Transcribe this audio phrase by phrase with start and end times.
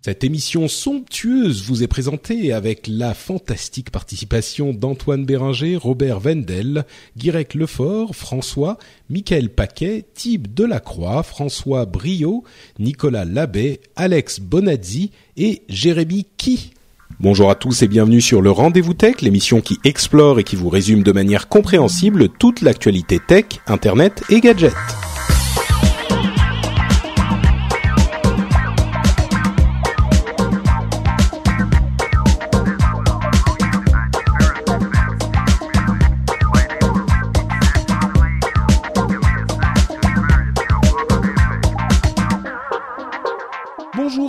[0.00, 7.54] Cette émission somptueuse vous est présentée avec la fantastique participation d'Antoine Béringer, Robert Wendel, Guirec
[7.54, 8.78] Lefort, François,
[9.10, 12.44] Michael Paquet, Thibes Delacroix, François Brio,
[12.78, 16.74] Nicolas Labbé, Alex Bonazzi et Jérémy Qui.
[17.18, 20.68] Bonjour à tous et bienvenue sur le Rendez-vous Tech, l'émission qui explore et qui vous
[20.68, 24.74] résume de manière compréhensible toute l'actualité tech, internet et gadgets.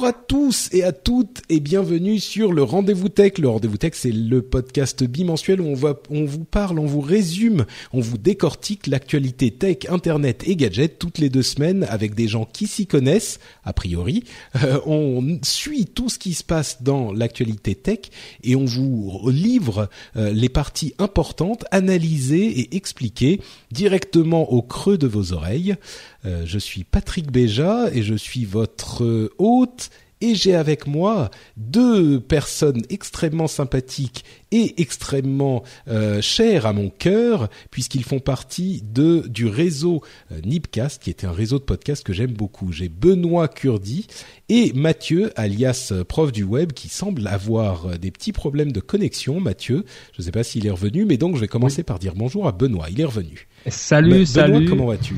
[0.09, 3.37] À tous et à toutes et bienvenue sur le Rendez-vous Tech.
[3.37, 6.99] Le Rendez-vous Tech, c'est le podcast bimensuel où on, va, on vous parle, on vous
[6.99, 12.27] résume, on vous décortique l'actualité tech, internet et gadgets toutes les deux semaines avec des
[12.27, 14.23] gens qui s'y connaissent, a priori.
[14.63, 17.99] Euh, on suit tout ce qui se passe dans l'actualité tech
[18.43, 25.05] et on vous livre euh, les parties importantes, analysées et expliquées directement au creux de
[25.05, 25.75] vos oreilles.
[26.25, 29.89] Euh, je suis Patrick Béja et je suis votre euh, hôte
[30.21, 37.49] et j'ai avec moi deux personnes extrêmement sympathiques et extrêmement euh, chères à mon cœur
[37.71, 42.13] puisqu'ils font partie de du réseau euh, Nipcast qui était un réseau de podcasts que
[42.13, 42.71] j'aime beaucoup.
[42.71, 44.07] J'ai Benoît Curdi
[44.49, 49.39] et Mathieu alias prof du web qui semble avoir des petits problèmes de connexion.
[49.39, 52.15] Mathieu, je ne sais pas s'il est revenu mais donc je vais commencer par dire
[52.15, 52.87] bonjour à Benoît.
[52.89, 53.47] Il est revenu.
[53.67, 54.65] Salut, Benoît, salut.
[54.65, 55.15] comment vas-tu?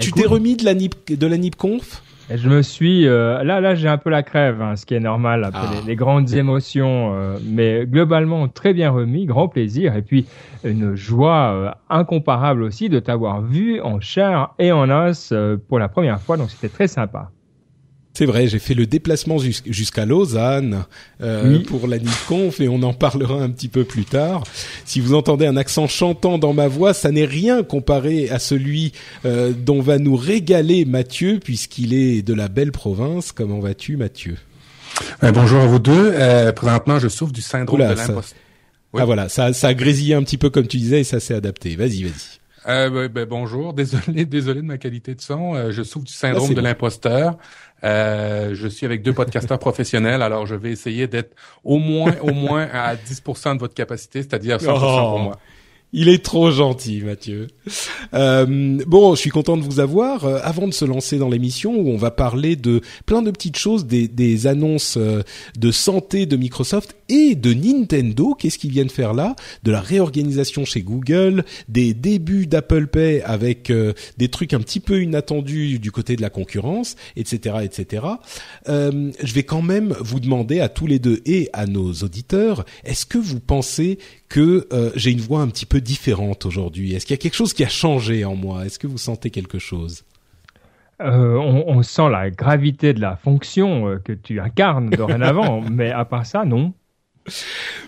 [0.00, 2.02] Tu t'es remis de la Nip de la NipConf?
[2.28, 4.94] Et Je me suis euh, là, là, j'ai un peu la crève, hein, ce qui
[4.94, 5.74] est normal après Ah.
[5.80, 10.26] les, les grandes émotions, euh, mais globalement très bien remis, grand plaisir, et puis
[10.64, 15.78] une joie euh, incomparable aussi de t'avoir vu en chair et en os euh, pour
[15.78, 17.30] la première fois, donc c'était très sympa.
[18.16, 20.84] C'est vrai, j'ai fait le déplacement jus- jusqu'à Lausanne
[21.20, 21.64] euh, Oui.
[21.64, 24.42] pour la NipConf et on en parlera un petit peu plus tard.
[24.86, 28.92] Si vous entendez un accent chantant dans ma voix, ça n'est rien comparé à celui
[29.26, 33.32] euh, dont va nous régaler Mathieu puisqu'il est de la belle province.
[33.32, 34.36] Comment vas-tu Mathieu?
[35.22, 36.12] Euh, bonjour à vous deux.
[36.14, 38.38] Euh, présentement, je souffre du syndrome Oula, de ça- l'imposteur.
[38.94, 39.02] Oui.
[39.02, 41.34] Ah voilà, ça, ça a grésillé un petit peu comme tu disais et ça s'est
[41.34, 41.76] adapté.
[41.76, 42.38] Vas-y, vas-y.
[42.68, 43.72] Euh, ben, ben, bonjour.
[43.72, 45.54] Désolé, désolé de ma qualité de son.
[45.54, 47.36] Euh, je souffre du syndrome de l'imposteur.
[47.84, 52.32] Euh, je suis avec deux podcasteurs professionnels, alors je vais essayer d'être au moins, au
[52.32, 55.18] moins à 10% de votre capacité, c'est-à-dire 100% pour Oh.
[55.18, 55.38] moi.
[55.92, 57.46] Il est trop gentil, Mathieu.
[58.12, 60.24] Euh, bon, je suis content de vous avoir.
[60.24, 63.56] Euh, avant de se lancer dans l'émission où on va parler de plein de petites
[63.56, 65.22] choses, des, des annonces euh,
[65.58, 69.36] de santé de Microsoft et de Nintendo, qu'est-ce qu'ils viennent faire là?
[69.62, 74.80] De la réorganisation chez Google, des débuts d'Apple Pay avec euh, des trucs un petit
[74.80, 78.06] peu inattendus du côté de la concurrence, etc., etc.
[78.68, 82.64] Euh, je vais quand même vous demander à tous les deux et à nos auditeurs,
[82.84, 83.98] est-ce que vous pensez
[84.28, 87.34] que euh, j'ai une voix un petit peu différente aujourd'hui Est-ce qu'il y a quelque
[87.34, 88.66] chose qui a changé en moi?
[88.66, 90.04] Est-ce que vous sentez quelque chose?
[91.02, 95.90] Euh, on, on sent la gravité de la fonction euh, que tu incarnes dorénavant, mais
[95.90, 96.72] à part ça, non.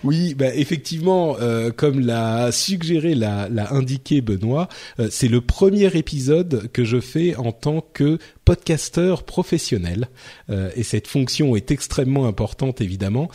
[0.04, 5.96] Oui, bah effectivement, euh, comme l'a suggéré, l'a, l'a indiqué Benoît, euh, c'est le premier
[5.96, 10.08] épisode que je fais en tant que podcasteur professionnel,
[10.50, 13.28] Euh, et cette fonction est extrêmement importante évidemment.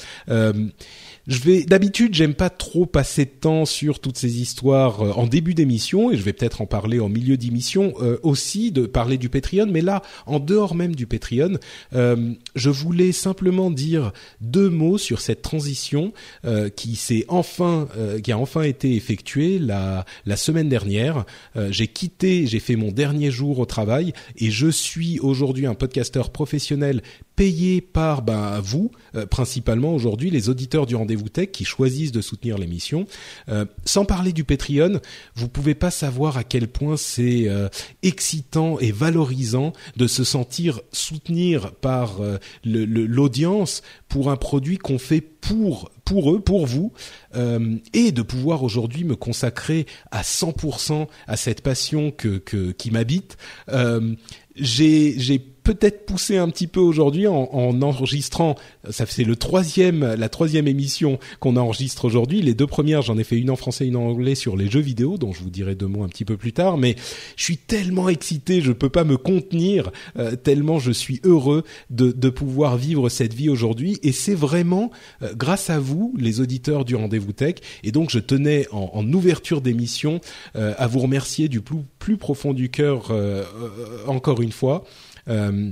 [1.26, 5.26] Je vais d'habitude, j'aime pas trop passer de temps sur toutes ces histoires euh, en
[5.26, 9.18] début d'émission et je vais peut-être en parler en milieu d'émission euh, aussi de parler
[9.18, 11.60] du Patreon, mais là en dehors même du Patreon,
[11.94, 14.12] euh, je voulais simplement dire
[14.42, 16.12] deux mots sur cette transition
[16.44, 21.26] euh, qui s'est enfin euh, qui a enfin été effectuée la la semaine dernière.
[21.70, 26.32] J'ai quitté, j'ai fait mon dernier jour au travail et je suis aujourd'hui un podcasteur
[26.32, 27.02] professionnel
[27.36, 32.22] payé par ben vous euh, principalement aujourd'hui les auditeurs du rendez-vous tech qui choisissent de
[32.22, 33.06] soutenir l'émission.
[33.50, 35.00] Euh, sans parler du Patreon,
[35.36, 37.70] vous pouvez pas savoir à quel point c'est euh,
[38.02, 45.22] excitant et valorisant de se sentir soutenir par euh, l'audience pour un produit qu'on fait
[45.22, 46.92] pour pour eux, pour vous,
[47.36, 52.92] euh, et de pouvoir aujourd'hui me consacrer à 100% à cette passion que, que qui
[52.92, 53.38] m'habite.
[53.70, 54.16] Euh,
[54.56, 58.56] j'ai peut-être poussé un petit peu aujourd'hui en, en, enregistrant.
[58.90, 62.42] Ça c'est le troisième, la troisième émission qu'on enregistre aujourd'hui.
[62.42, 64.80] Les deux premières, j'en ai fait une en français, une en anglais sur les jeux
[64.80, 66.78] vidéo, dont je vous dirai deux mots un petit peu plus tard.
[66.78, 66.96] Mais
[67.36, 72.12] je suis tellement excité, je peux pas me contenir euh, tellement je suis heureux de,
[72.12, 74.00] de pouvoir vivre cette vie aujourd'hui.
[74.04, 77.56] Et c'est vraiment euh, grâce à vous, les auditeurs du Rendez-vous Tech.
[77.84, 80.20] Et donc je tenais en, en ouverture d'émission
[80.56, 83.12] euh, à vous remercier du plus, plus profond du cœur
[84.08, 84.84] encore une fois.
[85.28, 85.72] Euh,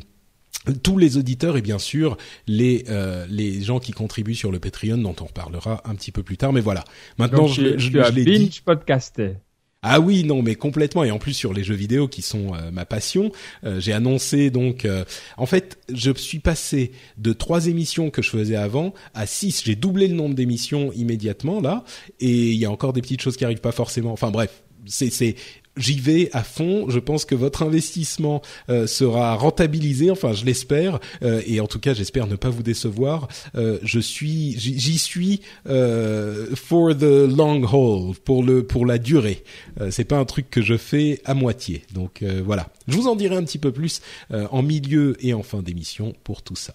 [0.83, 4.98] tous les auditeurs et bien sûr les euh, les gens qui contribuent sur le Patreon
[4.98, 6.83] dont on reparlera un petit peu plus tard mais voilà
[7.18, 9.38] maintenant Donc, je, je, je, je l'ai dit podcasté
[9.83, 11.03] ah oui, non, mais complètement.
[11.03, 13.31] Et en plus sur les jeux vidéo qui sont euh, ma passion,
[13.63, 14.86] euh, j'ai annoncé donc.
[14.86, 15.03] Euh,
[15.38, 19.63] en fait, je suis passé de trois émissions que je faisais avant à six.
[19.65, 21.83] J'ai doublé le nombre d'émissions immédiatement là,
[22.19, 24.12] et il y a encore des petites choses qui arrivent pas forcément.
[24.12, 25.36] Enfin bref, c'est c'est
[25.77, 26.89] j'y vais à fond.
[26.89, 30.12] Je pense que votre investissement euh, sera rentabilisé.
[30.12, 31.00] Enfin, je l'espère.
[31.23, 33.27] Euh, et en tout cas, j'espère ne pas vous décevoir.
[33.56, 39.44] Euh, je suis, j'y suis for the long haul, pour le pour la durée.
[39.89, 41.83] C'est pas un truc que je fais à moitié.
[41.94, 42.69] Donc voilà.
[42.88, 46.41] Je vous en dirai un petit peu plus en milieu et en fin d'émission pour
[46.41, 46.74] tout ça.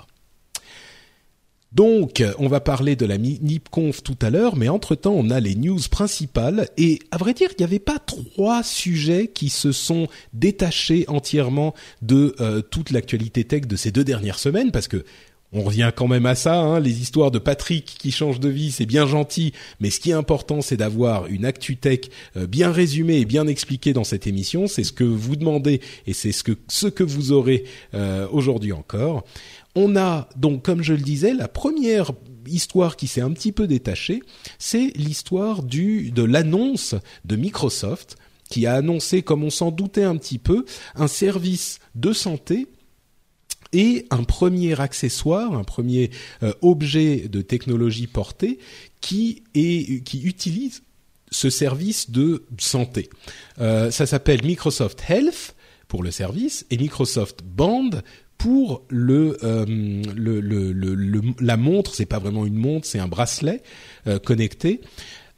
[1.76, 5.54] Donc, on va parler de la NipConf tout à l'heure, mais entre-temps, on a les
[5.54, 6.70] news principales.
[6.78, 11.74] Et à vrai dire, il n'y avait pas trois sujets qui se sont détachés entièrement
[12.00, 15.04] de euh, toute l'actualité tech de ces deux dernières semaines, parce que
[15.52, 18.72] on revient quand même à ça, hein, les histoires de Patrick qui change de vie,
[18.72, 22.00] c'est bien gentil, mais ce qui est important, c'est d'avoir une actu tech
[22.36, 24.66] euh, bien résumée et bien expliquée dans cette émission.
[24.66, 27.64] C'est ce que vous demandez et c'est ce que ce que vous aurez
[27.94, 29.24] euh, aujourd'hui encore.
[29.76, 32.12] On a donc, comme je le disais, la première
[32.46, 34.22] histoire qui s'est un petit peu détachée,
[34.58, 36.94] c'est l'histoire du de l'annonce
[37.24, 38.16] de Microsoft
[38.48, 40.64] qui a annoncé, comme on s'en doutait un petit peu,
[40.94, 42.68] un service de santé
[43.72, 46.10] et un premier accessoire, un premier
[46.42, 48.58] euh, objet de technologie portée
[49.00, 50.82] qui utilise
[51.30, 53.10] ce service de santé.
[53.60, 55.54] Euh, ça s'appelle Microsoft Health
[55.88, 57.90] pour le service et Microsoft Band
[58.38, 59.64] pour le, euh,
[60.14, 63.62] le, le, le, la montre, c'est pas vraiment une montre, c'est un bracelet
[64.06, 64.80] euh, connecté.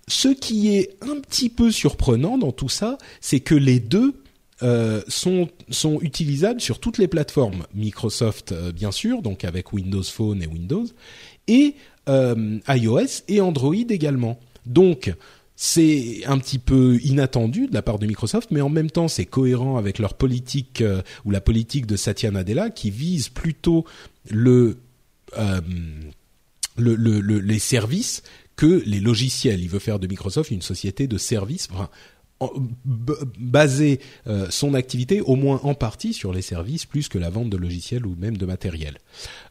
[0.09, 4.15] Ce qui est un petit peu surprenant dans tout ça, c'est que les deux
[4.63, 10.03] euh, sont sont utilisables sur toutes les plateformes Microsoft euh, bien sûr, donc avec Windows
[10.03, 10.87] Phone et Windows,
[11.47, 11.77] et
[12.09, 14.41] euh, iOS et Android également.
[14.67, 15.15] Donc
[15.61, 19.27] c'est un petit peu inattendu de la part de Microsoft, mais en même temps c'est
[19.27, 23.85] cohérent avec leur politique euh, ou la politique de Satya Nadella qui vise plutôt
[24.33, 24.75] euh,
[25.33, 25.61] le,
[26.77, 28.23] le, le, les services
[28.55, 29.61] que les logiciels.
[29.61, 31.67] Il veut faire de Microsoft une société de services,
[33.39, 37.51] baser euh, son activité au moins en partie sur les services plus que la vente
[37.51, 38.99] de logiciels ou même de matériel.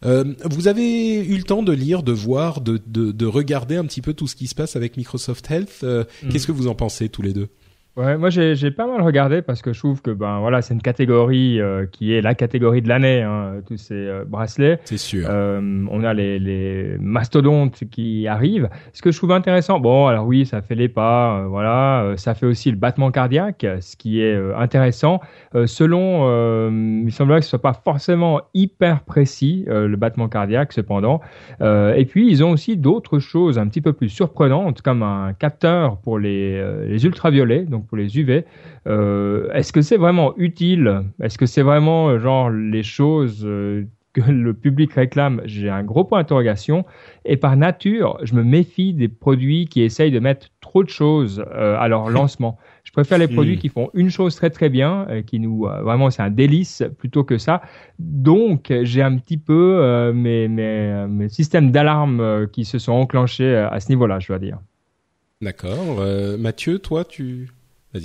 [0.06, 3.86] Euh, vous avez eu le temps de lire, de voir, de, de, de, regarder un
[3.86, 5.82] petit peu tout ce qui se passe avec Microsoft Health.
[5.84, 6.30] Euh, mmh.
[6.30, 7.50] Qu'est-ce que vous en pensez tous les deux?
[7.98, 10.84] Ouais, moi j'ai pas mal regardé parce que je trouve que ben voilà c'est une
[10.84, 14.80] catégorie euh, qui est la catégorie de l'année hein, tous ces euh, bracelets.
[14.86, 15.26] C'est sûr.
[15.28, 18.70] Euh, on a les, les mastodontes qui arrivent.
[18.94, 22.18] Ce que je trouve intéressant, bon alors oui ça fait les pas, euh, voilà, euh,
[22.18, 25.20] ça fait aussi le battement cardiaque, ce qui est intéressant.
[25.66, 26.70] selon,
[27.04, 31.20] il semblerait que ce soit pas forcément hyper précis le battement cardiaque cependant.
[31.62, 35.98] et puis ils ont aussi d'autres choses un petit peu plus surprenantes comme un capteur
[35.98, 38.46] pour les, les ultraviolets donc pour les UV.
[38.88, 41.04] Euh, Est-ce que c'est vraiment utile?
[41.22, 45.42] Est-ce que c'est vraiment euh, genre les choses euh, que le public réclame?
[45.46, 46.86] J'ai un gros point d'interrogation.
[47.26, 51.44] Et par nature, je me méfie des produits qui essayent de mettre trop de choses
[51.54, 52.58] à leur lancement.
[52.84, 56.22] Je préfère les produits qui font une chose très très bien, qui nous vraiment c'est
[56.22, 57.62] un délice plutôt que ça.
[58.00, 63.56] Donc j'ai un petit peu euh, mes, mes, mes systèmes d'alarme qui se sont enclenchés
[63.56, 64.60] à ce niveau-là, je dois dire.
[65.42, 66.02] D'accord.
[66.40, 67.50] Mathieu, toi, tu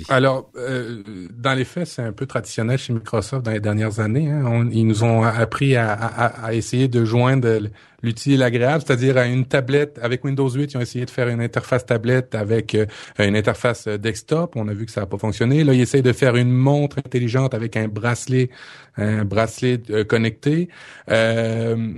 [0.09, 4.29] alors, euh, dans les faits, c'est un peu traditionnel chez Microsoft dans les dernières années.
[4.29, 4.69] Hein.
[4.71, 7.69] Ils nous ont appris à, essayer de joindre
[8.01, 11.29] l'utile et l'agréable, c'est-à-dire à une tablette avec Windows 8, ils ont essayé de faire
[11.29, 12.85] une interface tablette avec euh,
[13.17, 14.55] une interface desktop.
[14.55, 15.63] On a vu que ça n'a pas fonctionné.
[15.63, 18.49] Là, ils essayent de faire une montre intelligente avec un bracelet,
[18.97, 20.69] un bracelet euh, connecté.
[21.09, 21.93] Euh,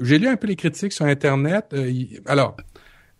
[0.00, 1.66] J'ai lu un peu les critiques sur Internet.
[1.74, 1.92] Euh,
[2.26, 2.56] alors,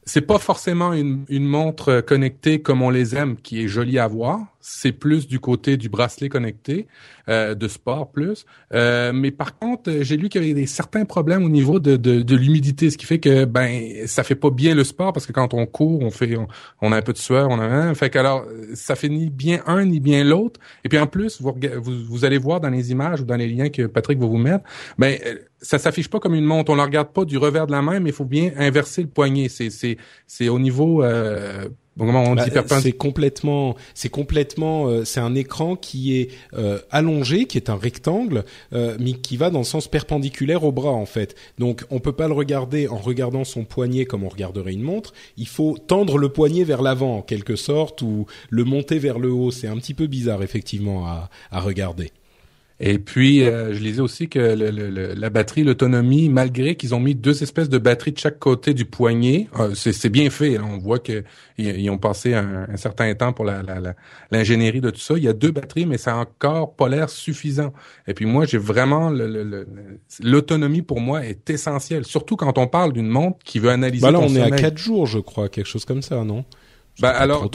[0.04, 4.06] c'est pas forcément une, une, montre connectée comme on les aime, qui est jolie à
[4.06, 4.51] voir.
[4.62, 6.86] C'est plus du côté du bracelet connecté,
[7.28, 8.46] euh, de sport plus.
[8.72, 11.96] Euh, mais par contre, j'ai lu qu'il y avait des certains problèmes au niveau de,
[11.96, 15.26] de, de l'humidité, ce qui fait que ben ça fait pas bien le sport parce
[15.26, 16.36] que quand on court, on fait
[16.80, 19.28] on, a un peu de sueur, on a un, fait que alors ça fait ni
[19.28, 20.60] bien un ni bien l'autre.
[20.84, 23.48] Et puis en plus, vous, vous, vous allez voir dans les images ou dans les
[23.48, 24.64] liens que Patrick va vous mettre,
[24.96, 25.18] ben
[25.60, 26.72] ça s'affiche pas comme une montre.
[26.72, 29.08] On la regarde pas du revers de la main, mais il faut bien inverser le
[29.08, 29.48] poignet.
[29.48, 32.44] C'est c'est c'est au niveau euh, on bah,
[32.80, 37.76] C'est complètement, c'est complètement, euh, c'est un écran qui est euh, allongé, qui est un
[37.76, 41.34] rectangle, euh, mais qui va dans le sens perpendiculaire au bras en fait.
[41.58, 45.12] Donc on peut pas le regarder en regardant son poignet comme on regarderait une montre.
[45.36, 49.30] Il faut tendre le poignet vers l'avant en quelque sorte ou le monter vers le
[49.30, 49.50] haut.
[49.50, 52.10] C'est un petit peu bizarre effectivement à, à regarder.
[52.84, 57.14] Et puis, euh, je lisais aussi que le, la batterie, l'autonomie, malgré qu'ils ont mis
[57.14, 60.56] deux espèces de batteries de chaque côté du poignet, euh, c'est bien fait.
[60.56, 60.64] Hein.
[60.68, 61.22] On voit qu'ils
[61.58, 65.14] ils ont passé un, un, certain temps pour l'ingénierie de tout ça.
[65.16, 67.72] Il y a deux batteries, mais ça encore pas l'air suffisant.
[68.08, 69.12] Et puis moi, j'ai vraiment
[70.20, 74.02] l'autonomie pour moi est essentielle, surtout quand on parle d'une montre qui veut analyser.
[74.02, 76.44] Bah là, on est à quatre jours, je crois, quelque chose comme ça, non?
[77.00, 77.48] Bah alors,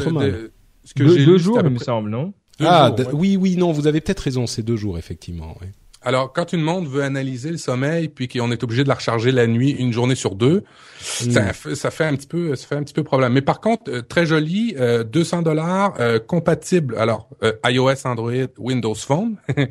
[0.86, 2.34] ce que deux, deux jours, il me semble, non?
[2.62, 5.56] Ah, oui, oui, non, vous avez peut-être raison, c'est deux jours, effectivement.
[5.62, 5.68] Oui.
[6.04, 9.32] Alors, quand une montre veut analyser le sommeil, puis qu'on est obligé de la recharger
[9.32, 10.64] la nuit, une journée sur deux,
[11.00, 11.54] ça, hmm.
[11.54, 13.34] fait, ça, fait, un petit peu, ça fait un petit peu problème.
[13.34, 14.74] Mais par contre, euh, très joli,
[15.12, 16.96] 200 euh, dollars, euh, compatible.
[16.98, 17.28] Alors,
[17.66, 19.36] iOS, Android, Windows Phone,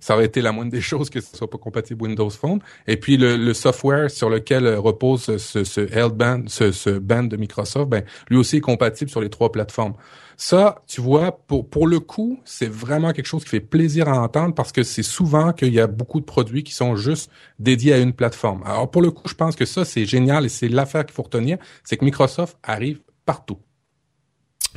[0.00, 2.60] ça aurait été la moindre des choses que ce soit pas compatible Windows Phone.
[2.86, 7.36] Et puis le, le software sur lequel repose ce, ce L-band, ce, ce band de
[7.36, 9.94] Microsoft, ben lui aussi est compatible sur les trois plateformes.
[10.36, 14.20] Ça, tu vois, pour, pour le coup, c'est vraiment quelque chose qui fait plaisir à
[14.20, 17.92] entendre parce que c'est souvent qu'il y a beaucoup de produits qui sont juste dédiés
[17.92, 18.62] à une plateforme.
[18.64, 21.22] Alors pour le coup, je pense que ça, c'est génial et c'est l'affaire qu'il faut
[21.22, 23.58] retenir, c'est que Microsoft arrive partout.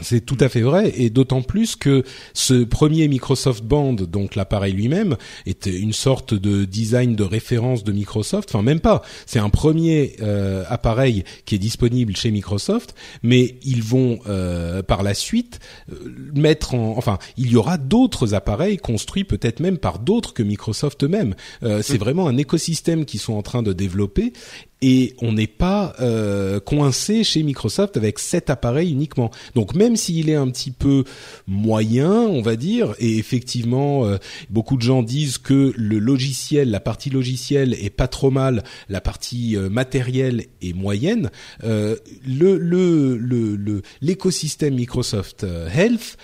[0.02, 4.74] C'est tout à fait vrai, et d'autant plus que ce premier Microsoft Band, donc l'appareil
[4.74, 8.50] lui-même, était une sorte de design de référence de Microsoft.
[8.54, 9.02] Enfin, même pas.
[9.26, 15.04] C'est un premier euh, appareil qui est disponible chez Microsoft, mais ils vont euh, par
[15.04, 15.60] la suite
[15.92, 15.96] euh,
[16.36, 16.98] mettre en.
[16.98, 21.36] Enfin, il y aura d'autres appareils construits peut-être même par d'autres que Microsoft eux-mêmes.
[21.62, 21.98] c'est mm.
[21.98, 24.34] vraiment un écosystème qu'ils sont en train de développer,
[24.82, 29.32] et on n'est pas euh, coincé chez Microsoft avec cet appareil uniquement.
[29.56, 31.04] Donc même s'il est un petit peu
[31.48, 34.18] moyen, on va dire, et effectivement euh,
[34.50, 39.02] beaucoup de gens disent que le logiciel, la partie logicielle est pas trop mal, la
[39.02, 41.32] partie euh, matérielle est moyenne.
[41.64, 46.18] le le l'écosystème Microsoft Health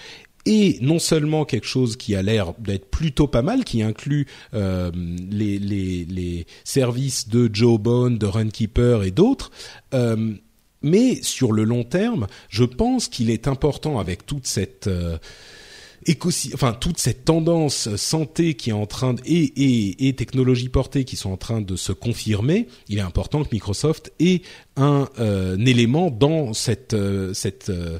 [0.46, 4.92] et non seulement quelque chose qui a l'air d'être plutôt pas mal, qui inclut euh,
[5.30, 9.52] les, les, les, services de Joe Bone, de Runkeeper et d'autres,
[9.94, 10.34] euh,
[10.82, 15.18] mais sur le long terme, je pense qu'il est important avec toute cette euh,
[16.54, 21.06] enfin toute cette tendance santé qui est en train de, et, et, et technologie portée
[21.06, 24.42] qui sont en train de se confirmer, il est important que Microsoft ait
[24.76, 28.00] un, euh, élément dans cette euh, cette euh,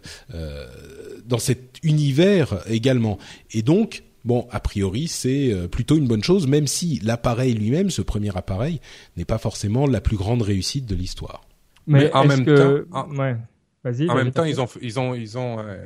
[1.28, 3.18] dans cet univers également.
[3.52, 7.90] Et donc, bon, a priori, c'est euh, plutôt une bonne chose, même si l'appareil lui-même,
[7.90, 8.80] ce premier appareil,
[9.18, 11.42] n'est pas forcément la plus grande réussite de l'histoire.
[11.86, 13.06] Mais, en même temps, en,
[14.16, 15.60] même temps, ils ont, ils ont, ils ont.
[15.60, 15.84] Euh,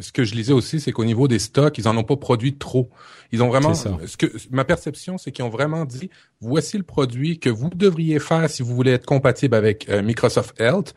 [0.00, 2.56] ce que je lisais aussi, c'est qu'au niveau des stocks, ils en ont pas produit
[2.56, 2.88] trop.
[3.30, 3.74] Ils ont vraiment.
[3.74, 6.08] Ce que ma perception, c'est qu'ils ont vraiment dit
[6.40, 10.58] voici le produit que vous devriez faire si vous voulez être compatible avec euh, Microsoft
[10.58, 10.94] Health.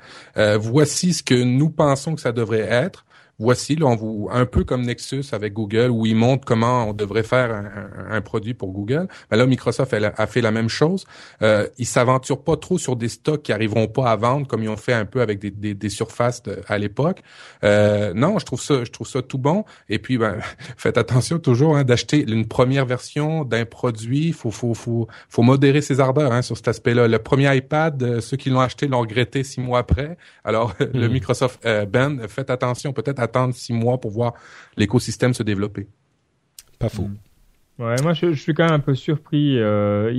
[0.58, 3.06] voici ce que nous pensons que ça devrait être
[3.39, 6.94] voici, là, on vous, un peu comme Nexus avec Google, où ils montrent comment on
[6.94, 9.08] devrait faire un, un, produit pour Google.
[9.29, 11.06] Ben là, Microsoft elle, a fait la même chose.
[11.41, 14.70] Euh, ils s'aventurent pas trop sur des stocks qui arriveront pas à vendre, comme ils
[14.70, 17.22] ont fait un peu avec des, des, des surfaces à l'époque.
[17.63, 19.65] Euh, non, je trouve ça, je trouve ça tout bon.
[19.89, 20.38] Et puis, ben,
[20.77, 24.32] faites attention toujours hein, d'acheter une première version d'un produit.
[24.32, 27.08] Faut, faut, faut, faut modérer ses ardeurs hein, sur cet aspect-là.
[27.08, 30.17] Le premier iPad, euh, ceux qui l'ont acheté l'ont regretté six mois après.
[30.44, 31.12] Alors, le hmm.
[31.12, 34.34] Microsoft euh, Ben, faites attention, peut-être attendre six mois pour voir
[34.75, 35.88] l'écosystème se développer.
[36.79, 37.03] Pas faux.
[37.03, 37.17] Mm.
[37.79, 39.60] Ouais, moi je, suis quand même un peu surpris.
[39.60, 40.12] Euh,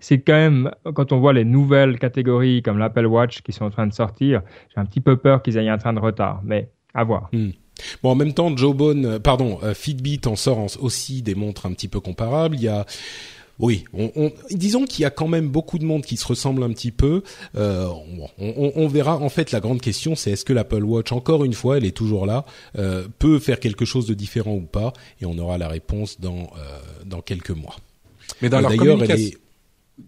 [0.00, 3.70] c'est quand même quand on voit les nouvelles catégories comme l'Apple Watch qui sont en
[3.70, 4.42] train de sortir,
[4.74, 7.28] j'ai un petit peu peur qu'ils aient un train de retard, mais à voir.
[7.32, 7.50] Mm.
[8.02, 11.66] Bon, en même temps, Joe Bone, euh, pardon, euh, Fitbit en sort aussi des montres
[11.66, 12.56] un petit peu comparables.
[12.56, 12.86] Il y a
[13.58, 16.70] oui, on, disons qu'il y a quand même beaucoup de monde qui se ressemble un
[16.70, 17.22] petit peu.
[17.56, 17.88] Euh,
[18.38, 19.16] on, verra.
[19.16, 21.96] En fait, la grande question, c'est est-ce que l'Apple Watch, encore une fois, elle est
[21.96, 22.44] toujours là,
[22.78, 24.92] euh, peut faire quelque chose de différent ou pas?
[25.20, 27.76] Et on aura la réponse dans euh, dans quelques mois.
[28.42, 29.38] Mais dans leur communication,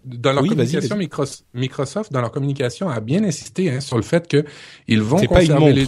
[0.05, 0.97] dans leur communication,
[1.53, 4.45] Microsoft, dans leur communication, a bien insisté hein, sur le fait que
[4.87, 5.87] ils vont conserver les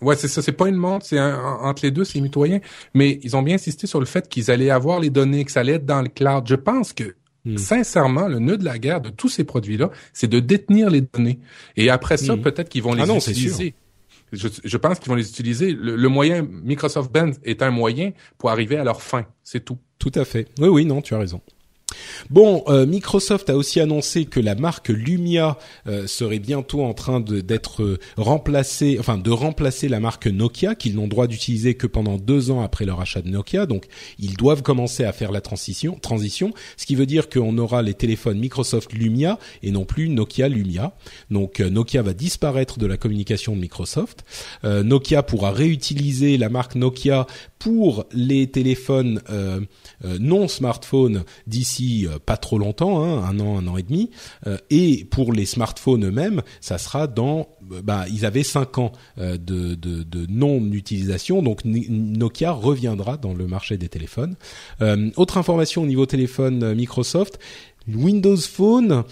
[0.00, 0.42] Ouais, c'est ça.
[0.42, 1.06] C'est pas une montre.
[1.06, 2.60] C'est entre les deux, c'est mitoyen.
[2.94, 5.60] Mais ils ont bien insisté sur le fait qu'ils allaient avoir les données, que ça
[5.60, 6.44] allait être dans le cloud.
[6.46, 7.14] Je pense que
[7.44, 7.56] hmm.
[7.56, 11.38] Sincèrement, le nœud de la guerre de tous ces produits-là, c'est de détenir les données.
[11.76, 12.42] Et après ça, hmm.
[12.42, 13.74] peut-être qu'ils vont les ah non, utiliser.
[14.32, 15.72] Je, je, pense qu'ils vont les utiliser.
[15.72, 19.26] Le, le moyen Microsoft Band est un moyen pour arriver à leur fin.
[19.42, 19.78] C'est tout.
[19.98, 20.46] Tout à fait.
[20.58, 21.40] Oui, oui, non, tu as raison.
[22.28, 27.20] Bon, euh, Microsoft a aussi annoncé que la marque Lumia euh, serait bientôt en train
[27.20, 32.16] d'être euh, remplacée, enfin de remplacer la marque Nokia qu'ils n'ont droit d'utiliser que pendant
[32.16, 33.66] deux ans après leur achat de Nokia.
[33.66, 33.86] Donc,
[34.18, 37.94] ils doivent commencer à faire la transition, transition, ce qui veut dire qu'on aura les
[37.94, 40.94] téléphones Microsoft Lumia et non plus Nokia Lumia.
[41.30, 44.24] Donc, Nokia va disparaître de la communication de Microsoft.
[44.64, 47.26] Nokia pourra réutiliser la marque Nokia
[47.58, 49.20] pour les téléphones
[50.18, 54.10] non smartphones d'ici euh, pas trop longtemps, hein, un an, un an et demi.
[54.46, 58.92] Euh, et pour les smartphones eux-mêmes, ça sera dans, euh, bah, ils avaient cinq ans
[59.16, 59.76] de,
[60.28, 64.36] non-utilisation, donc Nokia reviendra dans le marché des téléphones.
[65.16, 67.38] autre information au niveau téléphone Microsoft,
[67.88, 69.04] Windows Phone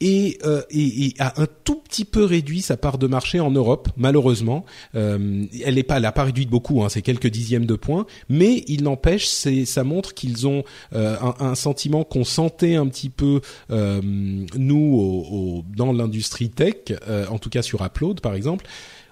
[0.00, 3.50] et, euh, et, et, a un tout petit peu réduit sa part de marché en
[3.50, 4.64] Europe, malheureusement.
[4.94, 8.06] Euh, elle n'est pas, elle a pas réduit beaucoup, hein, c'est quelques dixièmes de points,
[8.28, 10.64] mais il n'empêche, ça montre qu'ils ont
[10.94, 13.40] euh, un, un, sentiment qu'on sentait un petit peu
[13.70, 16.74] euh, nous au, au, dans l'industrie tech,
[17.08, 18.66] euh, en tout cas sur Upload par exemple.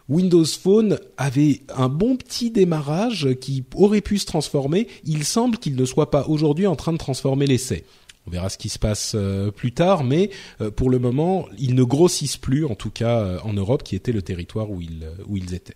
[0.09, 4.87] Windows Phone avait un bon petit démarrage qui aurait pu se transformer.
[5.05, 7.85] Il semble qu'il ne soit pas aujourd'hui en train de transformer l'essai.
[8.27, 10.31] On verra ce qui se passe euh, plus tard, mais
[10.61, 13.95] euh, pour le moment, ils ne grossissent plus, en tout cas euh, en Europe, qui
[13.95, 15.75] était le territoire où ils, étaient.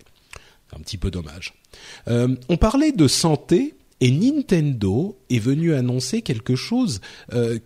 [0.73, 1.55] Un petit peu dommage.
[2.07, 3.75] on parlait de santé.
[4.03, 7.03] Et Nintendo est venu annoncer quelque chose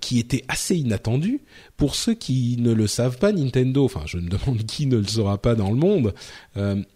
[0.00, 1.42] qui était assez inattendu.
[1.76, 5.06] Pour ceux qui ne le savent pas, Nintendo, enfin je me demande qui ne le
[5.06, 6.12] saura pas dans le monde,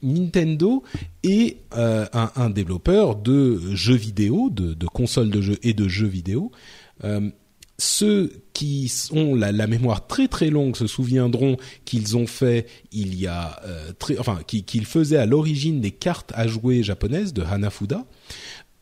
[0.02, 0.82] Nintendo
[1.22, 6.50] est un, un, développeur de jeux vidéo, de, consoles de jeux et de jeux vidéo
[7.78, 13.14] ceux qui ont la, la, mémoire très très longue se souviendront qu'ils ont fait il
[13.14, 17.42] y a euh, très, enfin qu'ils faisaient à l'origine des cartes à jouer japonaises de
[17.42, 18.04] Hanafuda.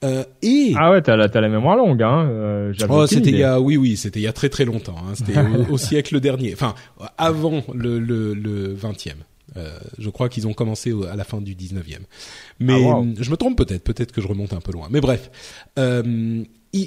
[0.04, 2.26] Euh, et ah ouais, t'as la, la mémoire longue, hein.
[2.28, 4.96] Euh, oh, c'était il y a, oui, oui, c'était il y a très très longtemps.
[4.98, 5.38] Hein, c'était
[5.70, 6.74] au, siècle dernier, enfin
[7.18, 9.12] avant le le, le 20e.
[9.56, 12.00] Euh, je crois qu'ils ont commencé à la fin du 19e.
[12.60, 14.88] Mais ah, je me trompe peut-être, peut-être que je remonte un peu loin.
[14.90, 15.30] Mais bref,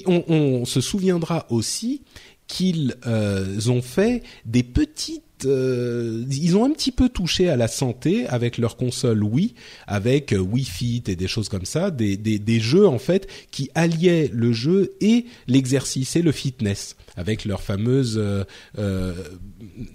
[0.08, 2.02] euh, on, se souviendra aussi
[2.49, 7.69] qu'ils euh, ont fait des petites euh, ils ont un petit peu touché à la
[7.69, 9.54] santé avec leur console Wii,
[9.88, 13.25] avec euh, Wii Fit et des choses comme ça, des, des, des, jeux en fait
[13.49, 18.21] qui alliaient le jeu et l'exercice et le fitness avec leur fameuse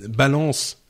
[0.08, 0.82] balance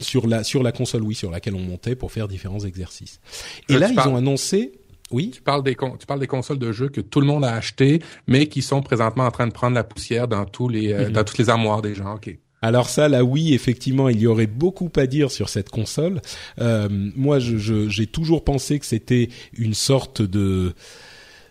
[0.00, 3.20] sur la sur la console Wii sur laquelle on montait pour faire différents exercices.
[3.68, 4.72] Et là, ils ont annoncé
[5.14, 5.30] oui.
[5.30, 8.00] Tu parles des tu parles des consoles de jeux que tout le monde a acheté,
[8.26, 11.12] mais qui sont présentement en train de prendre la poussière dans tous les euh, mhm.
[11.12, 12.14] dans toutes les armoires des gens.
[12.14, 12.36] Ok.
[12.60, 16.22] Alors ça, là, oui, effectivement, il y aurait beaucoup à dire sur cette console.
[16.60, 20.72] Euh, moi, j'ai je, toujours pensé que c'était une sorte de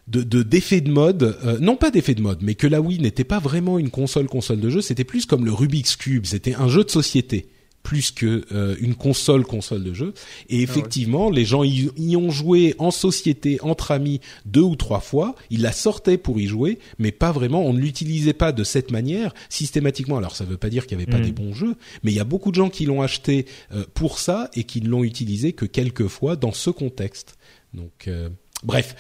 [0.07, 3.23] de d'effet de, mode, euh, non pas d'effet de mode, mais que la Wii n'était
[3.23, 6.67] pas vraiment une console console de jeu, c'était plus comme le Rubik's Cube, c'était un
[6.67, 7.47] jeu de société
[7.83, 10.13] plus que euh, une console console de jeu.
[10.49, 15.01] Et ah effectivement, les gens y, ont joué en société, entre amis, deux ou trois
[15.01, 15.35] fois.
[15.49, 17.63] Ils la sortaient pour y jouer, mais pas vraiment.
[17.65, 20.17] On ne l'utilisait pas de cette manière systématiquement.
[20.17, 21.25] Alors ça ne veut pas dire qu'il n'y avait pas hmm.
[21.25, 24.17] des bons jeux, mais il y a beaucoup de gens qui l'ont acheté euh, pour
[24.17, 27.35] ça et qui ne l'ont utilisé que quelques fois dans ce contexte.
[27.73, 28.29] Donc euh,
[28.63, 28.95] bref.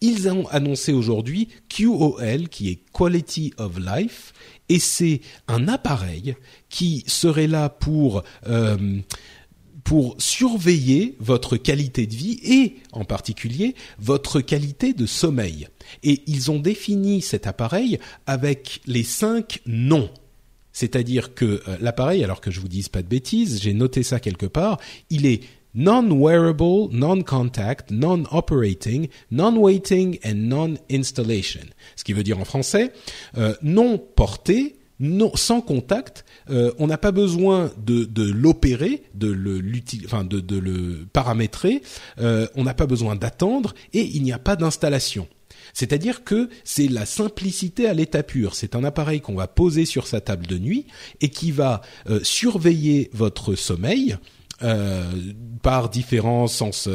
[0.00, 4.32] Ils ont annoncé aujourd'hui QOL, qui est Quality of Life,
[4.68, 6.36] et c'est un appareil
[6.68, 9.00] qui serait là pour euh,
[9.88, 15.68] pour surveiller votre qualité de vie et en particulier votre qualité de sommeil.
[16.02, 20.10] Et ils ont défini cet appareil avec les cinq noms.
[20.72, 24.20] C'est-à-dire que euh, l'appareil, alors que je vous dise pas de bêtises, j'ai noté ça
[24.20, 25.40] quelque part, il est
[25.74, 31.60] non-wearable, non-contact, non-operating, non-waiting and non-installation.
[31.96, 32.92] Ce qui veut dire en français,
[33.36, 39.30] euh, non porté, non, sans contact, euh, on n'a pas besoin de, de l'opérer, de
[39.30, 39.62] le,
[40.04, 41.82] enfin de, de le paramétrer,
[42.18, 45.28] euh, on n'a pas besoin d'attendre et il n'y a pas d'installation.
[45.74, 48.54] C'est-à-dire que c'est la simplicité à l'état pur.
[48.54, 50.86] C'est un appareil qu'on va poser sur sa table de nuit
[51.20, 51.82] et qui va
[52.22, 54.16] surveiller votre sommeil
[55.62, 56.88] par différents sens,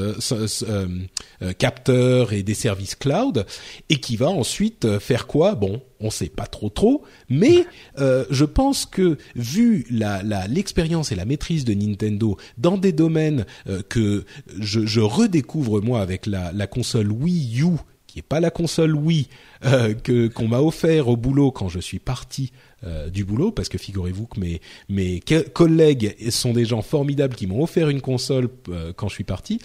[1.57, 3.45] capteurs et des services cloud,
[3.89, 5.55] et qui va ensuite faire quoi?
[5.55, 7.65] Bon, on sait pas trop trop, mais
[7.97, 13.45] je pense que vu l'expérience et la maîtrise de Nintendo dans des domaines
[13.89, 14.25] que
[14.59, 17.77] je, redécouvre moi avec la, console Wii U
[18.13, 19.27] qui est pas la console Wii
[19.65, 22.51] euh, que qu'on m'a offert au boulot quand je suis parti
[22.83, 25.21] euh, du boulot, parce que figurez-vous que mes mes
[25.53, 29.59] collègues sont des gens formidables qui m'ont offert une console euh, quand je suis parti.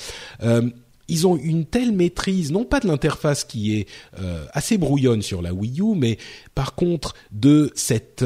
[1.10, 3.86] ils ont une telle maîtrise, non pas de l'interface qui est
[4.52, 6.18] assez brouillonne sur la Wii U, mais
[6.54, 8.22] par contre de cette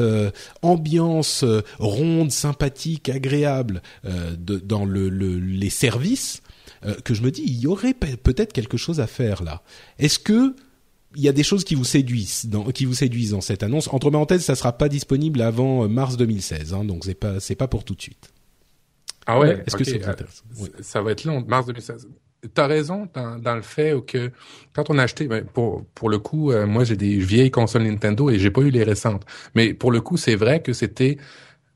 [0.61, 1.45] ambiance
[1.79, 6.41] ronde, sympathique, agréable dans le, le, les services
[6.85, 9.61] euh, que je me dis, il y aurait peut-être quelque chose à faire là.
[9.99, 10.55] Est-ce que
[11.15, 13.87] il y a des choses qui vous séduisent dans, qui vous séduisent dans cette annonce.
[13.91, 17.55] Entre parenthèses, ça sera pas disponible avant euh, mars 2016, hein, donc c'est pas c'est
[17.55, 18.31] pas pour tout de suite.
[19.25, 19.63] Ah ouais.
[19.65, 20.13] Est-ce que c'est euh,
[20.81, 22.07] Ça va être long, mars 2016.
[22.53, 24.29] T'as raison dans, dans, le fait que
[24.73, 28.29] quand on a acheté, ben, pour pour le coup, moi j'ai des vieilles consoles Nintendo
[28.29, 29.23] et j'ai pas eu les récentes.
[29.55, 31.17] Mais pour le coup, c'est vrai que c'était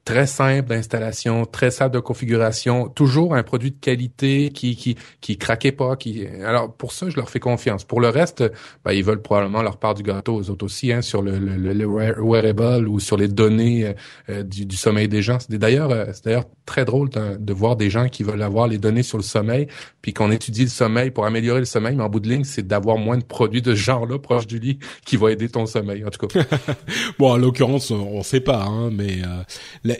[0.07, 5.37] très simple d'installation, très simple de configuration, toujours un produit de qualité qui qui qui
[5.37, 7.83] craquait pas, qui alors pour ça je leur fais confiance.
[7.83, 8.41] Pour le reste,
[8.85, 11.73] ben, ils veulent probablement leur part du gâteau aux autres aussi hein, sur le, le,
[11.73, 13.93] le, wearable ou sur les données euh,
[14.29, 15.39] euh, du, sommeil des gens.
[15.41, 18.77] C'est d'ailleurs euh, c'est d'ailleurs très drôle de, voir des gens qui veulent avoir les
[18.77, 19.67] données sur le sommeil,
[20.01, 22.65] puis qu'on étudie le sommeil pour améliorer le sommeil, mais en bout de ligne c'est
[22.65, 26.05] d'avoir moins de produits de ce genre-là proche du lit qui va aider ton sommeil
[26.05, 26.45] en tout cas.
[27.19, 29.17] bon en l'occurrence on sait pas, hein, mais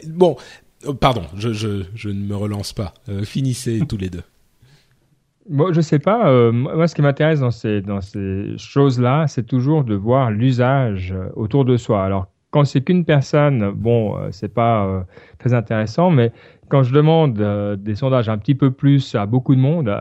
[0.06, 0.36] bon,
[0.86, 2.94] euh, pardon, je, je, je, ne me relance pas.
[3.08, 4.22] Euh, finissez tous les deux.
[5.48, 6.28] Bon, je sais pas.
[6.28, 11.14] Euh, moi, ce qui m'intéresse dans ces dans ces choses-là, c'est toujours de voir l'usage
[11.36, 12.04] autour de soi.
[12.04, 15.06] Alors, quand c'est qu'une personne, bon, c'est pas
[15.38, 16.32] très intéressant, mais
[16.68, 17.34] quand je demande
[17.78, 19.94] des sondages un petit peu plus à beaucoup de monde,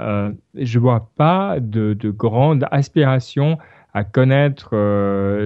[0.55, 3.57] je vois pas de, de grande aspiration
[3.93, 4.69] à connaître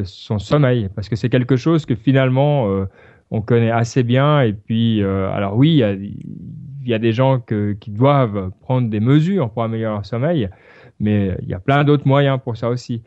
[0.04, 2.86] son sommeil, parce que c'est quelque chose que finalement
[3.32, 4.42] on connaît assez bien.
[4.42, 9.50] Et puis, euh, alors oui, il y a, des gens qui doivent prendre des mesures
[9.50, 10.50] pour améliorer leur sommeil,
[11.00, 13.02] mais il y a plein d'autres moyens pour ça aussi.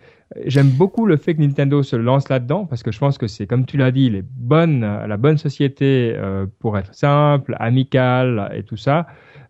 [0.47, 3.47] J'aime beaucoup le fait que Nintendo se lance là-dedans parce que je pense que c'est,
[3.47, 8.63] comme tu l'as dit, les bonnes, la bonne société euh, pour être simple, amicale et
[8.63, 9.07] tout ça.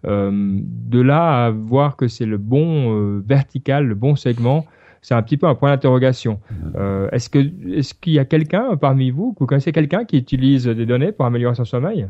[0.06, 4.66] Euh, de là à voir que c'est le bon vertical, le bon segment,
[5.04, 6.40] c'est un petit peu un point d'interrogation.
[6.50, 6.72] Mhm.
[6.76, 7.38] Euh, est-ce que
[7.76, 11.12] est-ce qu'il y a quelqu'un parmi vous, que vous connaissez quelqu'un qui utilise des données
[11.12, 12.08] pour améliorer son sommeil?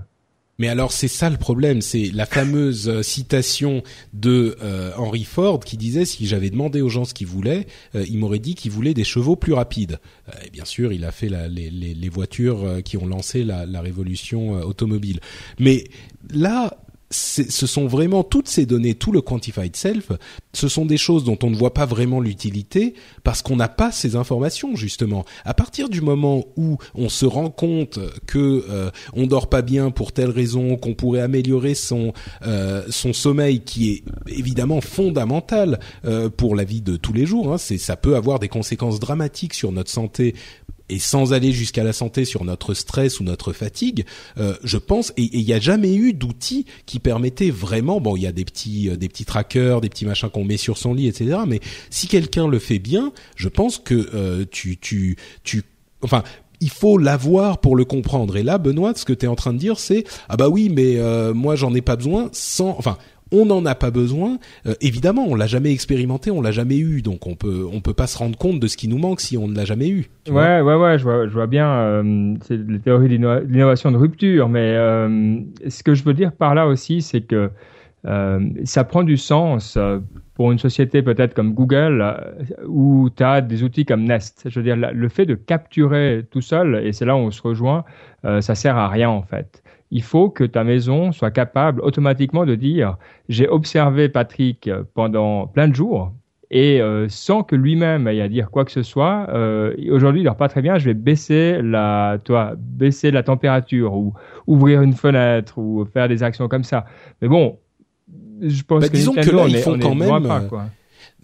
[0.60, 5.58] Mais alors c'est ça le problème, c'est la fameuse euh, citation de euh, Henry Ford
[5.58, 8.94] qui disait si j'avais demandé aux gens ce qu'ils voulaient, il m'aurait dit qu'ils voulaient
[8.94, 9.98] des chevaux plus rapides.
[10.46, 13.66] et bien sûr, il a fait la, les, les, les, voitures qui ont lancé la,
[13.66, 15.18] la révolution automobile.
[15.58, 15.82] Mais
[16.32, 16.76] là,
[17.14, 20.10] ce sont vraiment toutes ces données, tout le quantified self,
[20.52, 23.92] ce sont des choses dont on ne voit pas vraiment l'utilité parce qu'on n'a pas
[23.92, 25.24] ces informations justement.
[25.44, 29.90] À partir du moment où on se rend compte que euh, on dort pas bien
[29.90, 32.12] pour telle raison, qu'on pourrait améliorer son
[32.46, 37.52] euh, son sommeil, qui est évidemment fondamental euh, pour la vie de tous les jours,
[37.52, 40.34] hein, c'est ça peut avoir des conséquences dramatiques sur notre santé
[40.88, 44.04] et sans aller jusqu'à la santé sur notre stress ou notre fatigue,
[44.38, 48.22] euh, je pense, et il n'y a jamais eu d'outils qui permettaient vraiment, bon, il
[48.22, 50.94] y a des petits, euh, des petits trackers, des petits machins qu'on met sur son
[50.94, 51.38] lit, etc.
[51.46, 55.62] Mais si quelqu'un le fait bien, je pense que euh, tu, tu, tu,
[56.02, 56.22] enfin,
[56.60, 58.36] il faut l'avoir pour le comprendre.
[58.36, 60.70] Et là, Benoît, ce que tu es en train de dire, c'est ah bah oui,
[60.70, 60.96] mais
[61.34, 62.30] moi j'en ai pas besoin.
[62.32, 62.96] Sans, enfin,
[63.32, 64.38] on n'en a pas besoin.
[64.66, 67.94] Euh, évidemment, on l'a jamais expérimenté, on l'a jamais eu, donc on peut on peut
[67.94, 70.06] pas se rendre compte de ce qui nous manque si on ne l'a jamais eu.
[70.28, 71.68] Ouais, ouais, ouais, je vois, je vois bien.
[71.68, 76.54] Euh, c'est les théories d'innovation de rupture, mais euh, ce que je veux dire par
[76.54, 77.50] là aussi, c'est que
[78.64, 79.78] ça prend du sens
[80.34, 82.04] pour une société peut-être comme Google
[82.66, 84.44] où tu as des outils comme Nest.
[84.46, 87.40] Je veux dire, le fait de capturer tout seul, et c'est là où on se
[87.40, 87.84] rejoint,
[88.22, 89.63] ça sert à rien en fait
[89.94, 95.68] il faut que ta maison soit capable automatiquement de dire j'ai observé Patrick pendant plein
[95.68, 96.12] de jours
[96.50, 100.24] et euh, sans que lui-même ait à dire quoi que ce soit, euh, aujourd'hui il
[100.24, 104.14] dort pas très bien, je vais baisser la, toi, baisser la température ou
[104.46, 106.86] ouvrir une fenêtre ou faire des actions comme ça.
[107.22, 107.58] Mais bon,
[108.42, 110.28] je pense bah, que disons que là, ils font quand même.
[110.28, 110.64] Pas, quoi.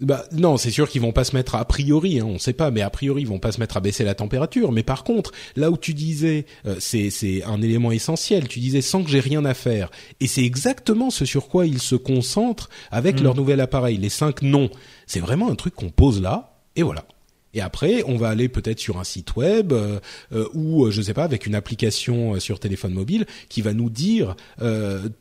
[0.01, 2.71] Bah non, c'est sûr qu'ils vont pas se mettre à, priori, hein, on sait pas,
[2.71, 4.71] mais a priori ils vont pas se mettre à baisser la température.
[4.71, 8.47] Mais par contre, là où tu disais, euh, c'est c'est un élément essentiel.
[8.47, 11.81] Tu disais sans que j'ai rien à faire, et c'est exactement ce sur quoi ils
[11.81, 13.23] se concentrent avec mm.
[13.23, 14.69] leur nouvel appareil, les cinq noms.
[15.05, 17.05] C'est vraiment un truc qu'on pose là, et voilà.
[17.53, 19.99] Et après, on va aller peut-être sur un site web euh,
[20.31, 24.35] euh, ou je sais pas avec une application sur téléphone mobile qui va nous dire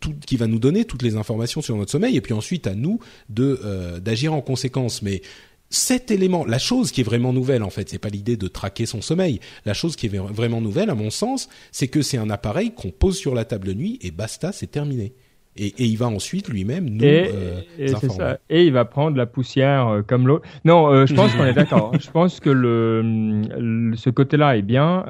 [0.01, 2.17] tout, qui va nous donner toutes les informations sur notre sommeil.
[2.17, 5.03] Et puis ensuite à nous de d'agir en conséquence.
[5.03, 5.23] Mais
[5.71, 8.87] cet élément, la chose qui est vraiment nouvelle en fait, c'est pas l'idée de traquer
[8.87, 9.41] son sommeil.
[9.65, 12.91] La chose qui est vraiment nouvelle, à mon sens, c'est que c'est un appareil qu'on
[12.91, 15.15] pose sur la table de nuit et basta, c'est terminé.
[15.57, 18.39] Et, et, il va ensuite lui-même nous et, euh, et, ça.
[18.49, 20.47] et il va prendre la poussière euh, comme l'autre.
[20.65, 21.91] Non, euh, je pense qu'on est d'accord.
[22.01, 25.05] Je pense que le, ce côté-là est bien.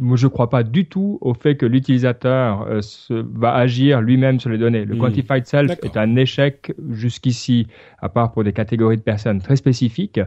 [0.00, 2.66] Moi, je crois pas du tout au fait que l'utilisateur
[3.10, 4.84] va agir lui-même sur les données.
[4.84, 4.98] Le hmm.
[4.98, 7.68] quantified self est un échec jusqu'ici,
[8.00, 10.20] à part pour des catégories de personnes très spécifiques.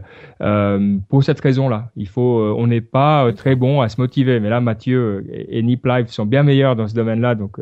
[1.10, 4.40] pour cette raison-là, il faut, on n'est pas très bon à se motiver.
[4.40, 7.58] Mais là, Mathieu et, Nip Live sont bien meilleurs dans ce domaine-là, donc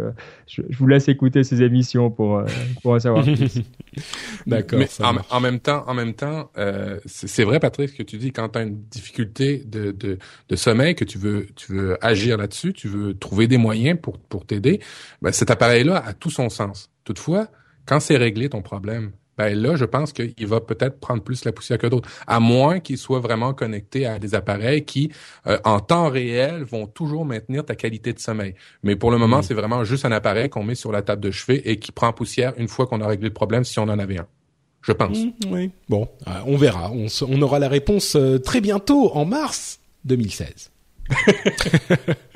[0.47, 1.72] je, je, vous laisse écouter ces émissions
[2.15, 2.47] pour euh,
[2.83, 3.61] pour en savoir plus.
[4.47, 4.79] D'accord.
[4.79, 4.89] Mais
[5.31, 8.51] en, même temps, en même temps, euh, c'est vrai, Patrick, ce que tu dis quand
[8.51, 12.73] tu as une difficulté de, de, de sommeil, que tu veux tu veux agir là-dessus,
[12.73, 14.81] tu veux trouver des moyens pour pour t'aider.
[15.21, 16.91] Ben, cet appareil-là a tout son sens.
[17.05, 17.49] Toutefois,
[17.87, 21.53] quand c'est réglé ton problème, ben là, je pense qu'il va peut-être prendre plus la
[21.53, 25.11] poussière que d'autres, à moins qu'il soit vraiment connecté à des appareils qui,
[25.47, 28.55] euh, en temps réel, vont toujours maintenir ta qualité de sommeil.
[28.83, 31.31] Mais pour le moment, c'est vraiment juste un appareil qu'on met sur la table de
[31.31, 33.99] chevet et qui prend poussière une fois qu'on a réglé le problème, si on en
[33.99, 34.27] avait un.
[34.83, 35.19] Je pense.
[35.19, 35.71] Mm, oui.
[35.89, 36.91] Bon, euh, on verra.
[36.91, 40.71] On, on, aura la réponse euh, très bientôt, en mars 2016.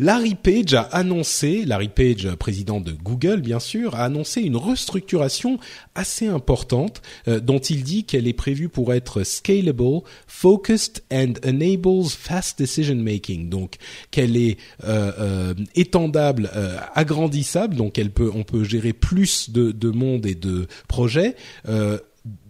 [0.00, 5.58] Larry Page a annoncé, Larry Page, président de Google bien sûr, a annoncé une restructuration
[5.94, 12.08] assez importante euh, dont il dit qu'elle est prévue pour être scalable, focused and enables
[12.08, 13.48] fast decision making.
[13.48, 13.76] Donc
[14.10, 16.50] qu'elle est euh, euh, étendable,
[16.94, 21.36] agrandissable, donc elle peut, on peut gérer plus de, de monde et de projets.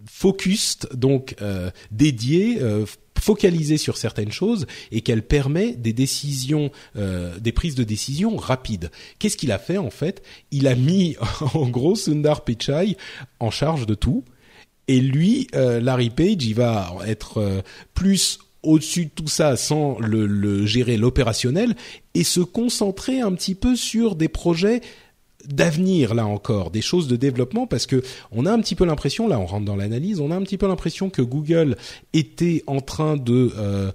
[0.07, 1.37] focused, donc
[1.91, 2.59] dédié,
[3.19, 8.91] focalisée sur certaines choses et qu'elle permet des décisions, euh, des prises de décision rapides.
[9.19, 10.23] Qu'est-ce qu'il a fait en fait?
[10.51, 11.17] Il a mis
[11.55, 12.97] en gros Sundar Pichai
[13.41, 14.25] en charge de tout.
[14.89, 17.61] Et lui, euh, Larry Page, il va être euh,
[17.95, 21.75] plus au-dessus de tout ça sans le, le gérer l'opérationnel
[22.15, 24.81] et se concentrer un petit peu sur des projets
[25.49, 29.29] d'avenir là encore, des choses de développement parce que on a un petit peu l'impression
[29.29, 31.77] là on rentre dans l'analyse, on a un petit peu l'impression que Google
[32.13, 33.91] était en train de euh,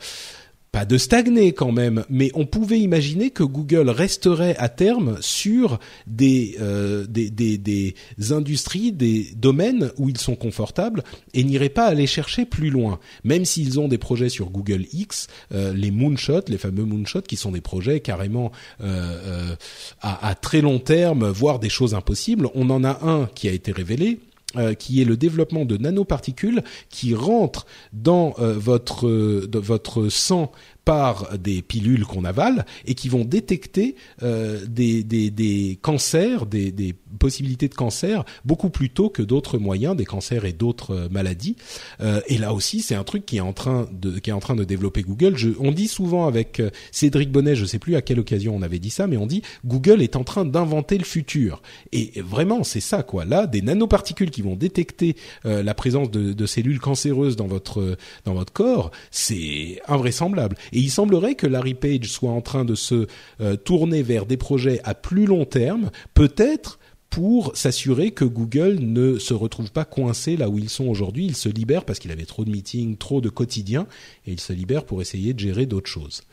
[0.72, 5.80] pas de stagner quand même, mais on pouvait imaginer que Google resterait à terme sur
[6.08, 7.96] des, euh, des, des,
[8.32, 11.04] industries, des domaines où ils sont confortables
[11.34, 13.00] et n'irait pas aller chercher plus loin.
[13.26, 17.36] Même s'ils ont des projets sur Google X, euh, les moonshots, les fameux moonshots, qui
[17.36, 19.56] sont des projets carrément euh,
[20.02, 22.48] à très long terme, voire des choses impossibles.
[22.56, 24.20] On en a un qui a été révélé
[24.58, 30.52] euh, qui est le développement de nanoparticules qui rentrent dans euh, votre euh, votre sang
[30.86, 36.72] par des pilules qu'on avale et qui vont détecter euh, des, des, des, cancers, des,
[36.72, 41.10] des, possibilités de cancer beaucoup plus tôt que d'autres moyens, des cancers et d'autres euh,
[41.10, 41.56] maladies.
[42.02, 44.39] Euh, et là aussi, c'est un truc qui est en train de qui est en
[44.39, 45.38] train de développer Google.
[45.38, 48.62] Je, on dit souvent avec euh, Cédric Bonnet, je sais plus à quelle occasion on
[48.62, 51.62] avait dit ça, mais on dit Google est en train d'inventer le futur.
[51.91, 53.26] Et vraiment, c'est ça quoi.
[53.26, 55.15] Là, des nanoparticules qui vont détecter
[55.46, 60.56] euh, la présence de, de cellules cancéreuses dans votre dans votre corps, c'est invraisemblable.
[60.72, 63.08] Et il semblerait que Larry Page soit en train de se
[63.42, 66.80] euh, tourner vers des projets à plus long terme, peut-être
[67.12, 71.26] pour s'assurer que Google ne se retrouve pas coincé là où ils sont aujourd'hui.
[71.26, 73.86] Il se libère parce qu'il avait trop de meetings, trop de quotidiens,
[74.26, 76.24] et il se libère pour essayer de gérer d'autres choses.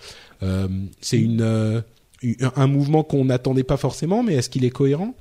[0.45, 0.69] Euh,
[1.01, 1.83] c'est euh,
[2.55, 5.15] un mouvement qu'on n'attendait pas forcément, mais est-ce qu'il est cohérent?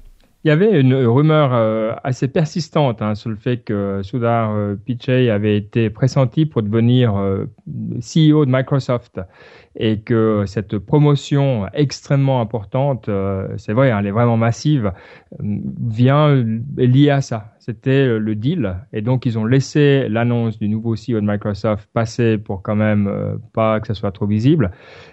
[0.47, 4.75] Il y avait une rumeur euh, assez persistante hein, sur le fait que Sudar euh,
[4.75, 7.47] Pichai avait été pressenti pour devenir euh,
[7.99, 9.19] CEO de Microsoft
[9.75, 13.09] et que cette promotion extrêmement importante,
[13.57, 14.93] c'est vrai, elle est vraiment massive,
[15.39, 16.33] vient
[16.77, 17.56] liée à ça.
[17.67, 22.37] C'était le deal et donc ils ont laissé l'annonce du nouveau CEO de Microsoft passer
[22.37, 23.11] pour quand même
[23.53, 24.71] pas que ça soit trop visible.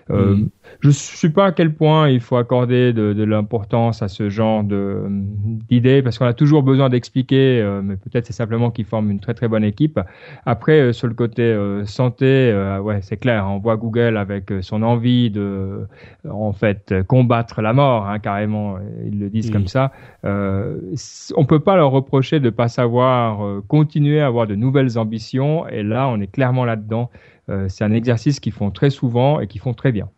[0.09, 0.45] Mm.
[0.81, 4.29] Je ne sais pas à quel point il faut accorder de, de l'importance à ce
[4.29, 9.11] genre d'idées parce qu'on a toujours besoin d'expliquer, euh, mais peut-être c'est simplement qu'ils forment
[9.11, 10.01] une très très bonne équipe.
[10.47, 14.83] Après, euh, sur le côté euh, santé, ouais, c'est clair, on voit Google avec son
[14.83, 15.87] envie de,
[16.29, 19.93] en fait, combattre la mort, hein, carrément, ils le disent comme ça.
[20.23, 25.83] on peut pas leur reprocher de pas savoir continuer à avoir de nouvelles ambitions, et
[25.83, 27.11] là, on est clairement là-dedans.
[27.69, 30.09] c'est un exercice qu'ils font très souvent et qu'ils font très bien.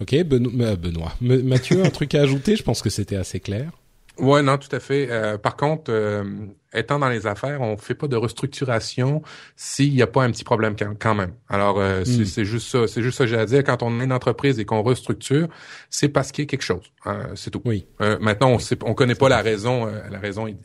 [0.00, 1.12] Ok, Benoît.
[1.20, 2.54] Mathieu, un truc à ajouter?
[2.54, 3.72] Je pense que c'était assez clair.
[4.18, 5.08] Ouais, non, tout à fait.
[5.10, 6.24] Euh, par contre, euh,
[6.72, 9.22] étant dans les affaires, on fait pas de restructuration
[9.56, 11.32] s'il n'y a pas un petit problème quand même.
[11.48, 12.24] Alors, euh, hmm.
[12.24, 12.86] c'est juste ça.
[12.86, 13.64] C'est juste ça que j'ai à dire.
[13.64, 15.48] Quand on est une entreprise et qu'on restructure,
[15.90, 16.92] c'est parce qu'il y a quelque chose.
[17.06, 17.62] Euh, c'est tout.
[17.64, 17.86] Oui.
[18.00, 19.86] Euh, maintenant, on sait, on connaît pas la raison.
[19.86, 20.56] la raison est,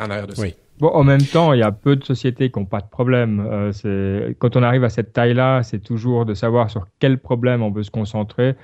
[0.00, 0.42] en arrière de ça.
[0.42, 0.54] Oui.
[0.78, 3.70] Bon, en même temps, il y a peu de sociétés qui n'ont pas de problème.
[3.72, 7.70] c'est quand on arrive à cette taille-là, c'est toujours de savoir sur quel problème on
[7.70, 8.56] veut se concentrer.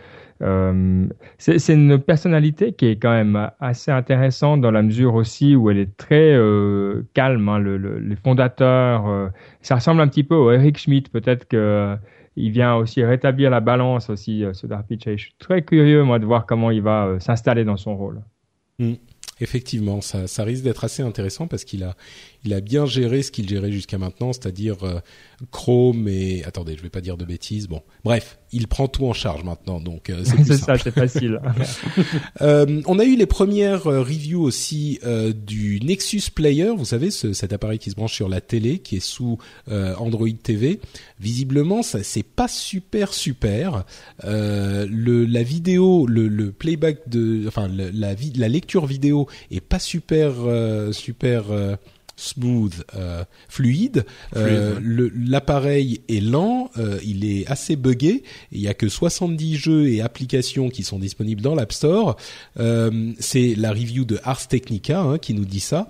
[0.42, 1.06] Euh,
[1.38, 5.78] c'est une personnalité qui est quand même assez intéressante dans la mesure aussi où elle
[5.78, 7.48] est très euh, calme.
[7.48, 9.28] Hein, le, le, les fondateurs, euh,
[9.62, 11.10] ça ressemble un petit peu au Eric Schmidt.
[11.10, 11.96] Peut-être que euh,
[12.36, 16.26] il vient aussi rétablir la balance aussi, ce Darby Je suis très curieux moi de
[16.26, 18.20] voir comment il va s'installer dans son rôle.
[18.78, 18.92] Mm.
[19.40, 21.94] Effectivement, ça, risque d'être assez intéressant parce qu'il a,
[22.46, 24.78] il a bien géré ce qu'il gérait jusqu'à maintenant, c'est-à-dire
[25.50, 27.68] Chrome et attendez, je vais pas dire de bêtises.
[27.68, 31.40] Bon, bref, il prend tout en charge maintenant, donc euh, c'est ça, c'est facile.
[32.40, 37.10] euh, on a eu les premières euh, reviews aussi euh, du Nexus Player, vous savez,
[37.10, 40.80] ce, cet appareil qui se branche sur la télé, qui est sous Android TV.
[41.20, 43.84] Visiblement, ça c'est pas super super.
[44.24, 50.34] le la vidéo, le, le playback de, enfin la, la lecture vidéo est pas super
[50.92, 51.44] super
[52.16, 54.04] smooth, euh, fluide.
[54.34, 54.80] Euh,
[55.14, 58.22] L'appareil est lent, euh, il est assez buggé.
[58.52, 62.16] Il y a que 70 jeux et applications qui sont disponibles dans l'App Store.
[62.58, 65.88] Euh, c'est la review de Ars Technica hein, qui nous dit ça.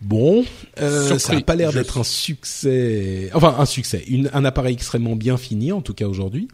[0.00, 0.44] Bon,
[0.80, 3.30] euh, ça n'a pas l'air d'être un succès.
[3.34, 4.04] Enfin, un succès.
[4.06, 6.48] Une, un appareil extrêmement bien fini, en tout cas aujourd'hui.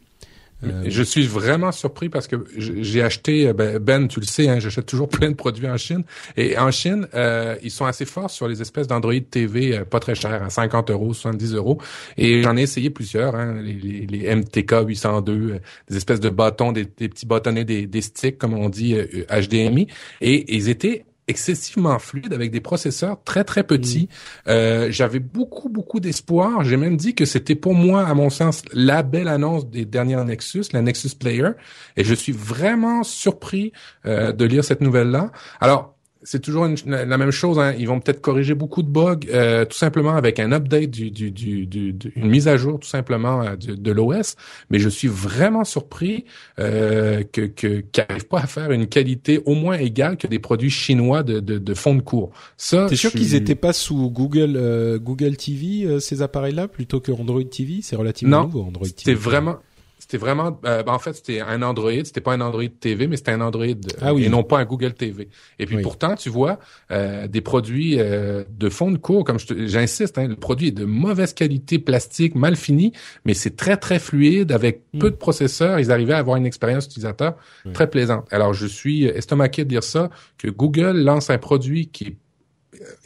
[0.67, 4.49] Euh, je suis vraiment surpris parce que j'ai acheté, euh, ben, ben, tu le sais,
[4.49, 6.05] hein, j'achète toujours plein de produits en Chine.
[6.37, 10.15] Et en Chine, euh, ils sont assez forts sur les espèces d'Android TV pas très
[10.15, 11.79] chers, à 50 euros, 70 euros.
[12.17, 16.73] Et j'en ai essayé plusieurs, hein, les, les, les, MTK 802, des espèces de bâtons,
[16.73, 18.97] des, petits bâtonnets, des, des, sticks, comme on dit,
[19.31, 19.89] HDMI.
[20.21, 24.09] Et ils étaient excessivement fluide avec des processeurs très très petits.
[24.49, 26.65] Euh, J'avais beaucoup beaucoup d'espoir.
[26.65, 30.25] J'ai même dit que c'était pour moi, à mon sens, la belle annonce des dernières
[30.25, 31.51] Nexus, la Nexus Player.
[31.97, 33.73] Et je suis vraiment surpris
[34.07, 35.31] euh, de lire cette nouvelle là.
[35.61, 35.94] Alors
[36.25, 37.59] c'est toujours la même chose.
[37.59, 37.75] Hein.
[37.79, 41.31] Ils vont peut-être corriger beaucoup de bugs, euh, tout simplement avec un update, du, du,
[41.31, 44.37] du, une mise à jour tout simplement euh, de, l'OS.
[44.71, 46.25] Mais je suis vraiment surpris
[46.59, 50.71] euh, que qu'ils n'arrivent pas à faire une qualité au moins égale que des produits
[50.71, 52.31] chinois de, de, de fond de cours.
[52.57, 57.13] Ça, t'es sûr qu'ils n'étaient pas sous Google euh, Google TV ces appareils-là plutôt que
[57.13, 59.03] Android TV C'est relativement nouveau Android TV.
[59.05, 59.57] C'est vraiment
[60.05, 62.05] c'était vraiment, euh, en fait, c'était un Android.
[62.05, 63.65] C'était pas un Android TV, mais c'était un Android
[64.03, 65.31] ah et non pas un Google TV.
[65.59, 66.59] Et puis pourtant, tu vois,
[66.91, 70.85] euh, des produits euh, de fond de cours, comme j'insiste, hein, le produit est de
[70.85, 72.93] mauvaise qualité, plastique, mal fini,
[73.25, 74.99] mais c'est très très fluide avec hmm.
[74.99, 75.79] peu de processeurs.
[75.79, 77.37] Ils arrivaient à avoir une expérience utilisateur
[77.73, 78.27] très plaisante.
[78.31, 82.17] Alors, je suis estomaqué de dire ça que Google lance un produit qui est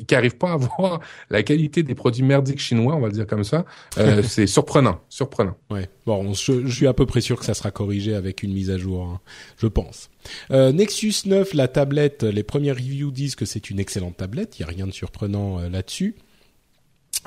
[0.07, 1.01] qui arrivent pas à voir
[1.31, 3.65] la qualité des produits merdiques chinois, on va le dire comme ça,
[3.99, 5.57] euh, c'est surprenant, surprenant.
[5.71, 5.89] Ouais.
[6.07, 8.79] Bon, je, suis à peu près sûr que ça sera corrigé avec une mise à
[8.79, 9.21] jour, hein,
[9.59, 10.11] je pense.
[10.51, 14.63] Euh, Nexus 9, la tablette, les premières reviews disent que c'est une excellente tablette, il
[14.63, 16.17] y a rien de surprenant euh, là-dessus.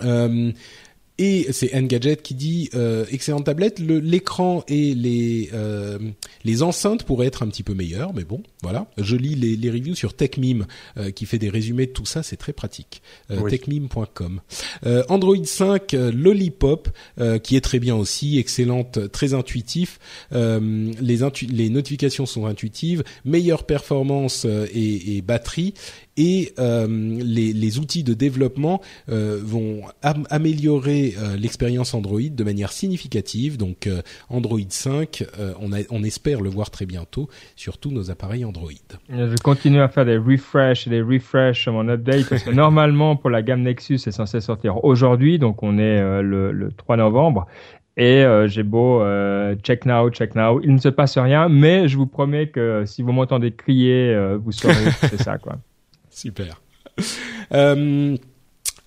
[0.03, 0.51] Euh,
[1.21, 3.77] et c'est Engadget qui dit euh, excellente tablette.
[3.79, 5.99] L'écran et les euh,
[6.43, 8.87] les enceintes pourraient être un petit peu meilleurs, mais bon, voilà.
[8.97, 10.65] Je lis les, les reviews sur TechMeme
[10.97, 13.03] euh, qui fait des résumés de tout ça, c'est très pratique.
[13.29, 14.41] Euh, Techmeme.com.
[14.87, 16.89] Euh, Android 5 euh, Lollipop
[17.43, 19.99] qui est très bien aussi, excellente, très intuitif.
[20.31, 25.75] les les notifications sont intuitives, meilleure performance et, et batterie
[26.17, 29.83] et euh, les, les, outils de développement euh, vont
[30.29, 33.57] améliorer euh, l'expérience Android de manière significative.
[33.57, 33.89] Donc
[34.29, 35.23] Android 5,
[35.59, 38.71] on, a, on espère le voir très bientôt sur tous nos appareils Android.
[39.09, 43.29] Je continue à faire des refresh des refresh sur mon update parce que normalement pour
[43.29, 47.47] la gamme Nexus c'est censé sortir aujourd'hui, donc on est le, le 3 novembre
[47.97, 49.01] et j'ai beau
[49.63, 53.01] check now, check now, il ne se passe rien, mais je vous promets que si
[53.01, 55.57] vous m'entendez crier, vous saurez que c'est ça quoi.
[56.11, 56.61] Super.
[57.53, 58.17] Euh,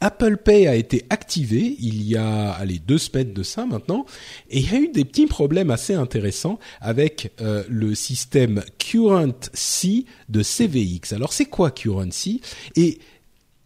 [0.00, 4.06] Apple Pay a été activé il y a allez, deux semaines de ça maintenant,
[4.48, 9.50] et il y a eu des petits problèmes assez intéressants avec euh, le système Current
[9.52, 11.12] C de CVX.
[11.12, 12.40] Alors c'est quoi Current C
[12.76, 12.98] Et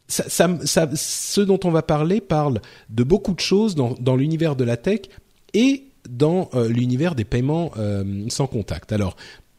[0.09, 0.49] ça,
[0.95, 5.03] ce dont on va parler parle de beaucoup de choses dans, l'univers de la tech
[5.55, 7.73] et dans euh, l'univers des paiements
[8.29, 8.93] sans contact.
[8.93, 9.17] Alors,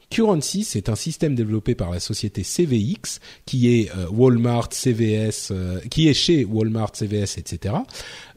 [0.10, 5.80] Currency, c'est un système développé par la société CVX, qui est euh, Walmart, CVS, euh,
[5.92, 7.76] qui est chez Walmart, CVS, etc.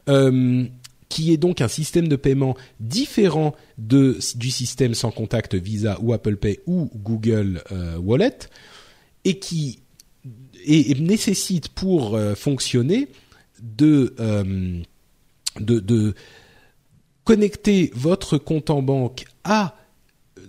[0.07, 0.65] Euh,
[1.09, 6.13] qui est donc un système de paiement différent de du système sans contact Visa ou
[6.13, 7.61] Apple Pay ou Google
[7.99, 8.39] Wallet,
[9.23, 9.79] et qui
[10.65, 13.09] nécessite pour fonctionner
[13.61, 14.15] de
[15.59, 16.15] de
[17.25, 19.75] connecter votre compte en banque à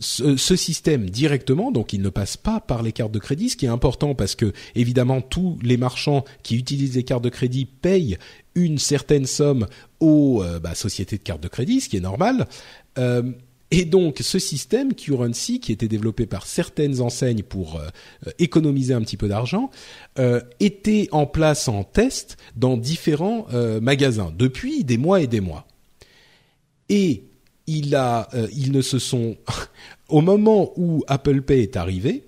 [0.00, 3.66] ce, système directement, donc il ne passe pas par les cartes de crédit, ce qui
[3.66, 8.18] est important parce que évidemment tous les marchands qui utilisent les cartes de crédit payent
[8.54, 9.66] une certaine somme
[10.00, 12.46] aux euh, bah, sociétés de cartes de crédit, ce qui est normal.
[12.98, 13.22] Euh,
[13.70, 19.00] et donc ce système Currency, qui était développé par certaines enseignes pour euh, économiser un
[19.00, 19.70] petit peu d'argent,
[20.60, 23.46] était en place en test dans différents
[23.82, 25.66] magasins depuis des mois et des mois.
[26.88, 27.24] Et
[27.66, 29.36] il a, ils ne se sont
[30.08, 32.24] au moment où Apple Pay est arrivé,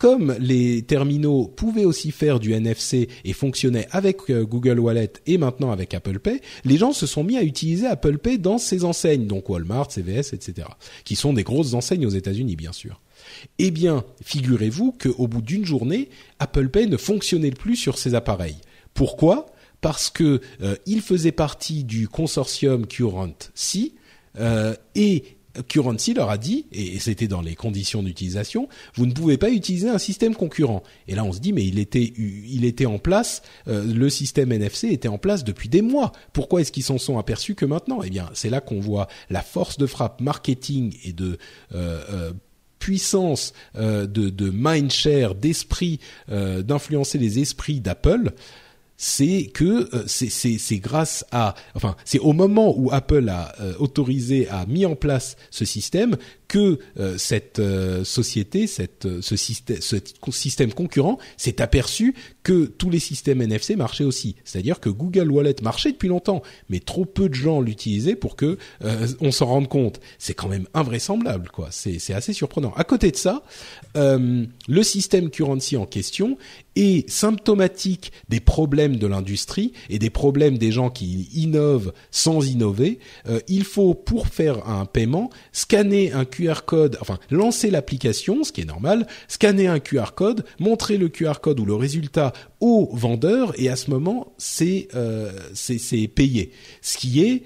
[0.00, 5.36] comme les terminaux pouvaient aussi faire du NFC et fonctionnaient avec euh, Google Wallet et
[5.36, 8.84] maintenant avec Apple Pay, les gens se sont mis à utiliser Apple Pay dans ces
[8.84, 10.68] enseignes, donc Walmart, CVS, etc.,
[11.04, 13.02] qui sont des grosses enseignes aux États-Unis, bien sûr.
[13.58, 18.56] Eh bien, figurez-vous qu'au bout d'une journée, Apple Pay ne fonctionnait plus sur ces appareils.
[18.94, 19.46] Pourquoi?
[19.82, 23.92] Parce que euh, il faisait partie du consortium Current-C
[24.38, 25.24] euh, et
[25.68, 29.88] Currency leur a dit, et c'était dans les conditions d'utilisation, vous ne pouvez pas utiliser
[29.88, 30.82] un système concurrent.
[31.08, 34.52] Et là, on se dit, mais il était, il était en place, euh, le système
[34.52, 36.12] NFC était en place depuis des mois.
[36.32, 38.00] Pourquoi est-ce qu'ils s'en sont aperçus que maintenant?
[38.04, 41.36] Eh bien, c'est là qu'on voit la force de frappe marketing et de
[41.74, 42.32] euh,
[42.78, 48.32] puissance de mindshare, d'esprit, d'influencer les esprits d'Apple
[49.02, 54.46] c'est que euh, c'est grâce à, enfin, c'est au moment où Apple a euh, autorisé,
[54.48, 56.18] a mis en place ce système
[56.50, 59.96] que euh, cette euh, société, cette, euh, ce, système, ce
[60.32, 64.34] système concurrent s'est aperçu que tous les systèmes NFC marchaient aussi.
[64.44, 68.58] C'est-à-dire que Google Wallet marchait depuis longtemps, mais trop peu de gens l'utilisaient pour que
[69.20, 70.00] on s'en rende compte.
[70.18, 71.68] C'est quand même invraisemblable, quoi.
[71.70, 72.72] C'est assez surprenant.
[72.74, 73.44] À côté de ça,
[73.94, 76.38] le système currency en question
[76.76, 82.98] est symptomatique des problèmes de l'industrie et des problèmes des gens qui innovent sans innover.
[83.48, 88.62] il faut, pour faire un paiement, scanner un QR code, enfin lancer l'application, ce qui
[88.62, 93.52] est normal, scanner un QR code, montrer le QR code ou le résultat au vendeur
[93.58, 96.52] et à ce moment c'est euh, c'est payé.
[96.82, 97.44] Ce qui est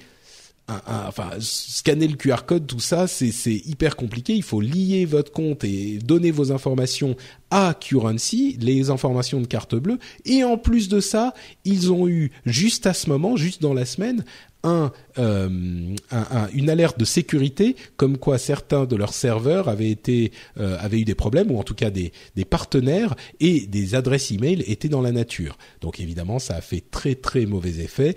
[0.69, 3.29] enfin scanner le QR code, tout ça, c'est
[3.67, 4.35] hyper compliqué.
[4.35, 7.17] Il faut lier votre compte et donner vos informations
[7.51, 9.99] à Currency, les informations de carte bleue.
[10.25, 11.35] Et en plus de ça,
[11.65, 14.25] ils ont eu juste à ce moment, juste dans la semaine,
[14.65, 20.33] un, euh, un, une alerte de sécurité, comme quoi certains de leurs serveurs avaient été
[20.59, 24.33] euh, avaient eu des problèmes ou en tout cas des, des partenaires et des adresses
[24.33, 25.59] email étaient dans la nature.
[25.83, 28.15] Donc évidemment, ça a fait très très mauvais effet.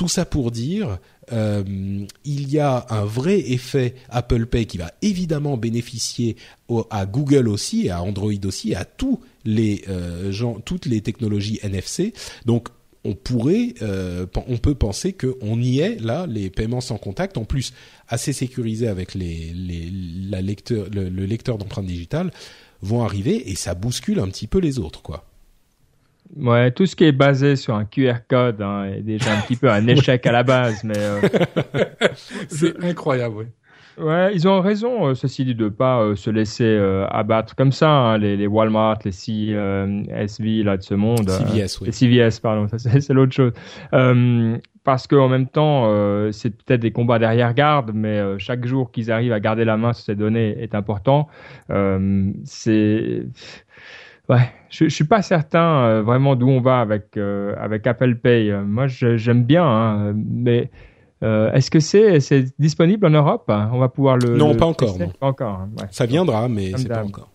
[0.00, 0.98] Tout ça pour dire,
[1.30, 1.62] euh,
[2.24, 6.36] il y a un vrai effet Apple Pay qui va évidemment bénéficier
[6.88, 12.14] à Google aussi, à Android aussi, à tous les euh, gens, toutes les technologies NFC.
[12.46, 12.68] Donc
[13.04, 17.44] on pourrait, euh, on peut penser qu'on y est là, les paiements sans contact, en
[17.44, 17.74] plus
[18.08, 19.92] assez sécurisés avec les, les
[20.30, 22.32] la le, lecteur d'empreintes digitales,
[22.80, 25.29] vont arriver et ça bouscule un petit peu les autres, quoi.
[26.36, 29.56] Ouais, tout ce qui est basé sur un QR code hein, est déjà un petit
[29.56, 31.20] peu un échec à la base, mais euh,
[32.48, 33.46] c'est incroyable, oui.
[34.00, 37.72] Ouais, ils ont raison, euh, ceci dit, de pas euh, se laisser euh, abattre comme
[37.72, 41.28] ça, hein, les, les, Walmart, les CSV là de ce monde.
[41.28, 41.86] CVS, oui.
[41.86, 43.52] Les CVS, pardon, c'est l'autre chose.
[44.84, 45.90] parce qu'en même temps,
[46.32, 50.04] c'est peut-être des combats derrière-garde, mais chaque jour qu'ils arrivent à garder la main sur
[50.04, 51.28] ces données est important.
[52.44, 53.26] c'est
[54.30, 58.52] Ouais, je, je suis pas certain vraiment d'où on va avec avec Apple Pay.
[58.64, 60.70] Moi, j'aime bien, hein, mais
[61.22, 63.44] euh, Est-ce que c'est c'est disponible en Europe?
[63.48, 64.36] On va pouvoir le.
[64.36, 64.98] Non, pas encore.
[64.98, 65.08] Non.
[65.08, 65.60] Pas encore.
[65.60, 65.86] Hein, ouais.
[65.90, 67.30] Ça viendra, mais c'est pas encore.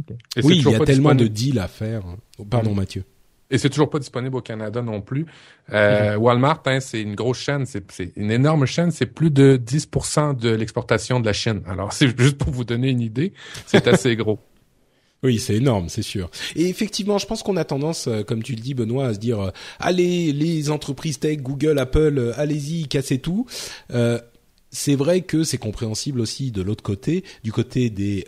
[0.00, 0.16] Okay.
[0.42, 2.02] Oui, il y a tellement de deals à faire.
[2.50, 2.76] Pardon, mmh.
[2.76, 3.04] Mathieu.
[3.50, 5.26] Et c'est toujours pas disponible au Canada non plus.
[5.72, 6.22] Euh, mmh.
[6.22, 7.84] Walmart, hein, c'est une grosse chaîne, c'est
[8.16, 11.62] une énorme chaîne, c'est plus de 10% de l'exportation de la Chine.
[11.68, 13.32] Alors, c'est juste pour vous donner une idée,
[13.66, 14.40] c'est assez gros.
[15.24, 16.30] Oui, c'est énorme, c'est sûr.
[16.54, 19.18] Et effectivement, je pense qu'on a tendance, euh, comme tu le dis, Benoît, à se
[19.18, 19.50] dire, euh,
[19.80, 23.46] allez, les entreprises tech, Google, Apple, euh, allez-y, cassez tout.
[24.70, 28.26] c'est vrai que c'est compréhensible aussi de l'autre côté, du côté des,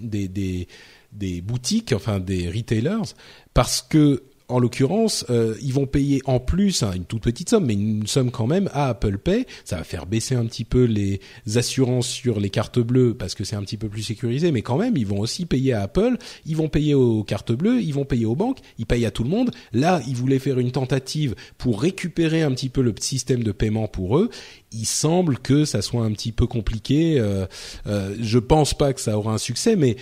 [0.00, 0.68] des, des
[1.12, 3.14] des boutiques, enfin des retailers,
[3.52, 7.66] parce que en l'occurrence, euh, ils vont payer en plus hein, une toute petite somme,
[7.66, 9.46] mais une somme quand même à Apple Pay.
[9.64, 11.20] Ça va faire baisser un petit peu les
[11.56, 14.76] assurances sur les cartes bleues parce que c'est un petit peu plus sécurisé, mais quand
[14.76, 18.04] même, ils vont aussi payer à Apple, ils vont payer aux cartes bleues, ils vont
[18.04, 19.50] payer aux banques, ils payent à tout le monde.
[19.72, 23.88] Là, ils voulaient faire une tentative pour récupérer un petit peu le système de paiement
[23.88, 24.30] pour eux.
[24.72, 27.18] Il semble que ça soit un petit peu compliqué.
[27.18, 27.46] Euh,
[27.86, 29.96] euh, je pense pas que ça aura un succès, mais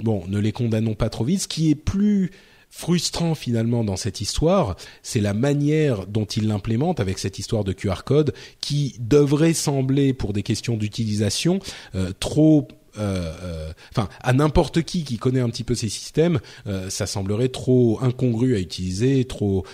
[0.00, 1.42] bon, ne les condamnons pas trop vite.
[1.42, 2.30] Ce qui est plus
[2.70, 7.72] frustrant finalement dans cette histoire, c'est la manière dont il l'implémente avec cette histoire de
[7.72, 11.58] QR code qui devrait sembler, pour des questions d'utilisation,
[11.94, 12.68] euh, trop
[12.98, 16.40] euh, enfin à n'importe qui qui connaît un petit peu ces systèmes,
[16.88, 19.64] ça semblerait trop incongru à utiliser, trop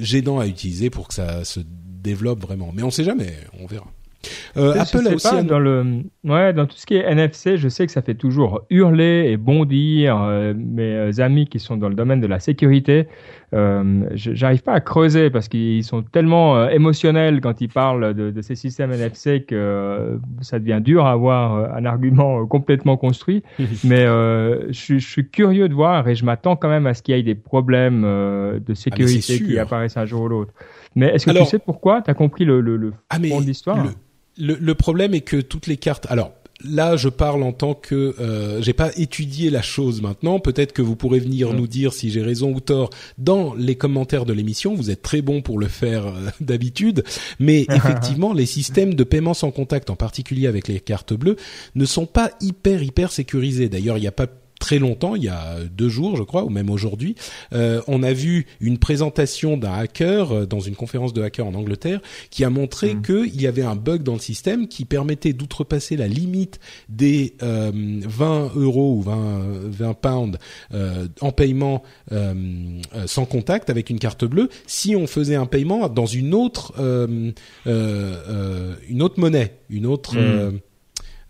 [0.00, 1.60] gênant à utiliser pour que ça se
[2.04, 2.72] développe vraiment.
[2.74, 3.92] Mais on sait jamais, on verra.
[4.56, 7.86] Euh, Apple a aussi dans le ouais dans tout ce qui est NFC, je sais
[7.86, 11.94] que ça fait toujours hurler et bondir euh, mes euh, amis qui sont dans le
[11.94, 13.06] domaine de la sécurité.
[13.54, 18.42] Euh, J'arrive pas à creuser parce qu'ils sont tellement émotionnels quand ils parlent de, de,
[18.42, 23.44] ces systèmes NFC que ça devient dur à avoir un argument complètement construit.
[23.84, 27.14] Mais je, je, suis curieux de voir et je m'attends quand même à ce qu'il
[27.14, 30.52] y ait des problèmes de ah, sécurité qui apparaissent un jour ou l'autre.
[30.96, 32.02] Mais est-ce que tu sais pourquoi?
[32.02, 33.86] Tu as compris le, le, le ah, fond de l'histoire?
[34.36, 36.06] Le, le, problème est que toutes les cartes.
[36.08, 36.32] Alors
[36.62, 40.38] là, je parle en tant que euh, j'ai pas étudié la chose maintenant.
[40.38, 44.24] Peut-être que vous pourrez venir nous dire si j'ai raison ou tort dans les commentaires
[44.24, 44.74] de l'émission.
[44.74, 47.04] Vous êtes très bon pour le faire euh, d'habitude,
[47.38, 51.36] mais effectivement, les systèmes de paiement sans contact, en particulier avec les cartes bleues,
[51.74, 53.68] ne sont pas hyper hyper sécurisés.
[53.68, 54.26] D'ailleurs, il n'y a pas
[54.58, 57.16] très longtemps, il y a deux jours, je crois, ou même aujourd'hui,
[57.52, 61.54] euh, on a vu une présentation d'un hacker euh, dans une conférence de hackers en
[61.54, 62.00] Angleterre
[62.30, 63.02] qui a montré mm.
[63.02, 67.44] qu'il y avait un bug dans le système qui permettait d'outrepasser la limite des 20
[67.44, 70.38] euh, euros ou 20, 20 pounds
[71.20, 71.82] en paiement
[73.06, 76.72] sans contact avec une carte bleue si on faisait un paiement dans une autre
[77.66, 80.60] une autre monnaie, une autre mm.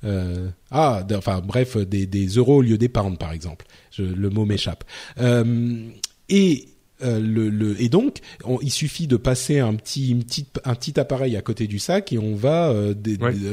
[0.04, 3.66] Euh, ah, enfin bref, des, euros au lieu des pounds par exemple.
[3.98, 4.84] Le mot m'échappe.
[5.18, 5.88] Euh,
[6.28, 6.68] et
[7.04, 8.18] euh, le, le, et donc
[8.62, 12.12] il suffit de passer un petit, une petite, un petit appareil à côté du sac
[12.12, 12.94] et on va euh,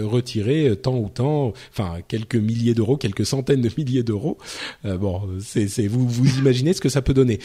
[0.04, 4.38] retirer tant ou tant, enfin quelques milliers d'euros, quelques centaines de milliers d'euros.
[4.86, 7.40] Euh, bon, c'est, vous vous imaginez ce que ça peut donner.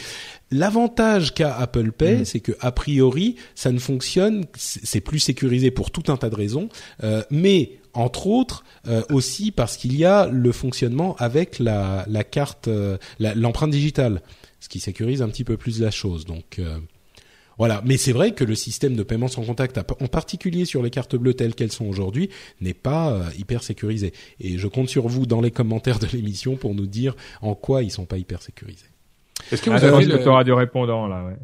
[0.51, 2.25] L'avantage qu'a Apple Pay, mm.
[2.25, 6.35] c'est que a priori ça ne fonctionne, c'est plus sécurisé pour tout un tas de
[6.35, 6.69] raisons,
[7.29, 12.67] mais entre autres euh, aussi parce qu'il y a le fonctionnement avec la, la carte,
[12.67, 14.21] euh, l'empreinte digitale,
[14.59, 16.25] ce qui sécurise un petit peu plus la chose.
[16.25, 16.79] Donc euh,
[17.57, 20.89] voilà, mais c'est vrai que le système de paiement sans contact, en particulier sur les
[20.89, 22.29] cartes bleues telles qu'elles sont aujourd'hui,
[22.61, 24.13] n'est pas hyper sécurisé.
[24.39, 27.81] Et je compte sur vous dans les commentaires de l'émission pour nous dire en quoi
[27.81, 28.85] ils sont pas hyper sécurisés.
[29.51, 30.43] Est-ce que vous avez le...
[30.43, 31.37] du répondant là ouais.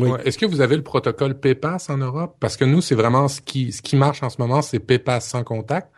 [0.00, 0.10] Oui.
[0.24, 2.36] Est-ce que vous avez le protocole PayPass en Europe?
[2.40, 5.28] Parce que nous, c'est vraiment ce qui, ce qui marche en ce moment, c'est PayPass
[5.28, 5.88] sans contact.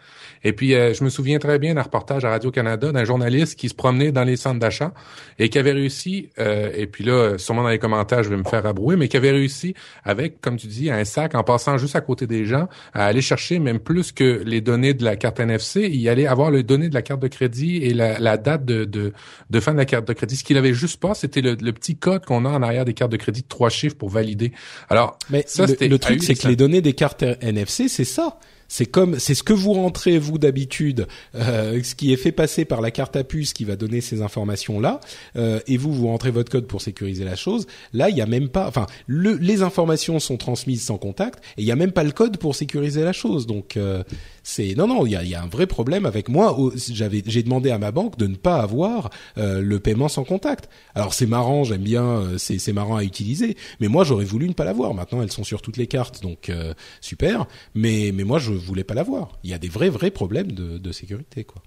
[0.44, 3.68] Et puis, euh, je me souviens très bien d'un reportage à Radio-Canada d'un journaliste qui
[3.68, 4.92] se promenait dans les centres d'achat
[5.38, 8.44] et qui avait réussi, euh, et puis là, sûrement dans les commentaires, je vais me
[8.44, 11.96] faire abrouer, mais qui avait réussi avec, comme tu dis, un sac, en passant juste
[11.96, 15.40] à côté des gens, à aller chercher même plus que les données de la carte
[15.40, 18.64] NFC, il allait avoir les données de la carte de crédit et la, la date
[18.64, 19.12] de, de,
[19.50, 20.36] de, fin de la carte de crédit.
[20.36, 22.94] Ce qu'il avait juste pas, c'était le, le, petit code qu'on a en arrière des
[22.94, 24.52] cartes de crédit de trois chiffres pour valider.
[24.88, 28.38] Alors, mais ça, le, le truc, c'est que les données des cartes NFC, c'est ça.
[28.68, 32.64] C'est comme, c'est ce que vous rentrez vous d'habitude, euh, ce qui est fait passer
[32.64, 35.00] par la carte à puce qui va donner ces informations là,
[35.36, 37.66] euh, et vous vous rentrez votre code pour sécuriser la chose.
[37.92, 41.62] Là, il y a même pas, enfin, le, les informations sont transmises sans contact et
[41.62, 43.46] il y a même pas le code pour sécuriser la chose.
[43.46, 44.02] Donc euh,
[44.48, 46.56] c'est non non, il y a, y a, un vrai problème avec moi.
[46.76, 50.70] J'avais j'ai demandé à ma banque de ne pas avoir euh, le paiement sans contact.
[50.94, 54.48] Alors c'est marrant, j'aime bien, euh, c'est c'est marrant à utiliser, mais moi j'aurais voulu
[54.48, 54.94] ne pas l'avoir.
[54.94, 57.46] Maintenant elles sont sur toutes les cartes, donc euh, super.
[57.74, 59.32] Mais mais moi je voulais pas l'avoir.
[59.42, 61.60] Il y a des vrais vrais problèmes de, de sécurité quoi.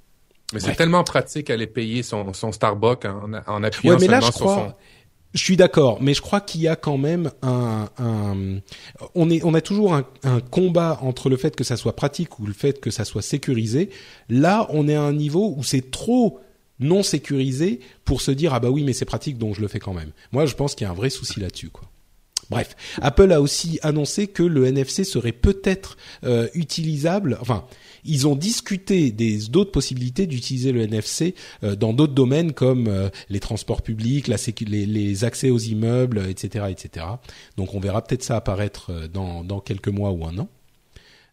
[0.53, 4.19] Mais c'est tellement pratique aller payer son, son Starbucks en, en appuyant ouais, mais là,
[4.19, 4.73] je crois, son...
[5.33, 8.59] Je suis d'accord, mais je crois qu'il y a quand même un, un,
[9.13, 10.03] on est, on a toujours un,
[10.49, 13.91] combat entre le fait que ça soit pratique ou le fait que ça soit sécurisé.
[14.27, 16.39] Là, on est à un niveau où c'est trop
[16.79, 19.79] non sécurisé pour se dire ah bah oui mais c'est pratique donc je le fais
[19.79, 20.11] quand même.
[20.31, 21.89] Moi, je pense qu'il y a un vrai souci là-dessus quoi.
[22.49, 27.65] Bref, Apple a aussi annoncé que le NFC serait peut-être euh, utilisable, enfin
[28.05, 33.09] ils ont discuté des d'autres possibilités d'utiliser le NFC euh, dans d'autres domaines comme euh,
[33.29, 34.37] les transports publics, la
[34.67, 37.05] les, les, accès aux immeubles, etc., etc.
[37.57, 40.49] Donc on verra peut-être ça apparaître euh, dans, dans quelques mois ou un an.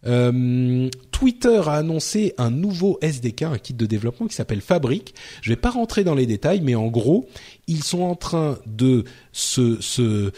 [0.06, 5.14] Euh, Twitter a annoncé un nouveau SDK, un kit de développement qui s'appelle Fabric.
[5.42, 7.28] Je vais pas rentrer dans les détails, mais en gros,
[7.66, 10.32] ils sont en train de se, se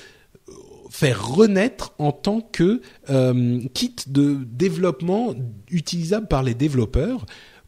[0.98, 5.32] faire renaître en tant que euh, kit de développement
[5.70, 7.24] utilisable par les développeurs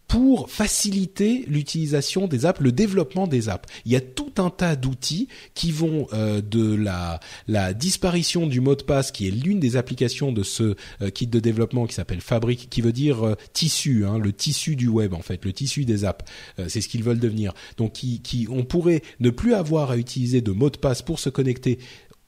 [0.09, 3.69] pour faciliter l'utilisation des apps, le développement des apps.
[3.85, 8.61] Il y a tout un tas d'outils qui vont euh, de la, la disparition du
[8.61, 11.95] mot de passe, qui est l'une des applications de ce euh, kit de développement qui
[11.95, 15.53] s'appelle Fabric, qui veut dire euh, tissu, hein, le tissu du web en fait, le
[15.53, 16.25] tissu des apps.
[16.67, 17.53] c'est ce qu'ils veulent devenir.
[17.77, 21.21] Donc, qui, qui, on pourrait ne plus avoir à utiliser de mot de passe pour
[21.21, 21.79] se connecter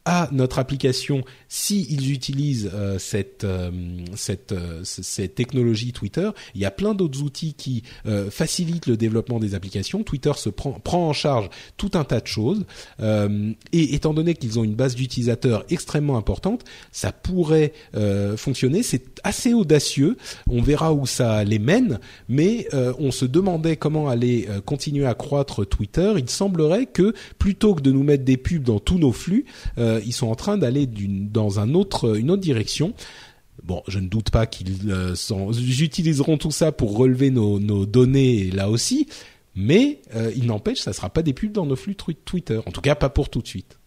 [0.05, 3.71] à notre application si utilisent euh, cette euh,
[4.17, 6.31] cette euh, cette technologie Twitter.
[6.55, 7.83] Il y a plein d'autres outils qui
[8.31, 10.03] facilitent le développement des applications.
[10.03, 12.65] Twitter se prend prend en charge tout un tas de choses
[13.01, 17.73] et étant donné qu'ils ont une base d'utilisateurs extrêmement importante, ça pourrait
[18.37, 18.83] fonctionner.
[18.83, 20.17] C'est assez audacieux.
[20.49, 21.99] On verra où ça les mène,
[22.29, 22.69] mais
[22.99, 26.13] on se demandait comment aller continuer à croître Twitter.
[26.17, 29.45] Il semblerait que plutôt que de nous mettre des pubs dans tous nos flux,
[29.79, 32.95] euh, ils sont en train d'aller dans une autre direction.
[33.63, 35.15] Bon, je ne doute pas qu'ils euh,
[35.81, 39.09] utiliseront tout ça pour relever nos, données là aussi,
[39.55, 42.61] mais euh, il n'empêche, ça sera pas des pubs dans nos flux Twitter.
[42.67, 43.79] En tout cas, pas pour tout de suite.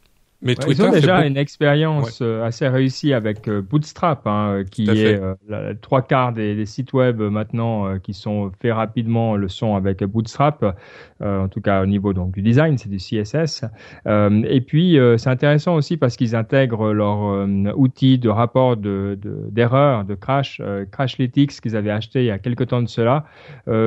[0.42, 4.90] Mais Twitter, ils ont déjà une expérience euh, assez réussie avec euh, Bootstrap, hein, qui
[4.90, 10.04] est euh, trois quarts des, sites web maintenant qui sont faits rapidement le sont avec
[10.04, 10.78] Bootstrap,
[11.24, 13.66] en tout cas au niveau donc du design, c'est du CSS.
[14.06, 19.18] et puis c'est intéressant aussi parce qu'ils intègrent leur outil de rapport de
[19.52, 20.62] d'erreur, de, crash,
[20.92, 23.26] Crashlytics qu'ils avaient acheté il y a quelques temps de cela.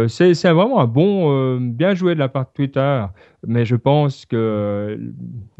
[0.09, 3.05] c'est vraiment un bon, bien joué de la part de Twitter
[3.47, 4.99] mais je pense que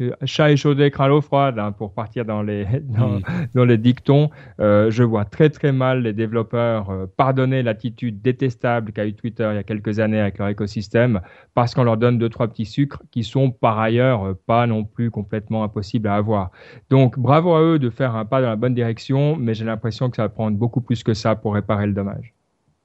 [0.01, 3.19] euh, chat échaudé, craint l'eau froide, hein, pour partir dans les dans,
[3.55, 8.91] dans les dictons, euh, je vois très très mal les développeurs euh, pardonner l'attitude détestable
[8.91, 11.21] qu'a eu Twitter il y a quelques années avec leur écosystème,
[11.53, 14.83] parce qu'on leur donne deux trois petits sucres qui sont par ailleurs euh, pas non
[14.83, 16.51] plus complètement impossibles à avoir.
[16.89, 20.09] Donc bravo à eux de faire un pas dans la bonne direction, mais j'ai l'impression
[20.09, 22.33] que ça va prendre beaucoup plus que ça pour réparer le dommage.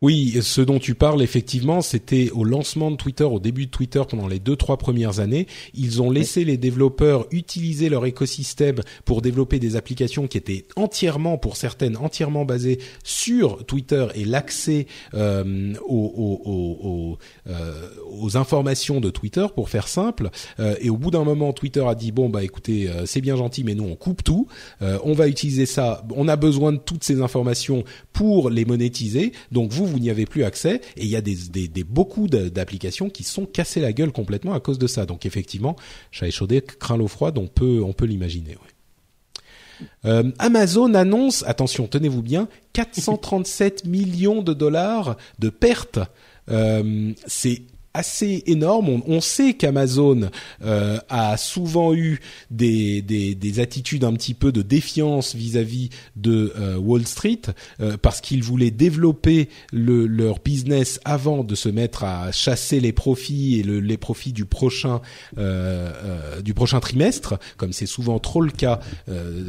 [0.05, 4.03] Oui, ce dont tu parles effectivement, c'était au lancement de Twitter, au début de Twitter
[4.07, 9.23] pendant les deux trois premières années, ils ont laissé les développeurs utiliser leur écosystème pour
[9.23, 15.73] développer des applications qui étaient entièrement, pour certaines, entièrement basées sur Twitter et l'accès euh,
[15.89, 20.29] aux, euh, aux, informations de Twitter, pour faire simple.
[20.61, 23.65] Euh, et au bout d'un moment, Twitter a dit bon bah écoutez, c'est bien gentil,
[23.65, 24.49] mais nous on coupe tout,
[24.83, 29.73] on va utiliser ça, on a besoin de toutes ces informations pour les monétiser, donc
[29.73, 33.47] vous vous n'y avez plus accès et il y a des, beaucoup d'applications qui sont
[33.47, 35.07] cassées la gueule complètement à cause de ça.
[35.07, 35.77] Donc effectivement,
[36.11, 38.57] chat échaudé craint l'eau froide, on peut on peut l'imaginer.
[40.05, 46.01] Euh, Amazon annonce, attention, tenez-vous bien, 437 millions de dollars de pertes.
[46.51, 47.63] Euh, c'est
[47.95, 49.03] assez énorme.
[49.07, 50.29] On, sait qu'Amazon
[50.65, 52.21] euh, a souvent eu
[52.51, 57.43] des, des, des, attitudes un petit peu de défiance vis-à-vis de euh, Wall Street
[57.81, 62.93] euh, parce qu'ils voulaient développer le, leur business avant de se mettre à chasser les
[62.93, 65.01] profits et le, les profits du prochain
[66.43, 68.81] du prochain trimestre, comme c'est souvent trop le cas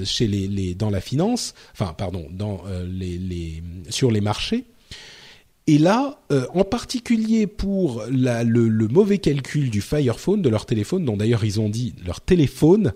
[0.04, 4.66] chez les, dans la finance, enfin pardon dans les sur les marchés.
[5.68, 10.50] Et là, euh, en particulier pour la, le, le, mauvais calcul du Fire Phone de
[10.50, 12.94] leur téléphone, dont d'ailleurs ils ont dit leur téléphone,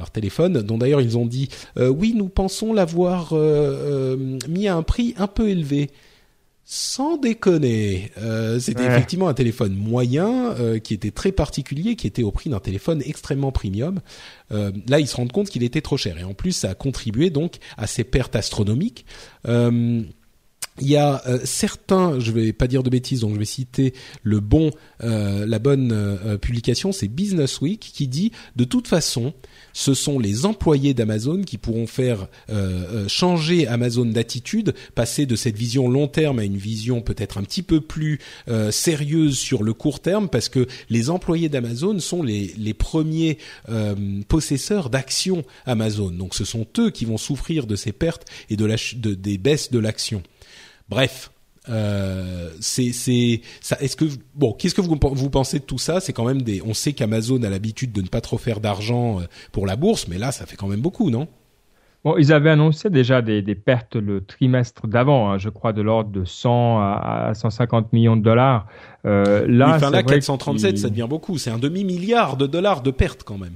[0.00, 4.74] leur téléphone, dont d'ailleurs ils ont dit euh, oui, nous pensons l'avoir euh, mis à
[4.74, 5.90] un prix un peu élevé.
[6.70, 8.10] Sans déconner,
[8.60, 10.54] c'était effectivement un téléphone moyen
[10.84, 14.00] qui était très particulier, qui était au prix d'un téléphone extrêmement premium.
[14.50, 17.30] là, ils se rendent compte qu'il était trop cher et en plus, ça a contribué
[17.30, 19.06] donc à ces pertes astronomiques
[20.80, 23.94] il y a euh, certains, je vais pas dire de bêtises, donc je vais citer
[24.22, 24.70] le bon,
[25.02, 29.32] euh, la bonne euh, publication, c'est Business Week qui dit de toute façon,
[29.72, 32.28] ce sont les employés d'Amazon qui pourront faire
[33.06, 37.62] changer Amazon d'attitude, passer de cette vision long terme à une vision peut-être un petit
[37.62, 38.18] peu plus
[38.70, 43.38] sérieuse sur le court terme, parce que les employés d'Amazon sont les, les premiers
[44.26, 48.64] possesseurs d'actions Amazon, donc ce sont eux qui vont souffrir de ces pertes et de,
[48.64, 50.22] la, de des baisses de l'action.
[50.88, 51.30] Bref,
[51.68, 53.76] euh, c'est c'est ça.
[53.80, 56.00] Est-ce que bon, qu'est-ce que vous vous pensez de tout ça?
[56.00, 56.62] C'est quand même des.
[56.62, 60.08] On sait qu'Amazon a l'habitude de ne pas trop faire d'argent euh, pour la bourse,
[60.08, 61.28] mais là, ça fait quand même beaucoup, non?
[62.04, 65.82] Bon, ils avaient annoncé déjà des, des pertes le trimestre d'avant, hein, je crois de
[65.82, 68.66] l'ordre de 100 à, 150 millions de dollars.
[69.04, 71.38] Euh, là, oui, enfin là, 437, ça devient beaucoup.
[71.38, 73.54] C'est un demi milliard de dollars de pertes quand même.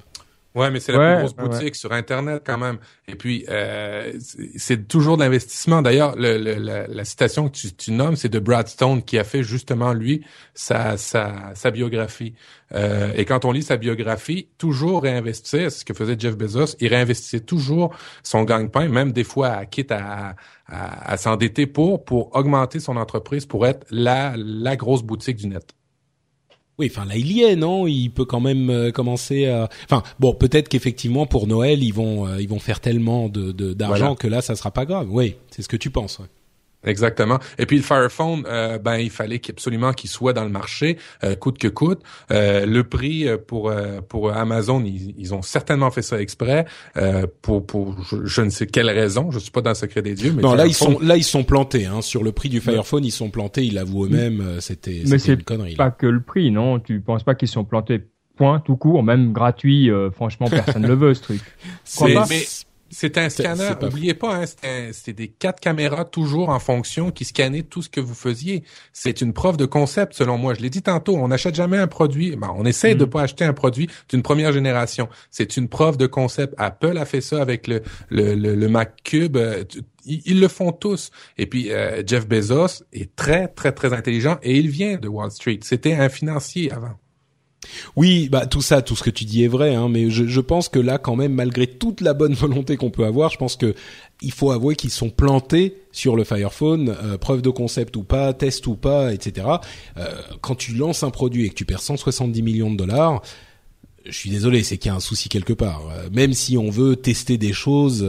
[0.55, 2.79] Ouais, mais c'est la plus grosse boutique sur Internet quand même.
[3.09, 4.13] Et puis, euh,
[4.57, 5.81] c'est toujours de l'investissement.
[5.81, 9.25] D'ailleurs, le, la, la, citation que tu, tu nommes, c'est de Brad Stone qui a
[9.25, 10.25] fait justement lui
[10.55, 12.35] sa sa, sa biographie.
[12.75, 16.77] Euh, et quand on lit sa biographie, toujours réinvestir, c'est ce que faisait Jeff Bezos.
[16.81, 20.37] Il réinvestissait toujours son gagne-pain, même des fois quitte à,
[20.67, 25.47] à, à s'endetter pour pour augmenter son entreprise pour être la la grosse boutique du
[25.47, 25.75] net.
[26.79, 27.87] Oui, enfin là il y est, non?
[27.87, 29.69] Il peut quand même euh, commencer à.
[29.85, 34.15] Enfin bon, peut-être qu'effectivement pour Noël ils vont euh, ils vont faire tellement de d'argent
[34.15, 35.09] que là ça sera pas grave.
[35.11, 36.19] Oui, c'est ce que tu penses.
[36.19, 36.27] Ouais.
[36.85, 37.39] Exactement.
[37.59, 40.99] Et puis le Fire Phone, euh, ben il fallait absolument qu'il soit dans le marché,
[41.25, 42.01] euh, coûte que coûte.
[42.31, 43.73] Euh, le prix pour
[44.09, 46.67] pour Amazon, ils, ont certainement fait ça exprès
[47.41, 49.31] pour pour je, ne sais quelle raison.
[49.31, 50.33] Je suis pas dans le secret des dieux.
[50.35, 51.87] Mais non, là ils sont là ils sont plantés.
[51.87, 53.65] Hein, sur le prix du Fire Phone, ils sont plantés.
[53.65, 54.61] Ils l'avouent eux-mêmes.
[54.61, 55.37] C'était mais c'est
[55.77, 56.81] pas que le prix, non?
[56.81, 58.03] Tu penses pas qu'ils sont plantés
[58.35, 59.91] Point, tout court, même gratuit.
[60.15, 61.41] franchement, personne ne le veut ce truc.
[62.93, 63.71] C'est un scanner.
[63.81, 64.45] N'oubliez pas, hein,
[64.93, 68.65] c'était des quatre caméras toujours en fonction qui scannaient tout ce que vous faisiez.
[68.93, 70.53] C'est une preuve de concept, selon moi.
[70.53, 72.37] Je l'ai dit tantôt, on n'achète jamais un produit.
[72.37, 73.11] Ben, on essaie de mm.
[73.11, 75.09] pas acheter un produit d'une première génération.
[75.31, 76.55] C'est une preuve de concept.
[76.59, 79.39] Apple a fait ça avec le, le, le, Mac Cube.
[79.39, 79.65] Euh,
[80.05, 81.11] ils, le font tous.
[81.39, 85.31] Et puis euh, Jeff Bezos est très très très intelligent et il vient de Wall
[85.31, 85.61] Street.
[85.63, 86.95] C'était un financier avant.
[87.97, 90.41] Oui, bah tout ça, tout ce que tu dis est vrai, hein, mais je, je,
[90.41, 93.57] pense que là, quand même, malgré toute la bonne volonté qu'on peut avoir, je pense
[93.57, 93.75] que
[94.21, 98.03] il faut avouer qu'ils sont plantés sur le Fire Phone, euh, preuve de concept ou
[98.03, 99.47] pas, test ou pas, etc.
[99.97, 100.07] Euh,
[100.41, 103.23] quand tu lances un produit et que tu perds 170 millions de dollars,
[104.07, 105.83] je suis désolé, c'est qu'il y a un souci quelque part.
[105.91, 108.07] Euh, même si on veut tester des choses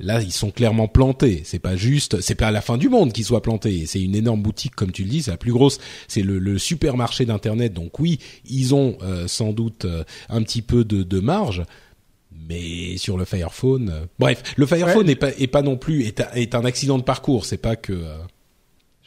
[0.00, 1.42] Là, ils sont clairement plantés.
[1.44, 3.84] C'est pas juste, c'est pas à la fin du monde qu'ils soient plantés.
[3.86, 5.78] C'est une énorme boutique, comme tu le dis, c'est la plus grosse.
[6.06, 7.72] C'est le, supermarché d'internet.
[7.72, 11.64] Donc oui, ils ont euh, sans doute euh, un petit peu de, de marge.
[12.48, 15.76] Mais sur le Fire Phone, euh, bref, le Fire Phone est pas, est pas non
[15.76, 17.44] plus est, est un accident de parcours.
[17.44, 18.04] C'est pas que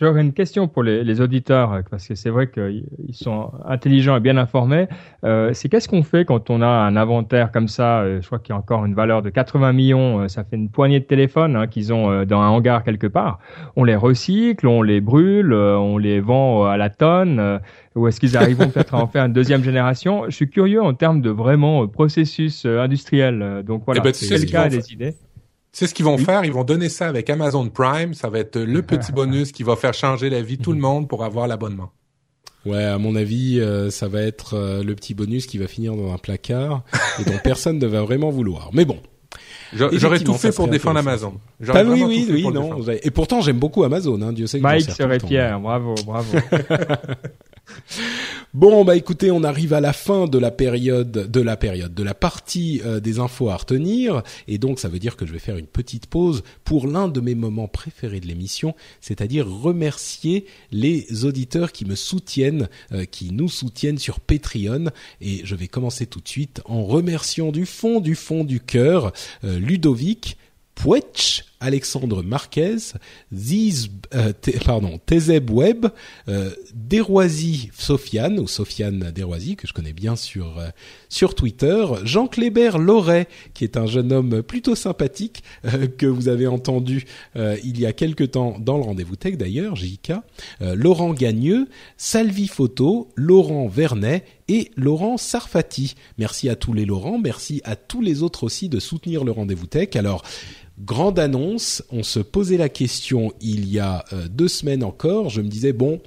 [0.02, 4.20] J'aurais une question pour les, les, auditeurs, parce que c'est vrai qu'ils sont intelligents et
[4.20, 4.88] bien informés.
[5.24, 8.40] Euh, c'est qu'est-ce qu'on fait quand on a un inventaire comme ça euh, Je crois
[8.40, 10.22] qu'il y a encore une valeur de 80 millions.
[10.22, 13.06] Euh, ça fait une poignée de téléphones hein, qu'ils ont euh, dans un hangar quelque
[13.06, 13.38] part.
[13.76, 17.60] On les recycle, on les brûle, on les vend à la tonne.
[17.94, 20.24] ou est-ce qu'ils arriveront peut-être à en faire une deuxième génération?
[20.30, 23.62] Je suis curieux en termes de vraiment processus industriel.
[23.68, 25.14] Donc voilà, eh ben, c'est le cas des idées.
[25.72, 26.44] C'est ce qu'ils vont faire.
[26.44, 28.14] Ils vont donner ça avec Amazon Prime.
[28.14, 30.80] Ça va être le petit bonus qui va faire changer la vie de tout le
[30.80, 31.92] monde pour avoir l'abonnement.
[32.66, 35.96] Ouais, à mon avis, euh, ça va être euh, le petit bonus qui va finir
[35.96, 36.84] dans un placard
[37.20, 38.70] et dont personne ne va vraiment vouloir.
[38.74, 38.98] Mais bon.
[39.74, 41.36] J'aurais tout fait pour défendre Amazon.
[41.62, 42.82] Bah oui, oui, oui, non.
[43.02, 44.22] Et pourtant, j'aime beaucoup Amazon.
[44.22, 45.58] Hein, Dieu sait que Mike serait fier.
[45.60, 46.38] Bravo, bravo.
[48.54, 52.04] Bon, bah écoutez, on arrive à la fin de la période, de la période, de
[52.04, 55.40] la partie euh, des infos à retenir, et donc ça veut dire que je vais
[55.40, 61.24] faire une petite pause pour l'un de mes moments préférés de l'émission, c'est-à-dire remercier les
[61.24, 64.92] auditeurs qui me soutiennent, euh, qui nous soutiennent sur Patreon,
[65.22, 69.14] et je vais commencer tout de suite en remerciant du fond du fond du cœur
[69.44, 70.38] euh, Ludovic,
[70.76, 72.78] Pouetch, Alexandre Marquez,
[73.34, 74.34] Ziz, euh,
[74.66, 75.86] pardon, Tezeb Web,
[76.28, 80.70] euh, Desroisy Sofiane ou Sofiane Desroisy que je connais bien sur euh,
[81.08, 86.28] sur Twitter, Jean Kléber Loret qui est un jeune homme plutôt sympathique euh, que vous
[86.28, 87.06] avez entendu
[87.64, 90.14] il y a quelque temps dans le rendez-vous tech d'ailleurs, JK,
[90.60, 95.96] Laurent Gagneux, Salvi Photo, Laurent Vernet et Laurent Sarfati.
[96.18, 99.68] Merci à tous les Laurent, merci à tous les autres aussi de soutenir le rendez-vous
[99.68, 99.96] tech.
[99.96, 100.24] Alors
[100.86, 101.51] grande annonce,
[101.92, 105.74] on se posait la question il y a euh, deux semaines encore, je me disais,
[105.74, 106.02] bon,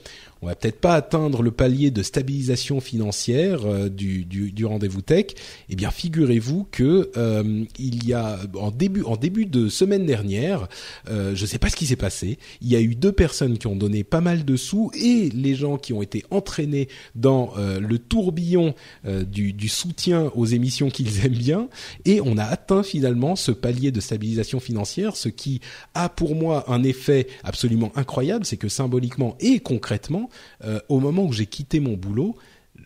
[0.45, 5.01] on va peut-être pas atteindre le palier de stabilisation financière euh, du, du, du rendez-vous
[5.01, 5.29] tech.
[5.71, 10.69] Eh bien, figurez-vous que euh, il y a en début en début de semaine dernière,
[11.09, 12.39] euh, je sais pas ce qui s'est passé.
[12.61, 15.55] Il y a eu deux personnes qui ont donné pas mal de sous et les
[15.55, 18.75] gens qui ont été entraînés dans euh, le tourbillon
[19.05, 21.69] du, du soutien aux émissions qu'ils aiment bien
[22.05, 25.61] et on a atteint finalement ce palier de stabilisation financière, ce qui
[25.95, 30.29] a pour moi un effet absolument incroyable, c'est que symboliquement et concrètement
[30.65, 32.37] euh, au moment où j'ai quitté mon boulot,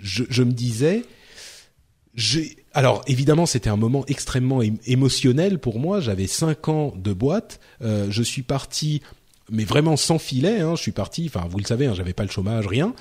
[0.00, 1.02] je, me disais,
[2.72, 6.00] alors évidemment c'était un moment extrêmement émotionnel pour moi.
[6.00, 9.02] J'avais cinq ans de boîte, euh, je suis parti,
[9.50, 10.60] mais vraiment sans filet.
[10.60, 11.30] Hein, je suis parti.
[11.32, 12.94] Enfin, vous le savez, hein, j'avais pas le chômage, rien.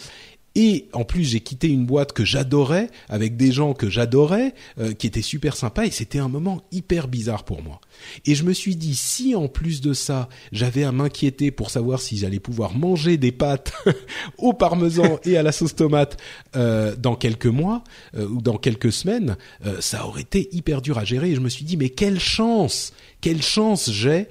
[0.56, 4.94] Et en plus, j'ai quitté une boîte que j'adorais, avec des gens que j'adorais, euh,
[4.94, 7.80] qui étaient super sympas, et c'était un moment hyper bizarre pour moi.
[8.26, 12.02] Et je me suis dit, si en plus de ça, j'avais à m'inquiéter pour savoir
[12.02, 13.72] si j'allais pouvoir manger des pâtes
[14.40, 16.18] au parmesan et à la sauce tomate
[16.56, 17.84] euh, dans quelques mois
[18.16, 19.38] euh, ou dans quelques semaines,
[19.80, 21.32] ça aurait été hyper dur à gérer.
[21.32, 24.28] Et je me suis dit, mais quelle chance, quelle chance j'ai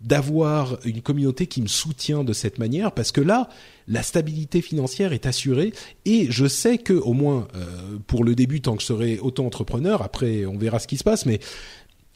[0.00, 3.48] d'avoir une communauté qui me soutient de cette manière, parce que là,
[3.88, 5.72] la stabilité financière est assurée
[6.04, 10.02] et je sais que au moins euh, pour le début tant que je serai auto-entrepreneur,
[10.02, 11.40] après on verra ce qui se passe, mais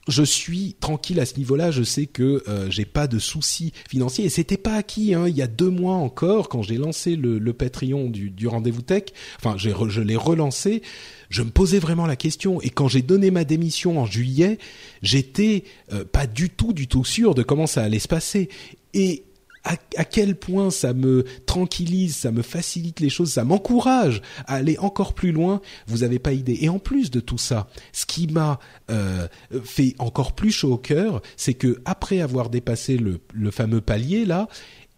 [0.09, 1.71] je suis tranquille à ce niveau-là.
[1.71, 5.15] Je sais que euh, j'ai pas de soucis financiers et c'était pas acquis.
[5.15, 5.29] Hein.
[5.29, 9.05] Il y a deux mois encore, quand j'ai lancé le, Patreon du, rendez-vous tech,
[9.39, 10.83] enfin je l'ai relancé,
[11.29, 12.61] je me posais vraiment la question.
[12.63, 14.59] Et quand j'ai donné ma démission en juillet,
[15.03, 18.49] j'étais euh, pas du tout, du tout sûr de comment ça allait se passer.
[18.95, 19.25] Et
[19.65, 24.77] à, quel point ça me tranquillise, ça me facilite les choses, ça m'encourage à aller
[24.79, 25.61] encore plus loin.
[25.87, 26.59] Vous n'avez pas idée.
[26.61, 28.59] Et en plus de tout ça, ce qui m'a
[28.91, 29.29] euh,
[29.65, 34.49] fait encore plus chaud au cœur, c'est que après avoir dépassé le, fameux palier là,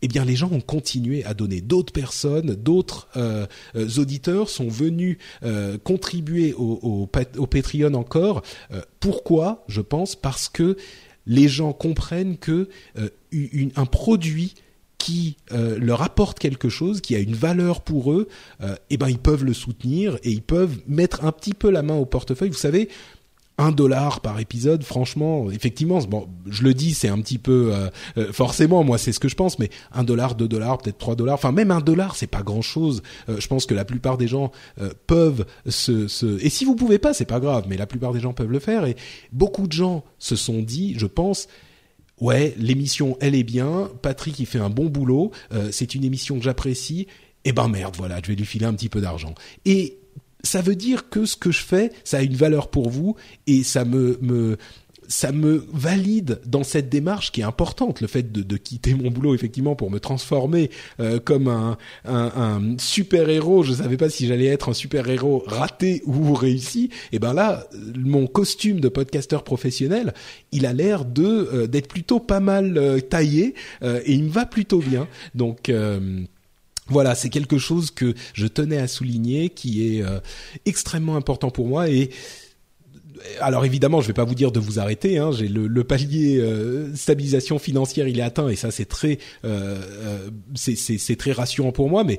[0.01, 1.61] eh bien les gens ont continué à donner.
[1.61, 5.19] D'autres personnes, d'autres euh, euh auditeurs sont venus
[5.83, 8.43] contribuer au, au, Patreon encore.
[9.01, 9.65] Pourquoi?
[9.69, 10.77] Je pense parce que
[11.27, 12.69] les gens comprennent que
[12.99, 13.09] euh,
[13.77, 14.55] un produit
[15.05, 18.27] qui euh, leur apporte quelque chose, qui a une valeur pour eux,
[18.63, 21.83] euh, eh ben ils peuvent le soutenir et ils peuvent mettre un petit peu la
[21.83, 22.49] main au portefeuille.
[22.49, 22.89] Vous savez,
[23.57, 27.89] un dollar par épisode, franchement, effectivement, bon, je le dis, c'est un petit peu euh,
[28.19, 31.15] euh, forcément, moi, c'est ce que je pense, mais un dollar, deux dollars, peut-être trois
[31.15, 33.03] dollars, enfin même un dollar, c'est pas grand-chose.
[33.29, 34.51] Euh, je pense que la plupart des gens
[35.07, 38.21] peuvent se, se, et si vous pouvez pas, c'est pas grave, mais la plupart des
[38.21, 38.85] gens peuvent le faire.
[38.87, 38.97] Et
[39.33, 41.47] beaucoup de gens se sont dit, je pense.
[42.21, 43.91] Ouais, l'émission, elle est bien.
[44.03, 45.33] Patrick, il fait un bon boulot.
[45.71, 47.07] c'est une émission que j'apprécie.
[47.45, 49.35] Eh ben merde, voilà, je vais lui filer un petit peu d'argent.
[49.65, 49.99] Et
[50.45, 53.17] ça veut dire que ce que je fais, ça a une valeur pour vous
[53.47, 54.57] et ça me, me
[55.09, 59.11] ça me valide dans cette démarche qui est importante, le fait de, de quitter mon
[59.11, 63.63] boulot effectivement pour me transformer euh, comme un, un, un, super héros.
[63.63, 66.91] Je savais pas si j'allais être un super héros raté ou réussi.
[67.13, 67.67] Et ben là,
[67.97, 70.15] mon costume de podcasteur professionnel,
[70.53, 74.47] il a l'air de euh, d'être plutôt pas mal euh, taillé et il me va
[74.47, 75.07] plutôt bien.
[75.35, 75.71] Donc
[76.89, 80.21] voilà, c'est quelque chose que je tenais à souligner, qui est euh,
[80.67, 82.11] extrêmement important pour moi et
[83.41, 85.17] alors évidemment, je vais pas vous dire de vous arrêter.
[85.19, 89.81] Hein, J'ai le, palier euh, stabilisation financière, il est atteint et ça c'est très, euh,
[90.05, 92.05] euh c'est très rassurant pour moi.
[92.05, 92.19] Mais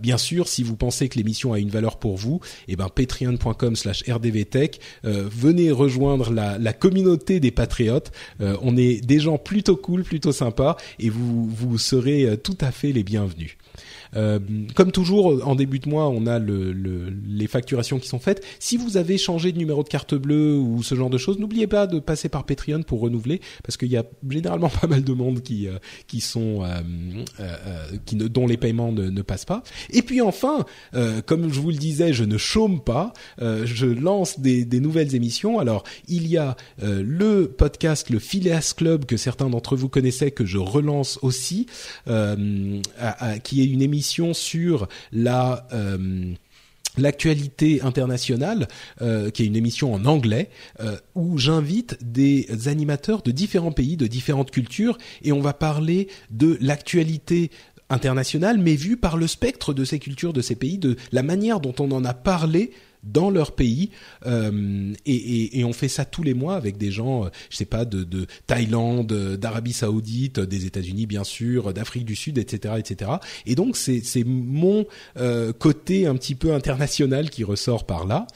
[0.00, 4.04] bien sûr, si vous pensez que l'émission a une valeur pour vous, eh ben patreon.com/slash
[4.08, 8.10] rdvtech, venez rejoindre la, la, communauté des patriotes.
[8.40, 12.90] on est des gens plutôt cool, plutôt sympas et vous vous serez tout à fait
[12.90, 13.56] les bienvenus.
[14.16, 14.38] Euh,
[14.74, 18.44] comme toujours, en début de mois, on a le, le, les facturations qui sont faites.
[18.58, 21.66] Si vous avez changé de numéro de carte bleue ou ce genre de choses, n'oubliez
[21.66, 25.12] pas de passer par Patreon pour renouveler, parce qu'il y a généralement pas mal de
[25.12, 26.80] monde qui euh, qui sont euh,
[27.40, 29.62] euh, qui ne, dont les paiements ne, ne, passent pas.
[29.90, 30.64] Et puis enfin,
[31.26, 33.12] comme je vous le disais, je ne chôme pas.
[33.38, 35.58] je lance des, des, nouvelles émissions.
[35.58, 40.44] Alors il y a le podcast, le Phileas Club que certains d'entre vous connaissaient, que
[40.44, 41.66] je relance aussi,
[42.06, 44.01] à, qui est une émission
[44.32, 46.34] sur la euh,
[46.98, 48.68] l'actualité internationale,
[49.00, 50.50] euh, qui est une émission en anglais,
[50.80, 56.08] euh, où j'invite des animateurs de différents pays, de différentes cultures, et on va parler
[56.30, 57.50] de l'actualité
[57.88, 61.60] internationale, mais vue par le spectre de ces cultures, de ces pays, de la manière
[61.60, 62.72] dont on en a parlé
[63.02, 63.90] dans leur pays
[64.26, 67.56] euh, et, et, et, on fait ça tous les mois avec des gens, euh, je
[67.56, 72.74] sais pas, de, de Thaïlande, d'Arabie Saoudite, des États-Unis bien sûr, d'Afrique du Sud, etc.,
[72.78, 73.12] etc.
[73.46, 74.86] Et donc c'est c'est mon
[75.16, 78.26] euh, côté un petit peu international qui ressort par là.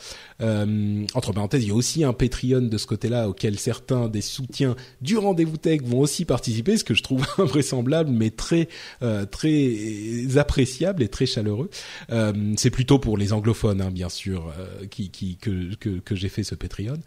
[0.43, 4.20] Euh, entre parenthèses, il y a aussi un Patreon de ce côté-là auquel certains des
[4.20, 8.68] soutiens du rendez-vous tech vont aussi participer, ce que je trouve invraisemblable, mais très
[9.03, 11.70] euh, très appréciable et très chaleureux.
[12.11, 16.14] Euh, c'est plutôt pour les anglophones, hein, bien sûr, euh, qui, qui que que, que
[16.14, 16.99] j'ai fait ce Patreon.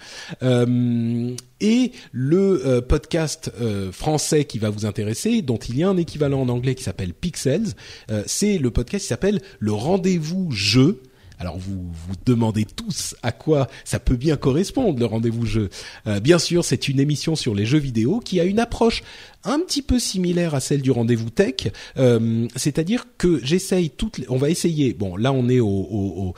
[0.43, 3.51] Euh, et le podcast
[3.91, 7.13] français qui va vous intéresser, dont il y a un équivalent en anglais qui s'appelle
[7.13, 7.73] Pixels,
[8.25, 11.01] c'est le podcast qui s'appelle le rendez-vous jeu
[11.39, 15.69] Alors vous vous demandez tous à quoi ça peut bien correspondre le rendez-vous jeu.
[16.05, 19.03] Euh, bien sûr, c'est une émission sur les jeux vidéo qui a une approche
[19.43, 24.37] un petit peu similaire à celle du rendez-vous tech, euh, c'est-à-dire que j'essaye toutes, on
[24.37, 24.93] va essayer.
[24.93, 26.33] Bon, là on est au,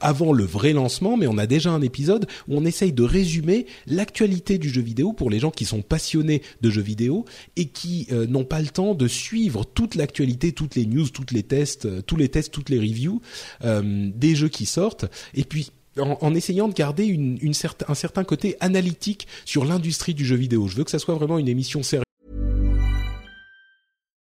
[0.00, 3.66] avant le vrai lancement, mais on a déjà un épisode où on essaye de résumer
[3.86, 7.24] l'actualité du jeu vidéo pour les gens qui sont passionnés de jeux vidéo
[7.56, 11.32] et qui euh, n'ont pas le temps de suivre toute l'actualité, toutes les news, toutes
[11.32, 13.20] les tests, euh, tous les tests, toutes les reviews
[13.62, 15.06] des jeux qui sortent.
[15.34, 17.52] Et puis en, essayant de garder une, une
[17.88, 20.68] un certain côté analytique sur l'industrie du jeu vidéo.
[20.68, 22.05] Je veux que ça soit vraiment une émission sérieuse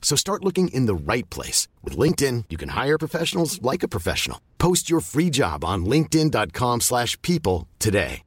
[0.00, 1.66] So start looking in the right place.
[1.84, 4.40] With LinkedIn, you can hire professionals like a professional.
[4.58, 8.22] Post your free job on linkedin.com slash people today.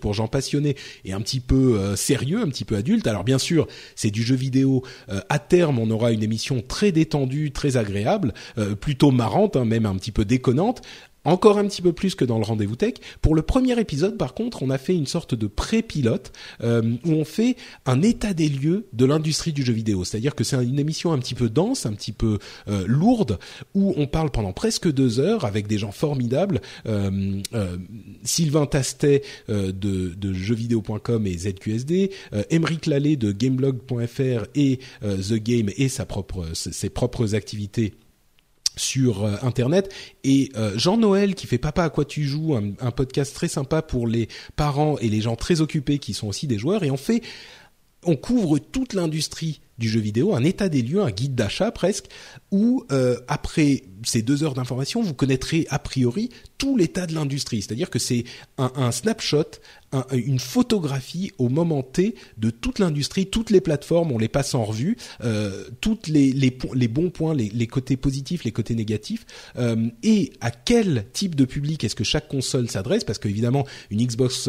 [0.00, 3.06] pour gens passionnés et un petit peu euh, sérieux, un petit peu adultes.
[3.06, 4.82] Alors bien sûr, c'est du jeu vidéo.
[5.08, 9.64] Euh, à terme, on aura une émission très détendue, très agréable, euh, plutôt marrante, hein,
[9.64, 10.82] même un petit peu déconnante,
[11.26, 12.94] encore un petit peu plus que dans le rendez-vous tech.
[13.20, 17.12] Pour le premier épisode, par contre, on a fait une sorte de pré-pilote euh, où
[17.12, 20.04] on fait un état des lieux de l'industrie du jeu vidéo.
[20.04, 23.38] C'est-à-dire que c'est une émission un petit peu dense, un petit peu euh, lourde,
[23.74, 26.60] où on parle pendant presque deux heures avec des gens formidables.
[26.86, 27.40] Euh,
[28.22, 32.10] Sylvain Tastet de, de jeuxvideo.com et ZQSD,
[32.50, 37.94] Émeric Lallet de gameblog.fr et The Game et sa propre, ses propres activités
[38.76, 39.92] sur euh, internet.
[40.24, 43.48] Et euh, Jean Noël qui fait Papa à quoi tu joues un, un, podcast très
[43.48, 46.84] sympa pour les parents et les gens très occupés qui sont aussi des joueurs.
[46.84, 47.22] Et on fait
[48.06, 52.06] on couvre toute l'industrie du jeu vidéo, un état des lieux, un guide d'achat presque,
[52.50, 57.62] où euh, après ces deux heures d'information, vous connaîtrez a priori tout l'état de l'industrie.
[57.62, 58.24] C'est-à-dire que c'est
[58.58, 59.44] un, snapshot,
[59.92, 64.54] un, une photographie au moment T de toute l'industrie, toutes les plateformes, on les passe
[64.54, 65.64] en revue, euh,
[66.08, 69.26] les, bons points, les, côtés positifs, les côtés négatifs,
[69.58, 74.04] euh, et à quel type de public est-ce que chaque console s'adresse, parce qu'évidemment une
[74.04, 74.48] Xbox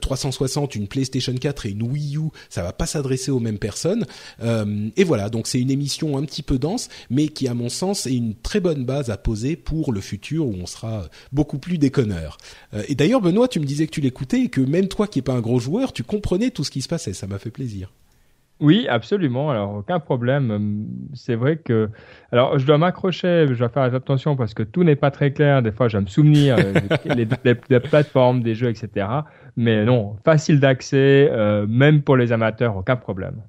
[0.00, 3.58] 360, euh, une PlayStation 4 et une Wii U, ça va pas s'adresser aux mêmes
[3.58, 4.06] personnes.
[4.42, 7.68] Euh, et voilà, donc c'est une émission un petit peu dense, mais qui à mon
[7.68, 11.58] sens est une très bonne base à poser pour le futur où on sera beaucoup
[11.58, 12.38] plus déconneur.
[12.74, 15.18] Euh, et d'ailleurs, Benoît, tu me disais que tu l'écoutais et que même toi qui
[15.18, 17.12] es pas un gros joueur, tu comprenais tout ce qui se passait.
[17.12, 17.92] Ça m'a fait plaisir.
[18.60, 19.50] Oui, absolument.
[19.50, 20.88] Alors, aucun problème.
[21.14, 21.90] C'est vrai que,
[22.32, 25.62] alors, je dois m'accrocher, je dois faire attention parce que tout n'est pas très clair.
[25.62, 26.56] Des fois, je vais me souvenir
[27.06, 29.06] des, plateformes, des jeux, etc.
[29.56, 33.42] Mais non, facile d'accès, euh, même pour les amateurs, aucun problème.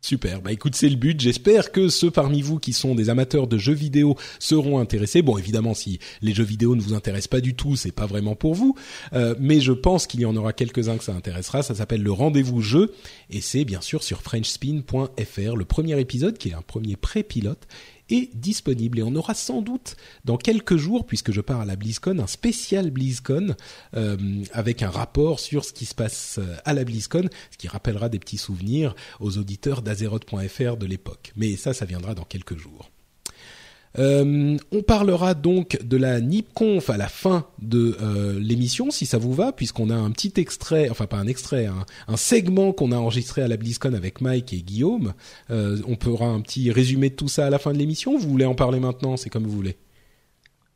[0.00, 0.40] Super.
[0.40, 1.20] Bah écoute, c'est le but.
[1.20, 5.22] J'espère que ceux parmi vous qui sont des amateurs de jeux vidéo seront intéressés.
[5.22, 8.36] Bon, évidemment, si les jeux vidéo ne vous intéressent pas du tout, c'est pas vraiment
[8.36, 8.76] pour vous.
[9.12, 11.62] Euh, mais je pense qu'il y en aura quelques-uns que ça intéressera.
[11.62, 12.94] Ça s'appelle le rendez-vous jeu
[13.28, 15.56] et c'est bien sûr sur FrenchSpin.fr.
[15.56, 17.66] Le premier épisode qui est un premier pré-pilote
[18.10, 21.76] est disponible et on aura sans doute dans quelques jours, puisque je pars à la
[21.76, 23.54] BlizzCon, un spécial BlizzCon
[23.94, 24.16] euh,
[24.52, 28.08] avec un rapport sur ce qui se passe euh, à la BlizzCon, ce qui rappellera
[28.08, 31.32] des petits souvenirs aux auditeurs d'Azeroth.fr de l'époque.
[31.36, 32.90] Mais ça, ça viendra dans quelques jours.
[33.98, 39.18] Euh, on parlera donc de la NipConf à la fin de euh, l'émission, si ça
[39.18, 42.96] vous va, puisqu'on a un petit extrait, enfin pas un extrait, un, segment qu'on a
[42.96, 45.14] enregistré à la BlizzCon avec Mike et Guillaume.
[45.50, 48.16] Euh, on fera un petit résumé de tout ça à la fin de l'émission.
[48.16, 49.76] Vous voulez en parler maintenant C'est comme vous voulez.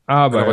[0.08, 0.46] Ah bah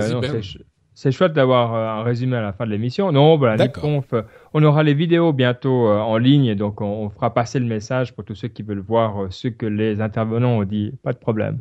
[0.94, 3.14] c'est chouette d'avoir un résumé à la fin de l'émission.
[3.14, 4.14] Non, bah, la NipConf,
[4.54, 8.26] on aura les vidéos bientôt en ligne, donc on, on, fera passer le message pour
[8.26, 10.92] tous ceux qui veulent voir ce que les intervenants ont dit.
[11.02, 11.60] Pas de problème.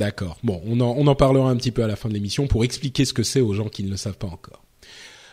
[0.00, 0.38] D'accord.
[0.42, 2.64] Bon, on en, on en parlera un petit peu à la fin de l'émission pour
[2.64, 4.59] expliquer ce que c'est aux gens qui ne le savent pas encore.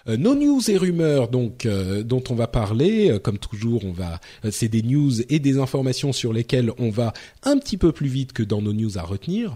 [0.07, 3.91] Euh, nos news et rumeurs, donc euh, dont on va parler, euh, comme toujours, on
[3.91, 4.19] va,
[4.51, 8.33] c'est des news et des informations sur lesquelles on va un petit peu plus vite
[8.33, 9.55] que dans nos news à retenir.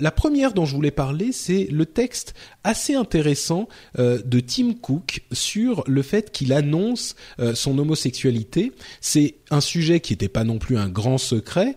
[0.00, 2.34] la première dont je voulais parler, c'est le texte
[2.64, 7.14] assez intéressant de Tim Cook sur le fait qu'il annonce
[7.54, 8.72] son homosexualité.
[9.00, 11.74] C'est un sujet qui n'était pas non plus un grand secret,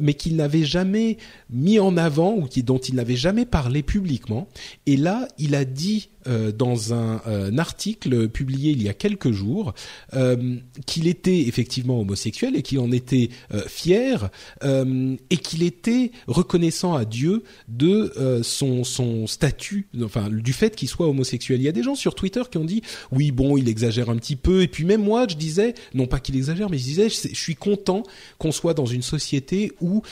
[0.00, 1.18] mais qu'il n'avait jamais
[1.50, 4.48] mis en avant ou qui, dont il n'avait jamais parlé publiquement.
[4.86, 9.32] Et là, il a dit euh, dans un, euh, article publié il y a quelques
[9.32, 9.74] jours
[10.14, 13.30] euh, qu'il était effectivement homosexuel et qu'il en était
[13.66, 14.30] fier
[14.62, 21.08] et qu'il était reconnaissant à Dieu de son, son statut, enfin du fait qu'il soit
[21.08, 21.60] homosexuel.
[21.60, 24.16] Il y a des gens sur Twitter qui ont dit oui bon il exagère un
[24.16, 27.08] petit peu et puis même moi je disais non pas qu'il exagère mais je disais
[27.08, 28.02] je, suis content
[28.38, 30.02] qu'on soit dans une société où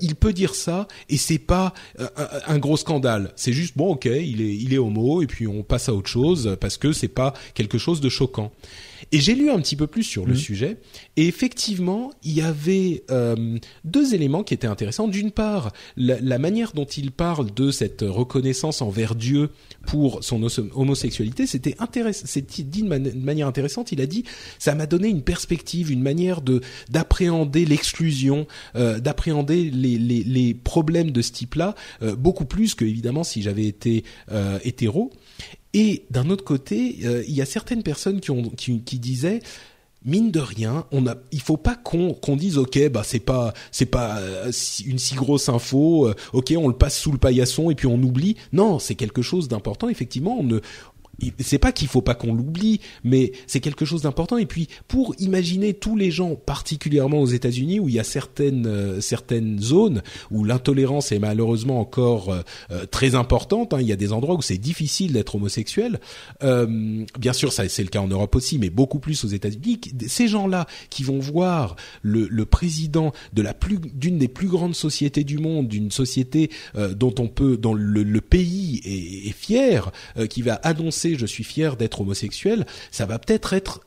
[0.00, 1.74] il peut dire ça et c'est pas
[2.46, 3.32] un, gros scandale.
[3.36, 6.08] C'est juste bon ok il est il est homo et puis on passe à autre
[6.08, 8.52] chose parce que c'est pas quelque chose de choquant.
[9.12, 10.36] Et j'ai lu un petit peu plus sur le mmh.
[10.36, 10.76] sujet,
[11.16, 15.08] et effectivement, il y avait euh, deux éléments qui étaient intéressants.
[15.08, 19.50] D'une part, la, manière dont il parle de cette reconnaissance envers Dieu
[19.86, 20.42] pour son
[20.74, 22.24] homosexualité, c'était intéressant.
[22.26, 22.88] C'est dit de,
[23.18, 23.92] manière intéressante.
[23.92, 24.24] Il a dit,
[24.58, 26.60] ça m'a donné une perspective, une manière de
[26.90, 28.46] d'appréhender l'exclusion,
[28.76, 33.42] euh, d'appréhender les, les, les, problèmes de ce type-là, euh, beaucoup plus que évidemment si
[33.42, 34.04] j'avais été
[34.64, 35.10] hétéro.
[35.74, 39.40] Et d'un autre côté, euh, il y a certaines personnes qui, disaient
[40.04, 43.86] mine de rien, on a, il faut pas qu'on dise ok, bah c'est pas c'est
[43.86, 44.52] pas euh,
[44.84, 48.00] une si grosse info, euh, ok, on le passe sous le paillasson et puis on
[48.02, 48.36] oublie.
[48.52, 49.88] Non, c'est quelque chose d'important.
[49.88, 50.60] Effectivement, on
[51.38, 54.36] c'est pas qu'il faut pas qu'on l'oublie, mais c'est quelque chose d'important.
[54.38, 58.66] Et puis, pour imaginer tous les gens, particulièrement aux États-Unis, où il y a certaines
[58.66, 63.74] euh, certaines zones où l'intolérance est malheureusement encore euh, euh, très importante.
[63.74, 63.78] Hein.
[63.80, 66.00] Il y a des endroits où c'est difficile d'être homosexuel.
[66.40, 69.80] bien sûr, ça c'est le cas en Europe aussi, mais beaucoup plus aux États-Unis.
[70.06, 74.74] Ces gens-là qui vont voir le, le président de la plus d'une des plus grandes
[74.74, 76.50] sociétés du monde, d'une société
[76.96, 79.90] dont on peut, dont le, le pays est, est fier,
[80.28, 83.80] qui va annoncer je suis fier d'être homosexuel, ça va peut-être être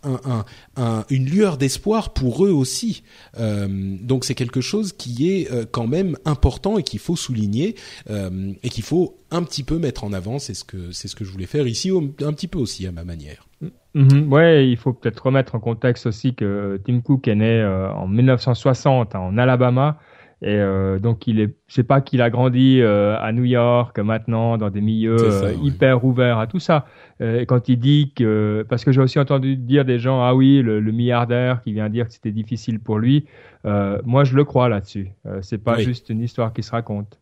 [1.10, 3.04] une lueur d'espoir pour eux aussi.
[3.40, 3.68] Euh,
[4.02, 7.76] donc c'est quelque chose qui est euh, quand même important et qu'il faut souligner
[8.10, 10.40] euh, et qu'il faut un petit peu mettre en avant.
[10.40, 12.92] C'est ce que c'est ce que je voulais faire ici, un petit peu aussi à
[12.92, 13.48] ma manière.
[13.96, 14.28] Mm-hmm.
[14.28, 19.16] ouais, il faut peut-être remettre en contexte aussi que Tim Cook est né en 1960
[19.16, 20.00] en Alabama
[20.44, 24.58] et euh, donc il est, sais pas qu'il a grandi euh, à New York maintenant
[24.58, 26.86] dans des milieux euh, hyper ouverts à tout ça.
[27.22, 30.36] Euh, et quand il dit que, parce que j'ai aussi entendu dire des gens, ah
[30.36, 33.26] oui, le, le milliardaire qui vient dire que c'était difficile pour lui.
[33.64, 35.10] moi, je le crois là-dessus.
[35.42, 37.20] c'est pas juste une histoire qui se raconte.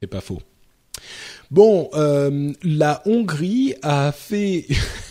[0.00, 0.40] C'est pas faux.
[1.52, 4.64] Bon, euh, la Hongrie a fait.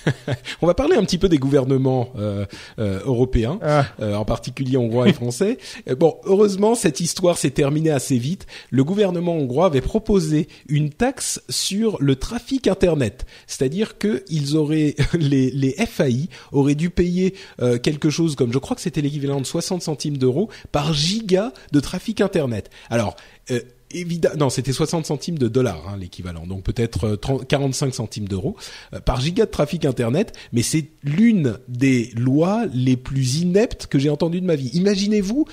[0.63, 2.47] On va parler un petit peu des gouvernements euh,
[2.79, 3.85] euh, européens, ah.
[4.01, 5.59] en particulier hongrois et français.
[5.99, 8.47] bon, heureusement, cette histoire s'est terminée assez vite.
[8.71, 14.95] Le gouvernement hongrois avait proposé une taxe sur le trafic internet, c'est-à-dire que ils auraient
[15.13, 17.35] les, les FAI auraient dû payer
[17.83, 21.79] quelque chose comme, je crois que c'était l'équivalent de 60 centimes d'euros par giga de
[21.79, 22.71] trafic internet.
[22.89, 23.15] Alors
[23.93, 27.17] évidemment, non, c'était 60 centimes de dollars hein, l'équivalent, donc peut-être
[27.47, 28.55] 45 euh, centimes d'euros
[28.93, 33.99] euh, par giga de trafic internet, mais c'est l'une des lois les plus ineptes que
[33.99, 34.69] j'ai entendues de ma vie.
[34.73, 35.45] Imaginez-vous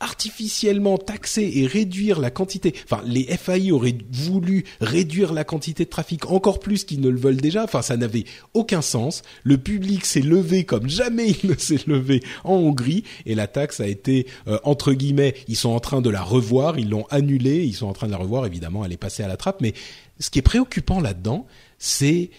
[0.00, 5.90] artificiellement taxer et réduire la quantité, enfin les FAI auraient voulu réduire la quantité de
[5.90, 10.04] trafic encore plus qu'ils ne le veulent déjà, enfin ça n'avait aucun sens, le public
[10.04, 14.26] s'est levé comme jamais il ne s'est levé en Hongrie et la taxe a été
[14.48, 17.86] euh, entre guillemets, ils sont en train de la revoir, ils l'ont annulée, ils sont
[17.86, 18.46] en train de la revoir.
[18.46, 19.74] Évidemment, elle est passée à la trappe, mais
[20.18, 21.46] ce qui est préoccupant là-dedans,
[21.78, 22.30] c'est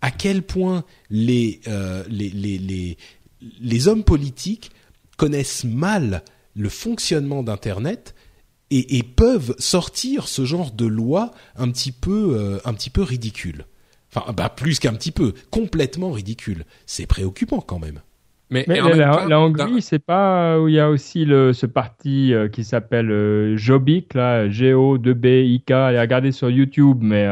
[0.00, 2.96] à quel point les, euh, les, les, les,
[3.60, 4.70] les hommes politiques
[5.16, 6.22] connaissent mal
[6.54, 8.14] le fonctionnement d'Internet
[8.70, 13.66] et, peuvent sortir ce genre de loi un petit peu, euh, un petit peu ridicule.
[14.12, 16.64] Enfin, bah plus qu'un petit peu, complètement ridicule.
[16.86, 18.00] C'est préoccupant quand même.
[18.50, 22.62] Mais, la, Hongrie, c'est pas où il y a aussi le, ce parti euh, qui
[22.62, 25.70] s'appelle euh, Jobbik, là, G-O-2-B-I-K.
[25.72, 27.26] Allez regarder sur YouTube, mais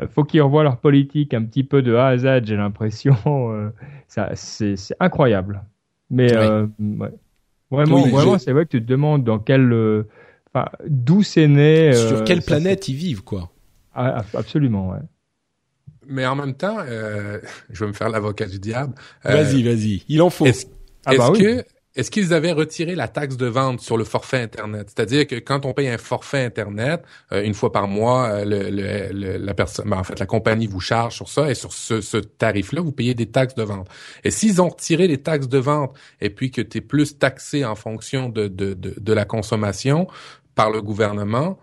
[0.00, 2.44] il faut qu'ils revoient leur politique un petit peu de A à Z.
[2.44, 3.14] J'ai l'impression,
[4.08, 5.62] ça, c'est, incroyable.
[6.10, 7.10] Mais ouais.
[7.74, 10.08] Vraiment, vraiment, c'est vrai que tu te demandes dans quel, euh,
[10.52, 11.92] enfin, d'où c'est né.
[11.92, 13.50] Sur euh, quelle planète ils vivent, quoi.
[13.94, 14.98] Ah, absolument, ouais.
[16.06, 17.38] Mais en même temps, euh,
[17.70, 18.94] je vais me faire l'avocat du diable.
[19.22, 20.02] vas-y, vas-y.
[20.08, 20.46] Il en faut.
[20.46, 20.66] Est-ce
[21.06, 21.64] ah bah que
[21.96, 24.90] est-ce qu'ils avaient retiré la taxe de vente sur le forfait Internet?
[24.94, 29.54] C'est-à-dire que quand on paye un forfait Internet, euh, une fois par mois, euh, la
[29.54, 32.90] personne, ben, en fait, la compagnie vous charge sur ça et sur ce, tarif-là, vous
[32.90, 33.88] payez des taxes de vente.
[34.24, 37.64] Et s'ils ont retiré les taxes de vente et puis que tu es plus taxé
[37.64, 40.08] en fonction de, de, de, de la consommation
[40.56, 41.58] par le gouvernement,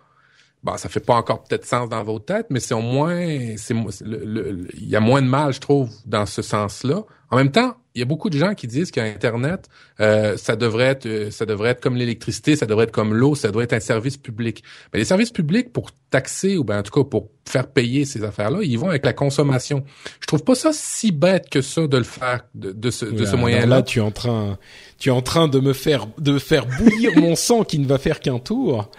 [0.63, 3.75] bon, ça fait pas encore peut-être sens dans vos têtes, mais c'est au moins, c'est,
[3.75, 7.03] il y a moins de mal, je trouve, dans ce sens-là.
[7.29, 9.67] En même temps, il y a beaucoup de gens qui disent qu'Internet,
[9.99, 13.35] euh, ça devrait être, euh, ça devrait être comme l'électricité, ça devrait être comme l'eau,
[13.35, 14.63] ça doit être un service public.
[14.93, 18.23] Mais les services publics, pour taxer ou ben en tout cas pour faire payer ces
[18.23, 19.83] affaires-là, ils vont avec la consommation.
[20.19, 23.25] Je trouve pas ça si bête que ça de le faire de, de ce, de
[23.25, 23.65] ce moyen-là.
[23.65, 24.57] Là, tu es en train,
[24.99, 27.97] tu es en train de me faire, de faire bouillir mon sang qui ne va
[27.97, 28.89] faire qu'un tour.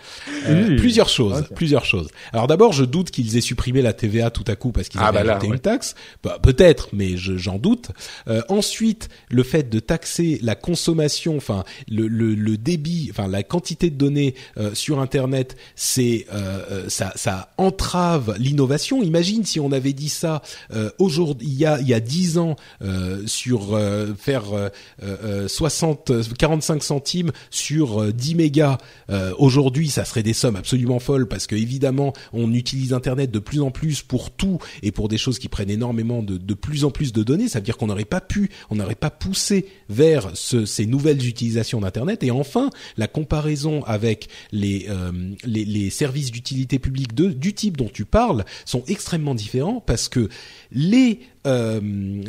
[0.49, 2.09] Euh, plusieurs choses, plusieurs choses.
[2.32, 5.09] Alors d'abord, je doute qu'ils aient supprimé la TVA tout à coup parce qu'ils ah,
[5.09, 5.95] avaient bah une taxe.
[6.22, 7.90] Bah, peut-être, mais j'en doute.
[8.28, 8.82] Euh, ensuite,
[9.28, 14.74] le fait de taxer la consommation, enfin le, débit, enfin la quantité de données euh,
[14.74, 19.03] sur Internet, c'est euh, ça, ça entrave l'innovation.
[19.03, 20.43] Imagine si on avait dit ça
[20.99, 22.57] aujourd'hui, il y a il y a dix ans
[23.26, 23.78] sur
[24.18, 24.70] faire
[25.47, 28.78] 60, 45 centimes sur 10 mégas.
[29.39, 33.61] aujourd'hui, ça serait des sommes absolument folles parce que évidemment, on utilise Internet de plus
[33.61, 36.90] en plus pour tout et pour des choses qui prennent énormément de, de plus en
[36.90, 37.48] plus de données.
[37.48, 41.81] Ça veut dire qu'on n'aurait pas pu, on n'aurait pas poussé vers ces nouvelles utilisations
[41.81, 42.23] d'Internet.
[42.23, 48.44] Et enfin, la comparaison avec les, euh, services d'utilité publique du type dont tu parles
[48.65, 50.28] sont extrêmement différents parce que
[50.73, 51.81] les euh,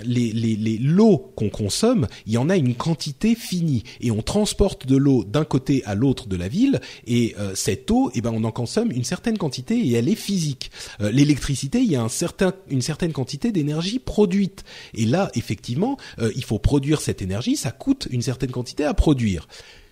[0.04, 4.22] les, les, les l'eau qu'on consomme, il y en a une quantité finie et on
[4.22, 8.22] transporte de l'eau d'un côté à l'autre de la ville et euh, cette eau, eh
[8.22, 10.72] ben on en consomme une certaine quantité et elle est physique.
[11.02, 14.64] Euh, l'électricité, il y a un certain, une certaine quantité d'énergie produite
[14.94, 18.94] et là effectivement, euh, il faut produire cette énergie, ça coûte une certaine quantité à
[18.94, 19.48] produire.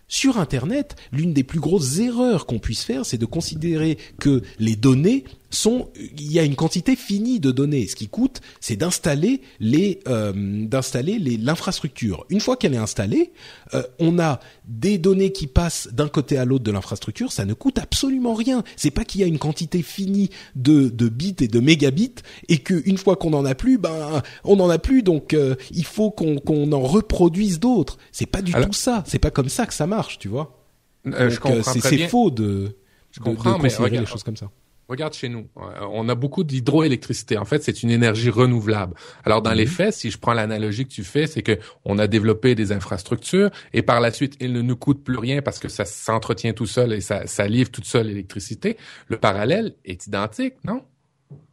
[0.07, 4.76] Sur Internet, l'une des plus grosses erreurs qu'on puisse faire, c'est de considérer que les
[4.76, 7.88] données sont, il y a une quantité finie de données.
[7.88, 12.26] Ce qui coûte, c'est d'installer les, euh, d'installer les l'infrastructure.
[12.30, 13.32] Une fois qu'elle est installée,
[13.73, 17.32] euh, on a des données qui passent d'un côté à l'autre de l'infrastructure.
[17.32, 18.64] Ça ne coûte absolument rien.
[18.76, 22.15] C'est pas qu'il y a une quantité finie de, de bits et de mégabits
[22.48, 25.03] et que une fois qu'on en a plus, ben on en a plus.
[25.03, 27.98] Donc euh, il faut qu'on qu'on en reproduise d'autres.
[28.11, 29.03] C'est pas du tout ça.
[29.07, 30.57] C'est pas comme ça que ça marche, tu vois.
[31.06, 32.78] je comprends c'est faux de,
[33.11, 34.49] je comprends, de considérer les choses comme ça.
[34.91, 37.38] Regarde chez nous, euh, on a beaucoup d'hydroélectricité.
[37.38, 38.93] En fait, c'est une énergie renouvelable.
[39.23, 39.72] Alors dans les mhm.
[39.72, 43.51] faits, si je prends l'analogie que tu fais, c'est que on a développé des infrastructures
[43.72, 46.65] et par la suite, il ne nous coûte plus rien parce que ça s'entretient tout
[46.65, 48.76] seul et ça, ça livre toute seule l'électricité.
[49.07, 50.84] Le parallèle est identique, non?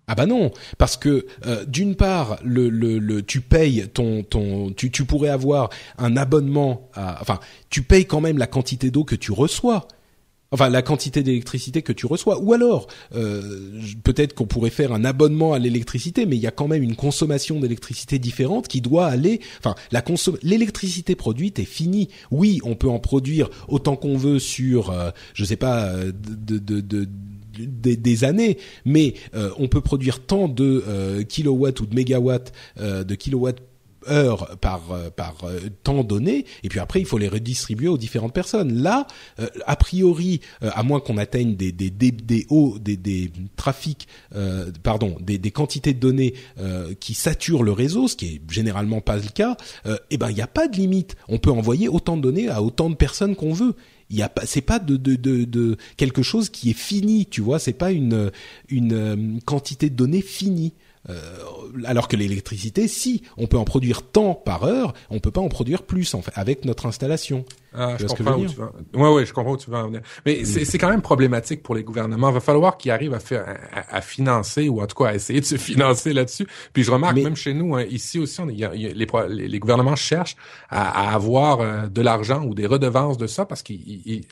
[0.09, 4.73] Ah bah non, parce que euh, d'une part, le, le, le, tu payes ton ton,
[4.73, 7.39] tu, tu pourrais avoir un abonnement, à, enfin,
[7.71, 9.87] tu payes quand même la quantité d'eau que tu reçois.
[10.51, 12.41] Enfin, la quantité d'électricité que tu reçois.
[12.41, 16.51] Ou alors, euh, peut-être qu'on pourrait faire un abonnement à l'électricité, mais il y a
[16.51, 19.41] quand même une consommation d'électricité différente qui doit aller.
[19.59, 20.03] Enfin, la
[20.43, 22.09] l'électricité produite est finie.
[22.31, 26.59] Oui, on peut en produire autant qu'on veut sur, euh, je sais pas, euh, de,
[26.59, 27.09] de, de
[27.67, 33.15] des, années, mais euh, on peut produire tant de euh, kilowatts ou de mégawatts de
[33.15, 33.61] kilowatts
[34.11, 37.99] heures par euh, par euh, temps donné et puis après il faut les redistribuer aux
[37.99, 38.83] différentes personnes.
[38.83, 39.07] Là
[39.41, 44.09] euh, a priori à moins qu'on atteigne des des des, des hauts des des trafics
[44.83, 46.35] pardon des des quantités de données
[47.01, 49.57] qui saturent le réseau ce qui est généralement pas le cas
[50.11, 51.17] eh ben il n'y a pas de limite.
[51.29, 53.75] On peut envoyer autant de données à autant de personnes qu'on veut.
[54.11, 57.43] Il y a pas c'est pas de, de, de, quelque chose qui est fini tu
[57.43, 58.31] vois c'est pas une
[58.69, 60.73] une quantité de données finie
[61.11, 61.23] euh,
[61.85, 65.49] alors que l'électricité, si on peut en produire tant par heure, on peut pas en
[65.49, 67.45] produire plus en fait, avec notre installation.
[67.81, 68.73] Ah, je comprends où tu vas.
[68.93, 70.01] Ouais, ouais, je comprends où tu vas en venir.
[70.27, 72.31] Mais c'est quand même problématique pour les gouvernements.
[72.31, 75.41] Il va falloir qu'ils arrivent à faire, à, financer ou en tout cas à essayer
[75.41, 76.47] de se financer là-dessus.
[76.73, 79.07] Puis je remarque même chez nous, hein, ici aussi, on, y a, les,
[79.49, 80.37] les, gouvernements cherchent
[80.71, 84.25] à, avoir euh, de l'argent ou des redevances de ça parce qu'il il,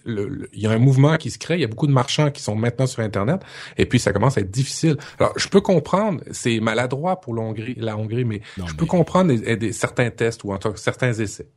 [0.52, 1.54] y a un mouvement qui se crée.
[1.54, 3.42] Il y a beaucoup de marchands qui sont maintenant sur Internet
[3.76, 4.96] et puis ça commence à être difficile.
[5.20, 9.32] Alors je peux comprendre, c'est maladroit pour la Hongrie, la Hongrie mais je peux comprendre
[9.32, 11.48] des, certains tests ou en tout cas certains essais.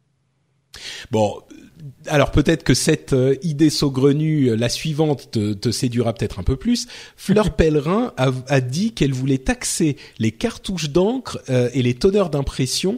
[1.12, 1.42] Bon,
[2.08, 6.56] alors peut-être que cette euh, idée saugrenue, euh, la suivante, te, séduira peut-être un peu
[6.56, 6.88] plus.
[7.16, 12.98] Fleur Pellerin a, dit qu'elle voulait taxer les cartouches d'encre euh, et les tonneurs d'impression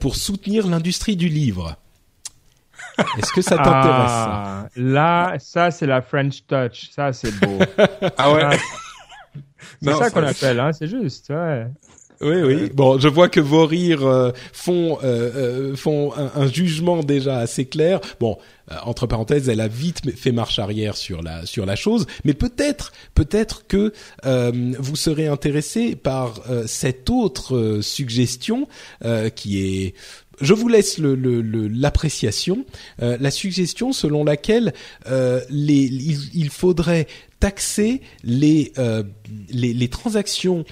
[0.00, 1.76] pour soutenir l'industrie du livre.
[3.18, 6.90] Est-ce que ça t'intéresse ah, Là, ça c'est la French touch.
[6.90, 7.58] Ça c'est beau.
[8.18, 8.58] ah ouais.
[9.82, 11.30] C'est ça qu'on appelle, hein, c'est juste.
[11.30, 11.66] Ouais.
[12.22, 12.70] Oui, oui.
[12.72, 17.64] Bon, je vois que vos rires euh, font euh, font un, un, jugement déjà assez
[17.64, 18.00] clair.
[18.20, 18.38] Bon,
[18.84, 22.92] entre parenthèses, elle a vite fait marche arrière sur la sur la chose, mais peut-être
[23.14, 23.92] peut-être que
[24.24, 28.68] vous serez intéressé par cette autre suggestion
[29.34, 29.94] qui est
[30.40, 32.64] je vous laisse l'appréciation,
[32.98, 34.72] le, le, la suggestion selon laquelle
[35.06, 37.06] les, il, il, faudrait
[37.40, 38.72] taxer les,
[39.50, 40.64] les, les transactions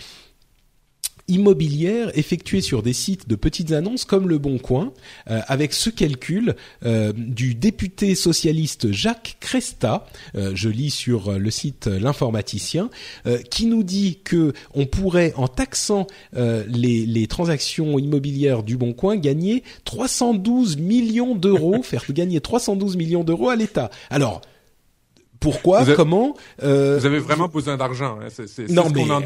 [1.30, 4.92] immobilières effectuées sur des sites de petites annonces comme Le Bon Coin,
[5.30, 11.50] euh, avec ce calcul euh, du député socialiste Jacques Cresta, euh, je lis sur le
[11.50, 12.90] site L'informaticien,
[13.50, 19.16] qui nous dit que on pourrait, en taxant les, les, transactions immobilières du Bon Coin,
[19.16, 23.90] gagner 312 millions d'euros, faire gagner 312 millions d'euros à l'État.
[24.10, 24.40] Alors,
[25.38, 28.18] pourquoi Comment Vous avez vraiment besoin d'argent.
[28.20, 29.22] Hein, c'est, c'est, non, ce mais, en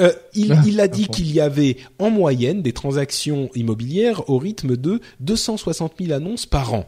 [0.00, 4.76] euh, il, il, a dit qu'il y avait en moyenne des transactions immobilières au rythme
[4.76, 6.86] de 260 000 annonces par an.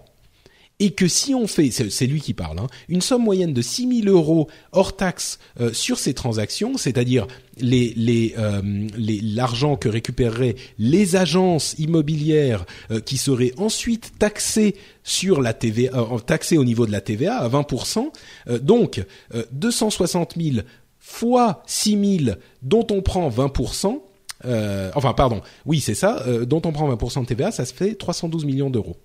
[0.79, 4.03] Et que si on fait, c'est lui qui parle, hein, une somme moyenne de 6
[4.03, 7.27] 000 euros hors taxe euh, sur ces transactions, c'est-à-dire
[7.59, 8.61] les, les, euh,
[8.99, 12.67] l'argent que récupéreraient les agences immobilières
[13.07, 18.11] qui seraient ensuite taxées sur la TVA, taxées au niveau de la TVA à 20%,
[18.61, 19.03] donc
[19.53, 20.57] 260 000
[21.07, 24.01] fois 6000 dont on prend 20%,
[24.45, 27.73] euh, enfin pardon, oui c'est ça, euh, dont on prend 20% de TVA, ça se
[27.73, 28.97] fait 312 millions d'euros.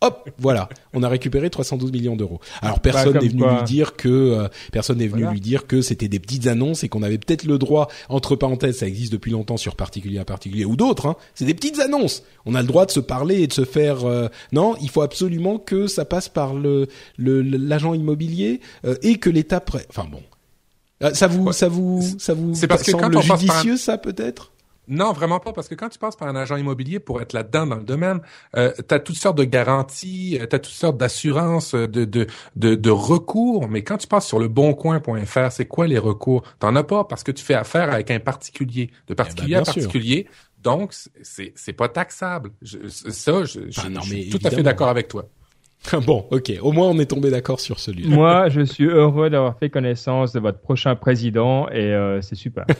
[0.00, 2.40] Hop, voilà, on a récupéré 312 millions d'euros.
[2.62, 5.82] Alors bah, personne n'est venu lui dire que euh, personne n'est venu lui dire que
[5.82, 9.30] c'était des petites annonces et qu'on avait peut-être le droit entre parenthèses, ça existe depuis
[9.30, 12.22] longtemps sur particulier à particulier ou d'autres hein, c'est des petites annonces.
[12.46, 15.02] On a le droit de se parler et de se faire euh, non, il faut
[15.02, 16.88] absolument que ça passe par le
[17.18, 18.60] l'agent immobilier
[19.02, 20.39] et que l'État enfin bon, euh,
[21.12, 24.52] ça vous, ça vous, ça vous c'est parce que semble quand on judicieux, ça peut-être?
[24.90, 27.64] Non, vraiment pas, parce que quand tu passes par un agent immobilier pour être là-dedans
[27.64, 28.20] dans le domaine,
[28.56, 32.04] euh, tu as toutes sortes de garanties, euh, tu as toutes sortes d'assurances, euh, de,
[32.04, 36.42] de, de, de, recours, mais quand tu passes sur le boncoin.fr, c'est quoi les recours?
[36.58, 39.54] T'en as pas parce que tu fais affaire avec un particulier, de eh ben, particulier
[39.54, 40.26] à particulier,
[40.60, 42.50] donc c'est, c'est pas taxable.
[42.60, 45.28] ça, je, je, ah suis tout à fait d'accord avec toi.
[46.06, 46.52] Bon, ok.
[46.62, 48.14] Au moins, on est tombé d'accord sur celui-là.
[48.14, 52.66] Moi, je suis heureux d'avoir fait connaissance de votre prochain président et euh, c'est super.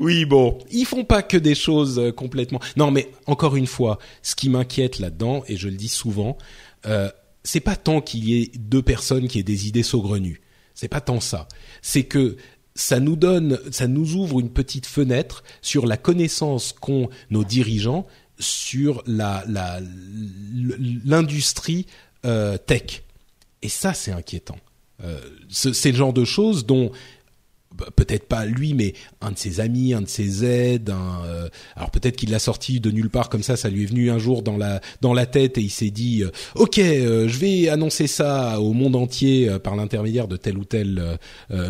[0.00, 2.60] oui, bon, ils font pas que des choses euh, complètement.
[2.76, 6.36] Non, mais encore une fois, ce qui m'inquiète là-dedans, et je le dis souvent,
[6.86, 7.08] euh,
[7.42, 10.42] c'est pas tant qu'il y ait deux personnes qui aient des idées saugrenues.
[10.74, 11.48] C'est pas tant ça.
[11.80, 12.36] C'est que
[12.74, 18.06] ça nous donne, ça nous ouvre une petite fenêtre sur la connaissance qu'ont nos dirigeants
[18.38, 19.44] sur la
[21.04, 21.86] l'industrie
[22.24, 23.02] euh, tech.
[23.62, 24.58] Et ça, c'est inquiétant.
[25.02, 25.18] Euh,
[25.50, 26.92] c'est le genre de choses dont
[27.96, 30.90] peut-être pas lui, mais un de ses amis, un de ses aides.
[30.90, 33.86] Un, euh, alors peut-être qu'il l'a sorti de nulle part comme ça, ça lui est
[33.86, 37.28] venu un jour dans la dans la tête et il s'est dit, euh, ok, euh,
[37.28, 41.18] je vais annoncer ça au monde entier par l'intermédiaire de telle ou telle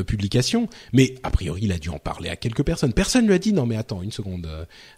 [0.07, 0.69] publication.
[0.93, 2.93] Mais a priori, il a dû en parler à quelques personnes.
[2.93, 4.49] Personne lui a dit, non mais attends une seconde,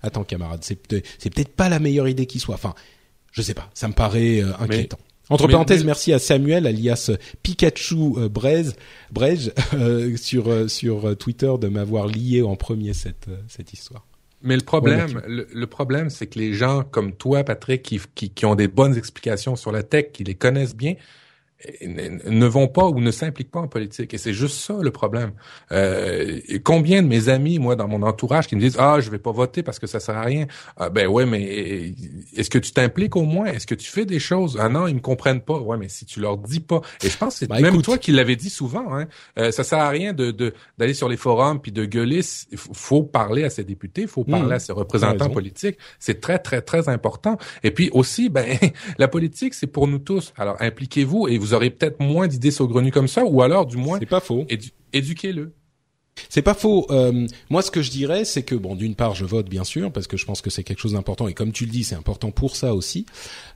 [0.02, 0.78] attends camarade, c'est
[1.18, 2.54] c'est peut-être pas la meilleure idée qui soit.
[2.54, 2.74] Enfin,
[3.32, 4.98] je sais pas, ça me paraît inquiétant.
[5.30, 7.10] Entre parenthèses, merci à Samuel, alias
[7.42, 8.72] Pikachu euh, Brez,
[9.74, 14.04] euh, sur euh, sur Twitter de m'avoir lié en premier cette cette histoire.
[14.42, 18.44] Mais le problème, le, problème, c'est que les gens comme toi, Patrick, qui, qui, qui
[18.44, 20.96] ont des bonnes explications sur la tech, qui les connaissent bien,
[21.86, 24.14] ne vont pas ou ne s'impliquent pas en politique.
[24.14, 25.32] Et c'est juste ça le problème.
[25.72, 29.18] Euh, combien de mes amis, moi, dans mon entourage, qui me disent ah je vais
[29.18, 30.46] pas voter parce que ça sert à rien.
[30.76, 31.94] Ah, ben ouais, mais
[32.36, 33.46] est-ce que tu t'impliques au moins?
[33.46, 34.58] Est-ce que tu fais des choses?
[34.60, 35.58] Ah non, ils me comprennent pas.
[35.58, 36.80] Ouais, mais si tu leur dis pas.
[37.02, 38.94] Et je pense que c'est bah, même toi qui l'avais dit souvent.
[38.94, 39.06] Hein,
[39.38, 40.32] euh, ça sert à rien de
[40.78, 42.20] d'aller sur les forums puis de gueuler.
[42.50, 44.52] Il faut parler à ses députés, il faut parler mmh.
[44.52, 45.78] à ses représentants politiques.
[45.98, 47.38] C'est très très très important.
[47.62, 48.58] Et puis aussi, ben
[48.98, 50.32] la politique, c'est pour nous tous.
[50.36, 53.98] Alors impliquez-vous et vous aurez peut-être moins d'idées saugrenues comme ça, ou alors du moins.
[53.98, 54.46] C'est pas faux.
[54.92, 55.52] éduquez-le.
[56.28, 56.86] C'est pas faux.
[56.90, 59.90] Euh, moi, ce que je dirais, c'est que bon, d'une part, je vote bien sûr
[59.92, 61.94] parce que je pense que c'est quelque chose d'important et comme tu le dis, c'est
[61.94, 63.06] important pour ça aussi.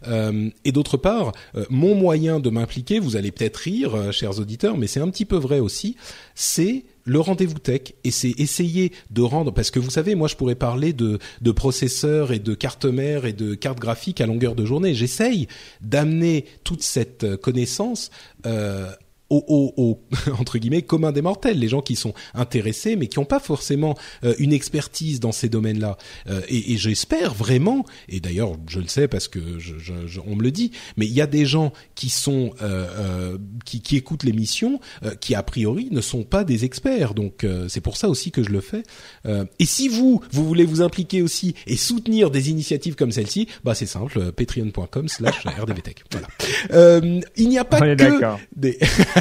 [0.07, 4.77] Euh, et d'autre part, euh, mon moyen de m'impliquer, vous allez peut-être rire, chers auditeurs,
[4.77, 5.97] mais c'est un petit peu vrai aussi.
[6.35, 10.37] C'est le rendez-vous tech et c'est essayer de rendre parce que vous savez moi je
[10.37, 11.19] pourrais parler de
[11.53, 14.95] processeurs et de cartes mères et de cartes graphiques à longueur de journée.
[14.95, 15.49] J'essaye
[15.81, 18.11] d'amener toute cette connaissance
[18.47, 18.91] euh,
[19.31, 20.01] aux,
[20.39, 23.97] entre guillemets commun des mortels, les gens qui sont intéressés mais qui n'ont pas forcément
[24.25, 25.99] euh, une expertise dans ces domaines-là.
[26.29, 30.37] Euh, et, et j'espère vraiment, et d'ailleurs je le sais parce que je, je, on
[30.37, 34.23] me le dit, mais il y a des gens qui sont euh, qui, qui, écoutent
[34.23, 34.81] l'émission
[35.21, 37.15] qui a priori ne sont pas des experts.
[37.15, 38.83] Donc c'est pour ça aussi que je le fais.
[39.27, 43.75] et si vous vous voulez vous impliquer aussi et soutenir des initiatives comme celle-ci, bah
[43.75, 46.05] c'est simple, patreon.com/slash rdvtech.
[46.13, 47.01] Voilà.
[47.37, 48.79] il n'y a pas que des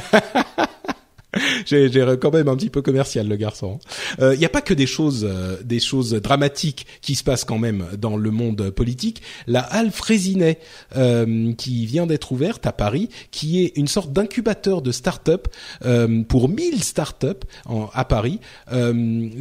[1.66, 3.80] j'ai quand même un petit peu commercial le garçon.
[4.18, 7.46] Il euh, n'y a pas que des choses, euh, des choses dramatiques qui se passent
[7.46, 9.22] quand même dans le monde politique.
[9.46, 10.60] La halle Frésinet
[10.96, 15.48] euh, qui vient d'être ouverte à Paris, qui est une sorte d'incubateur de start-up
[16.28, 17.46] pour 1000 start-up
[17.94, 18.40] à Paris,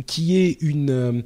[0.07, 1.25] qui est une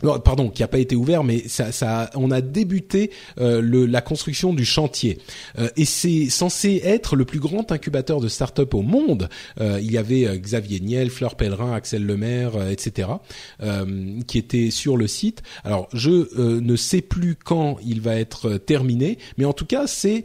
[0.00, 4.52] pardon, qui n'a pas été ouvert, mais ça, ça, on a débuté euh, la construction
[4.52, 5.18] du chantier.
[5.58, 9.28] Euh, et c'est censé être le plus grand incubateur de start-up au monde.
[9.60, 13.08] Euh, il y avait Xavier Niel, Fleur Pellerin, Axel Lemaire, etc.,
[14.26, 15.42] qui étaient sur le site.
[15.64, 20.24] Alors, je ne sais plus quand il va être terminé, mais en tout cas, c'est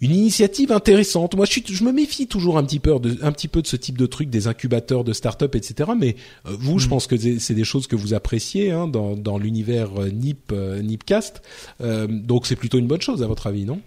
[0.00, 1.34] une initiative intéressante.
[1.36, 3.76] Moi, je, je, me méfie toujours un petit peu de, un petit peu de ce
[3.76, 5.90] type de truc, des incubateurs de start-up, etc.
[5.98, 6.16] Mais
[6.46, 6.90] euh, vous, je mm.
[6.90, 10.82] pense que c'est des choses que vous appréciez hein, dans, dans l'univers euh, NIP, euh,
[10.82, 11.42] NIPcast.
[11.80, 13.80] Euh, donc, c'est plutôt une bonne chose, à votre avis, non?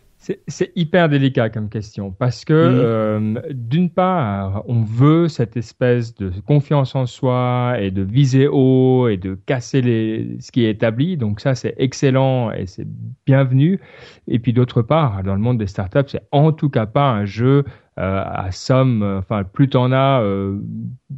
[0.48, 3.38] C'est hyper délicat comme question parce que mhm.
[3.38, 9.08] euh, d'une part, on veut cette espèce de confiance en soi et de viser haut
[9.08, 11.18] et de casser les, ce qui est établi.
[11.18, 12.88] Donc ça, c'est excellent et c'est
[13.26, 13.80] bienvenu.
[14.28, 17.26] Et puis d'autre part, dans le monde des startups, c'est en tout cas pas un
[17.26, 17.64] jeu
[18.00, 19.04] euh, à somme.
[19.20, 20.60] Enfin, plus t'en as, euh,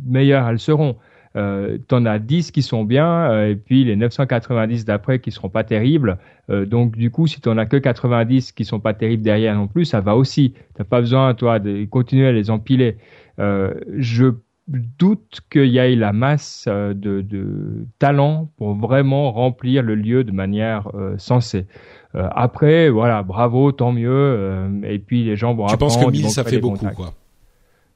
[0.06, 0.96] meilleures elles seront
[1.38, 5.50] euh, t'en as 10 qui sont bien euh, et puis les 990 d'après qui seront
[5.50, 6.18] pas terribles.
[6.50, 9.68] Euh, donc du coup, si t'en as que 90 qui sont pas terribles derrière non
[9.68, 10.54] plus, ça va aussi.
[10.76, 12.98] T'as pas besoin toi de continuer à les empiler.
[13.40, 14.28] Euh, je
[14.68, 20.24] doute qu'il y ait la masse euh, de, de talent pour vraiment remplir le lieu
[20.24, 21.66] de manière sensée.
[22.14, 24.70] après, voilà, bravo, tant mieux.
[24.84, 25.68] et puis les gens vont.
[25.68, 27.14] Tu penses que 1000 ça fait beaucoup, quoi?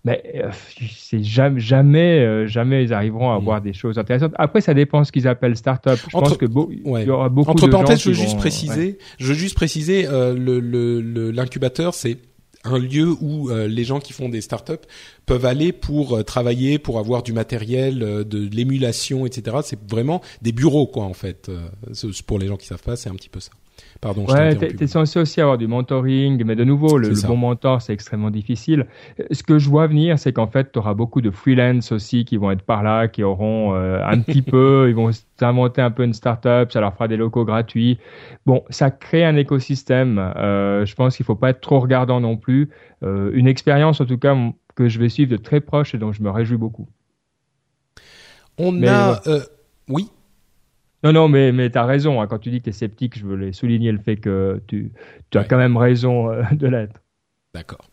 [0.06, 0.52] Mais euh,
[0.96, 4.34] c'est jamais, jamais, euh, jamais ils arriveront à avoir des choses intéressantes.
[4.36, 6.00] Après, ça dépend ce qu'ils appellent start-up.
[6.08, 9.26] Je pense que il y aura beaucoup Entre de parenthèses, je veux juste préciser, je
[9.26, 12.20] veux juste préciser, euh, le l'incubateur, c'est
[12.64, 14.74] un lieu où les gens qui font des startups
[15.26, 19.58] peuvent aller pour travailler, pour avoir du matériel, de, l'émulation, etc.
[19.64, 21.52] C'est vraiment des bureaux, quoi, en fait.
[22.26, 23.52] pour les gens qui savent pas, c'est un petit peu ça.
[24.02, 24.26] Pardon.
[24.26, 28.30] Ouais, t'es censé aussi avoir du mentoring, mais de nouveau, le, bon mentor, c'est extrêmement
[28.30, 28.86] difficile.
[29.32, 32.38] Ce que je vois venir, c'est qu'en fait, tu auras beaucoup de freelance aussi qui
[32.38, 36.04] vont être par là, qui auront euh, un petit peu, ils vont s'inventer un peu
[36.04, 37.98] une startup, ça leur fera des locaux gratuits.
[38.46, 40.20] Bon, ça crée un écosystème.
[40.20, 42.70] Euh, je pense qu'il faut pas être trop regardant non plus.
[43.04, 44.36] Euh, une expérience, en tout cas,
[44.76, 46.88] que je vais suivre de très proche et dont je me réjouis beaucoup.
[48.58, 49.42] On a, euh,
[49.90, 50.10] oui.
[51.06, 52.20] Non, non, mais, mais tu as raison.
[52.20, 52.26] Hein.
[52.26, 54.92] quand tu dis que tu es sceptique, je voulais souligner le fait que tu,
[55.30, 57.00] tu as quand même raison euh, de l'être.
[57.54, 57.88] D'accord.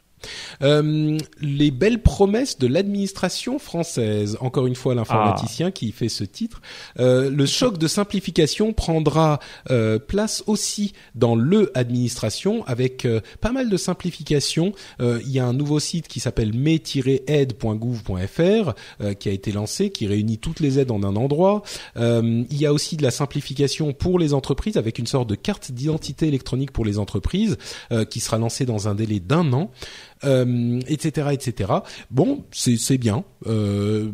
[0.62, 4.36] Euh, les belles promesses de l'administration française.
[4.40, 5.72] Encore une fois, l'informaticien ah.
[5.72, 6.62] qui fait ce titre.
[6.98, 9.38] Euh, le choc de simplification prendra
[9.70, 13.06] euh, place aussi dans le administration avec
[13.40, 14.72] pas mal de simplifications.
[15.00, 18.72] Il y a un nouveau site qui s'appelle me-aide.gouv.fr
[19.18, 21.62] qui a été lancé, qui réunit toutes les aides en un endroit.
[21.96, 25.72] il y a aussi de la simplification pour les entreprises avec une sorte de carte
[25.72, 27.56] d'identité électronique pour les entreprises
[28.10, 29.70] qui sera lancée dans un délai d'un an
[30.24, 31.72] euh, etc., etc.
[32.10, 34.12] Bon, c'est bien euh,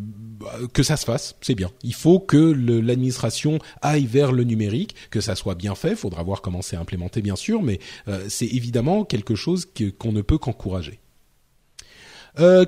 [0.72, 1.70] que ça se fasse, c'est bien.
[1.82, 5.94] Il faut que l'administration aille vers le numérique, que ça soit bien fait.
[5.94, 7.78] Faudra voir comment c'est implémenté, bien sûr, mais
[8.08, 9.68] euh, c'est évidemment quelque chose
[9.98, 11.00] qu'on ne peut qu'encourager.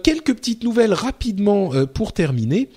[0.02, 2.70] Quelques petites nouvelles rapidement pour terminer.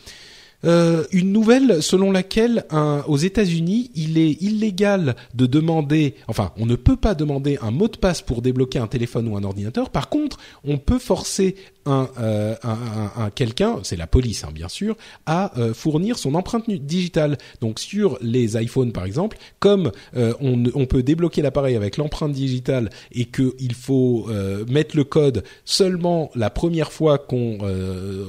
[0.65, 2.65] Euh, une nouvelle selon laquelle
[3.07, 7.87] aux États-Unis, il est illégal de demander, enfin, on ne peut pas demander un mot
[7.87, 9.89] de passe pour débloquer un téléphone ou un ordinateur.
[9.89, 11.55] Par contre, on peut forcer
[11.85, 14.95] un, euh, un, un, quelqu'un, c'est la police hein, bien sûr,
[15.25, 17.37] à euh, fournir son empreinte digitale.
[17.61, 22.31] Donc sur les iPhones par exemple, comme euh, on, on, peut débloquer l'appareil avec l'empreinte
[22.31, 27.57] digitale et qu'il faut euh, mettre le code seulement la première fois qu'on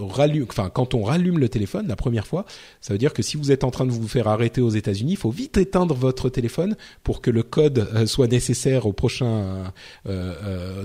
[0.08, 2.44] rallume, enfin quand on rallume le téléphone, la première fois,
[2.80, 5.12] ça veut dire que si vous êtes en train de vous faire arrêter aux États-Unis,
[5.12, 9.72] il faut vite éteindre votre téléphone pour que le code soit nécessaire au prochain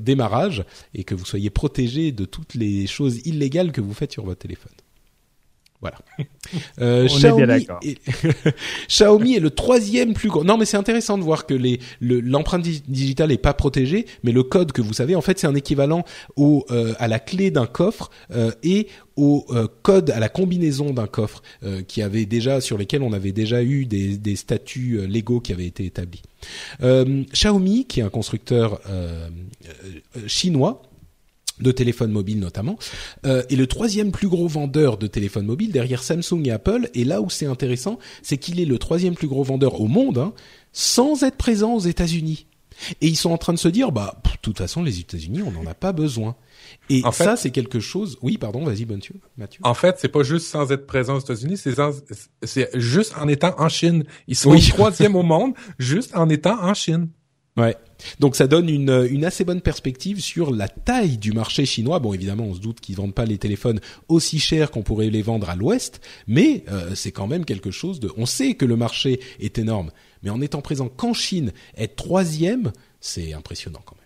[0.02, 0.64] démarrage
[0.94, 4.40] et que vous soyez protégé de toutes les choses illégales que vous faites sur votre
[4.40, 4.72] téléphone.
[5.81, 5.98] Voilà.
[6.81, 7.99] Euh, On est bien Xiaomi, est...
[8.88, 10.44] Xiaomi est le troisième plus grand.
[10.44, 14.06] Non, mais c'est intéressant de voir que les le- l'empreinte di- digitale est pas protégée,
[14.23, 16.03] mais le code que vous savez, en fait, c'est un équivalent
[16.38, 20.91] au euh, à la clé d'un coffre euh, et au euh, code à la combinaison
[20.91, 21.44] d'un coffre
[21.88, 25.68] qui avait déjà sur lesquels on avait déjà eu des, des statuts légaux qui avaient
[25.68, 26.23] été établis.
[26.81, 28.81] Xiaomi, qui est un constructeur
[30.26, 30.81] chinois
[31.60, 32.77] de téléphones mobiles notamment,
[33.26, 36.90] euh, est le troisième plus gros vendeur de téléphones mobiles derrière Samsung et Apple.
[36.94, 40.18] Et là où c'est intéressant, c'est qu'il est le troisième plus gros vendeur au monde,
[40.18, 40.34] hein,
[40.73, 42.45] sans être présent aux États-Unis.
[43.02, 45.52] Et ils sont en train de se dire, bah, de toute façon, les États-Unis, on
[45.52, 46.38] n'en a pas besoin.
[46.90, 48.18] Et En fait- ça, c'est quelque chose.
[48.22, 49.15] Oui, pardon, vas-y, Mathieu.
[49.64, 53.68] En fait, c'est pas juste sans être présent aux États-Unis, c'est juste en étant en
[53.69, 54.06] Chine.
[54.27, 54.65] Ils sont Oui.
[54.69, 57.10] troisième au monde, juste en étant en Chine.
[58.19, 61.99] Donc ça donne une, une assez bonne perspective sur la taille du marché chinois.
[61.99, 65.22] Bon, évidemment, on se doute qu'ils vendent pas les téléphones aussi chers qu'on pourrait les
[65.22, 68.11] vendre à l'Ouest, mais euh, c'est quand même quelque chose de.
[68.18, 69.91] On sait que le marché est énorme,
[70.23, 72.72] mais en étant présent qu'en Chine, être troisième,
[73.02, 73.98] c'est impressionnant quand même.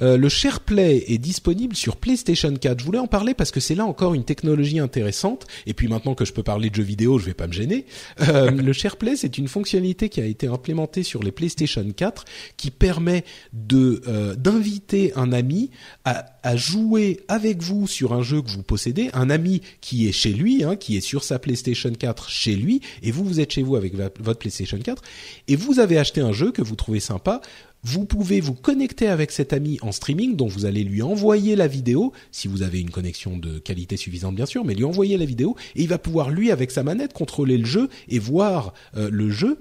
[0.00, 2.80] Euh, le SharePlay est disponible sur PlayStation 4.
[2.80, 5.46] Je voulais en parler parce que c'est là encore une technologie intéressante.
[5.66, 7.86] Et puis maintenant que je peux parler de jeux vidéo, je vais pas me gêner.
[8.20, 12.24] Euh, le SharePlay, c'est une fonctionnalité qui a été implémentée sur les PlayStation 4
[12.56, 15.70] qui permet de euh, d'inviter un ami
[16.04, 19.10] à, à jouer avec vous sur un jeu que vous possédez.
[19.14, 22.80] Un ami qui est chez lui, hein, qui est sur sa PlayStation 4 chez lui,
[23.02, 25.02] et vous vous êtes chez vous avec votre PlayStation 4,
[25.48, 27.40] et vous avez acheté un jeu que vous trouvez sympa
[27.86, 31.68] vous pouvez vous connecter avec cet ami en streaming, dont vous allez lui envoyer la
[31.68, 35.24] vidéo, si vous avez une connexion de qualité suffisante bien sûr, mais lui envoyer la
[35.24, 39.08] vidéo, et il va pouvoir lui, avec sa manette, contrôler le jeu et voir euh,
[39.12, 39.58] le jeu.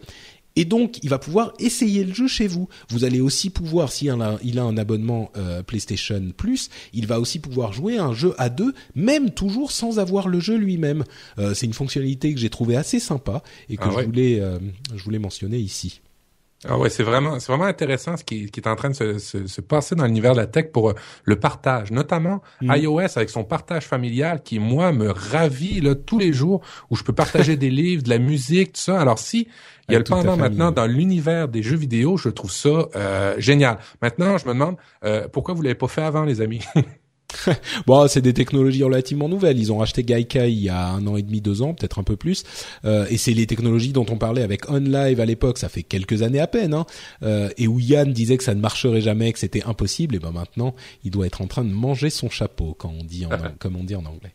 [0.55, 2.67] Et donc, il va pouvoir essayer le jeu chez vous.
[2.89, 7.05] Vous allez aussi pouvoir, si il a, il a un abonnement euh, PlayStation Plus, il
[7.05, 10.55] va aussi pouvoir jouer à un jeu à deux, même toujours sans avoir le jeu
[10.55, 11.03] lui-même.
[11.37, 14.05] Euh, c'est une fonctionnalité que j'ai trouvée assez sympa et que Ah je ouais.
[14.05, 14.57] voulais, euh,
[14.95, 16.01] je voulais mentionner ici.
[16.67, 19.19] Ah ouais, c'est vraiment, c'est vraiment intéressant ce qui, qui est en train de se,
[19.19, 20.93] se, se passer dans l'univers de la tech pour euh,
[21.25, 22.75] le partage, notamment Mm.
[22.75, 27.03] iOS avec son partage familial qui moi me ravit là tous les jours où je
[27.03, 28.99] peux partager des livres, de la musique, tout ça.
[28.99, 29.47] Alors si
[29.87, 32.87] il y a Avec le pendant maintenant dans l'univers des jeux vidéo, je trouve ça
[32.95, 33.77] euh, génial.
[34.01, 36.61] Maintenant, je me demande euh, pourquoi vous l'avez pas fait avant, les amis?
[37.87, 39.59] Bon, c'est des technologies relativement nouvelles.
[39.59, 42.03] Ils ont racheté Gaikai il y a un an et demi, deux ans, peut-être un
[42.03, 42.43] peu plus.
[42.85, 45.57] Euh, et c'est les technologies dont on parlait avec OnLive à l'époque.
[45.57, 46.73] Ça fait quelques années à peine.
[46.73, 46.85] Hein,
[47.23, 50.15] euh, et où Yann disait que ça ne marcherait jamais, que c'était impossible.
[50.15, 53.25] Et ben maintenant, il doit être en train de manger son chapeau, quand on dit
[53.25, 53.29] en,
[53.59, 54.31] comme on dit en anglais.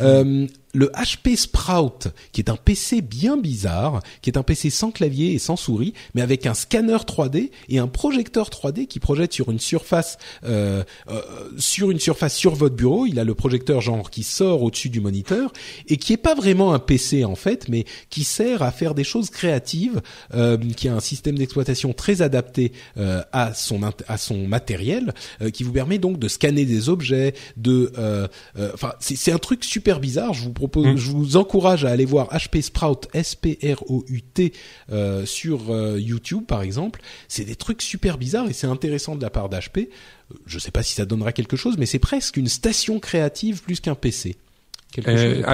[0.00, 4.90] Euh, le HP Sprout, qui est un PC bien bizarre, qui est un PC sans
[4.90, 9.32] clavier et sans souris, mais avec un scanner 3D et un projecteur 3D qui projette
[9.32, 11.20] sur une surface, euh, euh,
[11.58, 13.06] sur une surface sur votre bureau.
[13.06, 15.52] Il a le projecteur genre qui sort au-dessus du moniteur
[15.88, 19.04] et qui est pas vraiment un PC en fait, mais qui sert à faire des
[19.04, 20.00] choses créatives,
[20.34, 25.50] euh, qui a un système d'exploitation très adapté euh, à son à son matériel, euh,
[25.50, 28.26] qui vous permet donc de scanner des objets, de, euh,
[28.74, 30.34] enfin c'est un truc super bizarre.
[30.34, 30.96] Je vous propose, Mm.
[30.96, 34.52] je vous encourage à aller voir HP Sprout S P R O U T
[34.92, 37.00] euh, sur euh, YouTube par exemple.
[37.28, 39.78] C'est des trucs super bizarres et c'est intéressant de la part d'HP.
[39.78, 43.62] Euh, Je sais pas si ça donnera quelque chose, mais c'est presque une station créative
[43.62, 44.36] plus qu'un PC.
[44.92, 45.44] Quelque chose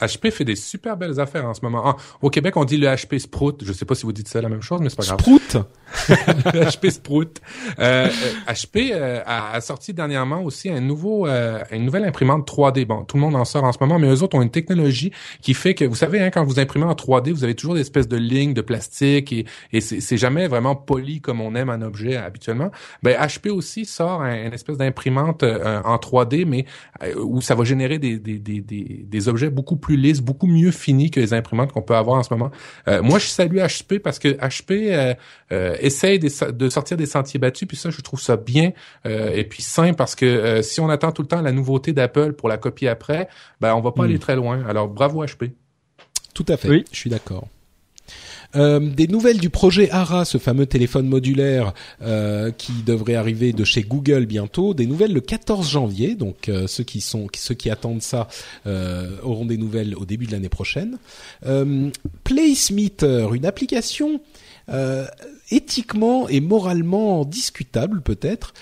[0.00, 1.82] HP fait des super belles affaires en ce moment.
[1.84, 3.64] Ah, au Québec, on dit le HP Sprout.
[3.64, 5.20] Je sais pas si vous dites ça la même chose, mais c'est pas grave.
[5.20, 5.56] Sprout?
[6.54, 7.40] Le HP Sprout.
[7.78, 8.08] Euh,
[8.46, 12.86] HP euh, a, a sorti dernièrement aussi un nouveau, euh, une nouvelle imprimante 3D.
[12.86, 15.10] Bon, tout le monde en sort en ce moment, mais eux autres ont une technologie
[15.42, 17.80] qui fait que, vous savez, hein, quand vous imprimez en 3D, vous avez toujours des
[17.80, 21.70] espèces de lignes de plastique et, et c'est c'est jamais vraiment poli comme on aime
[21.70, 22.72] un objet habituellement.
[23.04, 26.66] Ben, HP aussi sort un, une espèce d'imprimante euh, en 3D, mais
[27.04, 30.46] euh, où ça va générer des, des, des, des, des objets beaucoup plus lisses, beaucoup
[30.46, 32.50] mieux finis que les imprimantes qu'on peut avoir en ce moment.
[32.88, 35.14] Euh, moi, je salue HP parce que HP euh,
[35.52, 38.72] euh, essaye de sortir des sentiers battus, puis ça, je trouve ça bien
[39.06, 41.92] euh, et puis sain parce que euh, si on attend tout le temps la nouveauté
[41.92, 43.28] d'Apple pour la copier après,
[43.60, 44.04] ben on va pas Mm.
[44.06, 44.64] aller très loin.
[44.68, 45.52] Alors bravo HP.
[46.34, 46.84] Tout à fait, Oui.
[46.92, 47.46] je suis d'accord.
[48.56, 51.72] Euh, des nouvelles du projet ARA, ce fameux téléphone modulaire
[52.02, 54.74] euh, qui devrait arriver de chez Google bientôt.
[54.74, 58.28] Des nouvelles le 14 janvier, donc euh, ceux qui sont ceux qui attendent ça
[59.22, 60.98] auront des nouvelles au début de l'année prochaine.
[62.24, 64.20] PlaceMeter, une application
[65.50, 68.54] éthiquement et moralement discutable peut-être.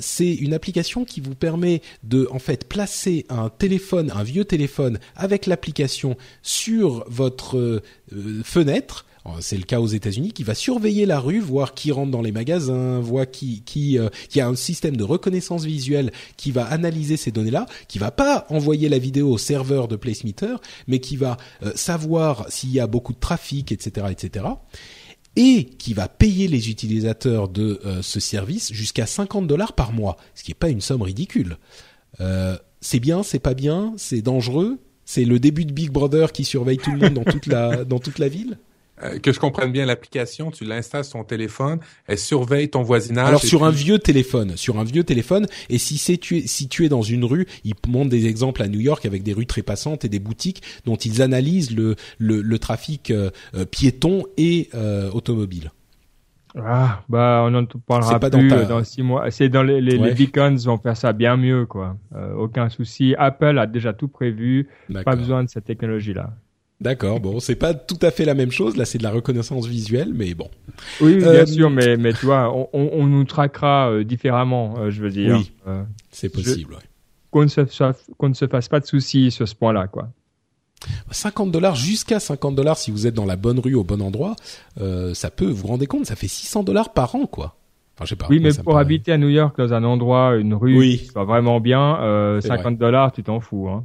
[0.00, 4.98] C'est une application qui vous permet de en fait placer un téléphone, un vieux téléphone
[5.16, 7.82] avec l'application sur votre
[8.44, 9.04] fenêtre
[9.40, 12.32] c'est le cas aux États-Unis, qui va surveiller la rue, voir qui rentre dans les
[12.32, 17.66] magasins, voir euh, qui a un système de reconnaissance visuelle qui va analyser ces données-là,
[17.88, 20.56] qui va pas envoyer la vidéo au serveur de PlaceMeter,
[20.86, 24.46] mais qui va euh, savoir s'il y a beaucoup de trafic, etc., etc.
[25.36, 30.16] Et qui va payer les utilisateurs de euh, ce service jusqu'à 50 dollars par mois,
[30.34, 31.58] ce qui est pas une somme ridicule.
[32.80, 36.78] c'est bien, c'est pas bien, c'est dangereux, c'est le début de Big Brother qui surveille
[36.78, 37.14] tout le monde
[37.88, 38.58] dans toute la ville?
[39.02, 43.28] Euh, que je comprenne bien l'application, tu l'installes sur ton téléphone, elle surveille ton voisinage.
[43.28, 46.68] Alors sur un vieux téléphone, sur un vieux téléphone, et si c'est tu es, si
[46.68, 49.46] tu es dans une rue, ils montrent des exemples à New York avec des rues
[49.46, 54.24] très passantes et des boutiques dont ils analysent le le, le trafic euh, euh, piéton
[54.36, 54.68] et
[55.12, 55.70] automobile.
[56.56, 59.30] Ah, bah, on en parlera pas plus dans, six mois.
[59.30, 61.96] C'est dans les, les, les, beacons vont faire ça bien mieux, quoi.
[62.36, 63.14] aucun souci.
[63.16, 64.68] Apple a déjà tout prévu.
[65.04, 66.32] Pas besoin de cette technologie-là.
[66.80, 68.76] D'accord, bon, c'est pas tout à fait la même chose.
[68.76, 70.48] Là, c'est de la reconnaissance visuelle, mais bon.
[71.02, 74.90] Oui, bien euh, sûr, mais mais tu vois, on, on nous traquera euh, différemment, euh,
[74.90, 75.36] je veux dire.
[75.36, 75.72] Oui,
[76.10, 76.78] c'est possible.
[77.30, 77.60] Qu'on ne se
[78.16, 80.08] qu'on ne se fasse pas de soucis sur ce point-là, quoi.
[81.10, 84.34] 50 dollars jusqu'à 50 dollars si vous êtes dans la bonne rue au bon endroit,
[85.12, 87.56] ça peut, vous vous rendez compte, ça fait 600 dollars par an, quoi.
[87.94, 88.26] Enfin, je sais pas.
[88.30, 90.98] Oui, mais pour habiter à New York dans un endroit, une rue oui.
[90.98, 93.84] qui soit vraiment bien, 50 dollars, tu t'en fous, hein.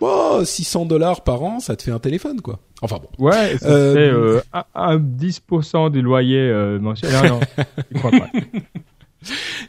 [0.00, 2.60] Oh, 600 dollars par an, ça te fait un téléphone, quoi.
[2.82, 3.24] Enfin bon.
[3.24, 3.94] Ouais, ça euh...
[3.94, 4.40] fait euh,
[4.74, 7.12] un, 10% du loyer euh, mensuel.
[7.12, 7.40] Non, non,
[7.92, 8.30] je crois pas.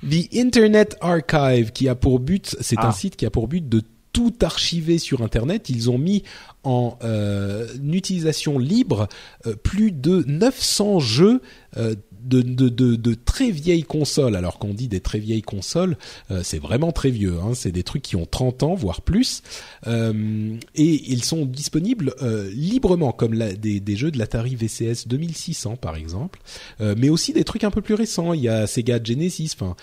[0.04, 2.92] The Internet Archive, qui a pour but, c'est un ah.
[2.92, 3.82] site qui a pour but de
[4.16, 5.70] tout archiver sur Internet.
[5.70, 6.24] Ils ont mis
[6.64, 9.10] en euh, utilisation libre
[9.46, 11.42] euh, plus de 900 jeux
[11.76, 11.96] euh,
[12.26, 14.36] de, de, de, de, très vieilles consoles.
[14.36, 15.98] Alors qu'on dit des très vieilles consoles,
[16.32, 17.38] euh, c'est vraiment très vieux.
[17.42, 17.54] Hein.
[17.54, 19.42] C'est des trucs qui ont 30 ans, voire plus.
[19.88, 25.08] Euh, et ils sont disponibles euh, librement, comme la, des, des, jeux de l'Atari VCS
[25.08, 26.40] 2600 par exemple.
[26.82, 28.34] Euh, mais aussi des trucs un peu plus récents.
[28.34, 29.76] Il y a Sega Genesis, enfin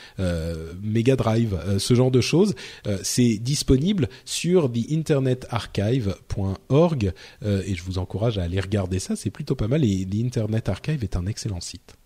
[0.82, 2.54] Mega Drive, ce genre de choses.
[3.02, 7.12] c'est disponible sur theinternetarchive.org
[7.44, 9.16] et je vous encourage à aller regarder ça.
[9.16, 11.96] C'est plutôt pas mal et l'Internet Archive est un excellent site.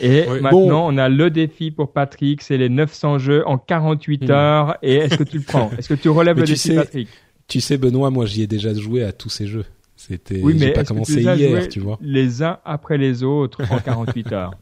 [0.00, 4.30] Et maintenant, on a le défi pour Patrick, c'est les 900 jeux en 48 hmm.
[4.30, 4.76] heures.
[4.82, 5.70] Et est-ce que tu le prends?
[5.78, 7.08] Est-ce que tu relèves le défi, Patrick?
[7.46, 9.66] Tu sais, Benoît, moi, j'y ai déjà joué à tous ces jeux.
[9.96, 11.98] C'était, oui, mais pas commencé hier, tu vois.
[12.02, 14.52] Les uns après les autres en 48 heures?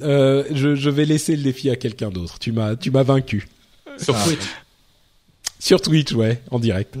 [0.00, 2.38] Euh, je, je, vais laisser le défi à quelqu'un d'autre.
[2.38, 3.46] Tu m'as, tu m'as vaincu.
[3.98, 4.24] Sur ah.
[4.24, 4.40] Twitch.
[5.58, 6.96] Sur Twitch, ouais, en direct.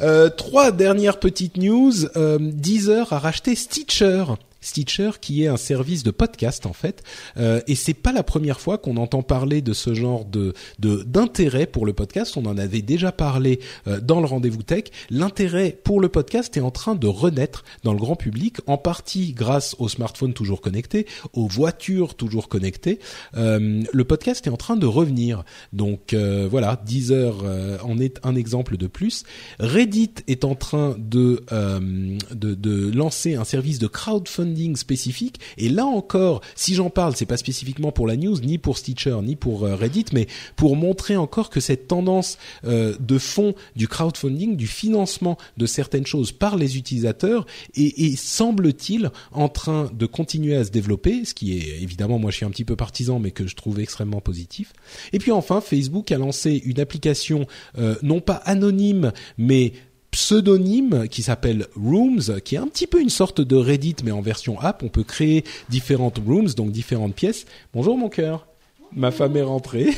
[0.00, 1.92] euh, trois dernières petites news.
[2.16, 4.24] Euh, Deezer a racheté Stitcher.
[4.62, 7.02] Stitcher qui est un service de podcast en fait.
[7.36, 11.66] Euh, et c'est pas la première fois qu'on entend parler de ce genre de d'intérêt
[11.66, 12.36] pour le podcast.
[12.36, 14.84] On en avait déjà parlé euh, dans le rendez-vous tech.
[15.10, 19.32] L'intérêt pour le podcast est en train de renaître dans le grand public en partie
[19.32, 22.98] grâce aux smartphones toujours connectés aux voitures toujours connectées.
[23.36, 25.44] Euh, le podcast est en train de revenir.
[25.72, 29.24] Donc euh, voilà Deezer euh, en est un exemple de plus.
[29.58, 35.40] Reddit est en train de, de, de lancer un service de crowdfunding spécifique.
[35.58, 39.16] Et là encore, si j'en parle, c'est pas spécifiquement pour la news, ni pour Stitcher,
[39.22, 40.26] ni pour euh, Reddit, mais
[40.56, 46.06] pour montrer encore que cette tendance euh, de fond du crowdfunding, du financement de certaines
[46.06, 51.58] choses par les utilisateurs, est, semble-t-il en train de continuer à se développer, ce qui
[51.58, 54.72] est évidemment, moi je suis un petit peu partisan, mais que je trouve extrêmement positif.
[55.12, 57.46] Et puis enfin, Facebook a lancé une application
[57.78, 59.72] euh, non pas anonyme, mais
[60.12, 64.20] pseudonyme qui s'appelle Rooms, qui est un petit peu une sorte de Reddit mais en
[64.20, 64.82] version app.
[64.84, 67.46] On peut créer différentes rooms, donc différentes pièces.
[67.72, 68.46] Bonjour mon cœur.
[68.94, 69.88] Ma femme est rentrée.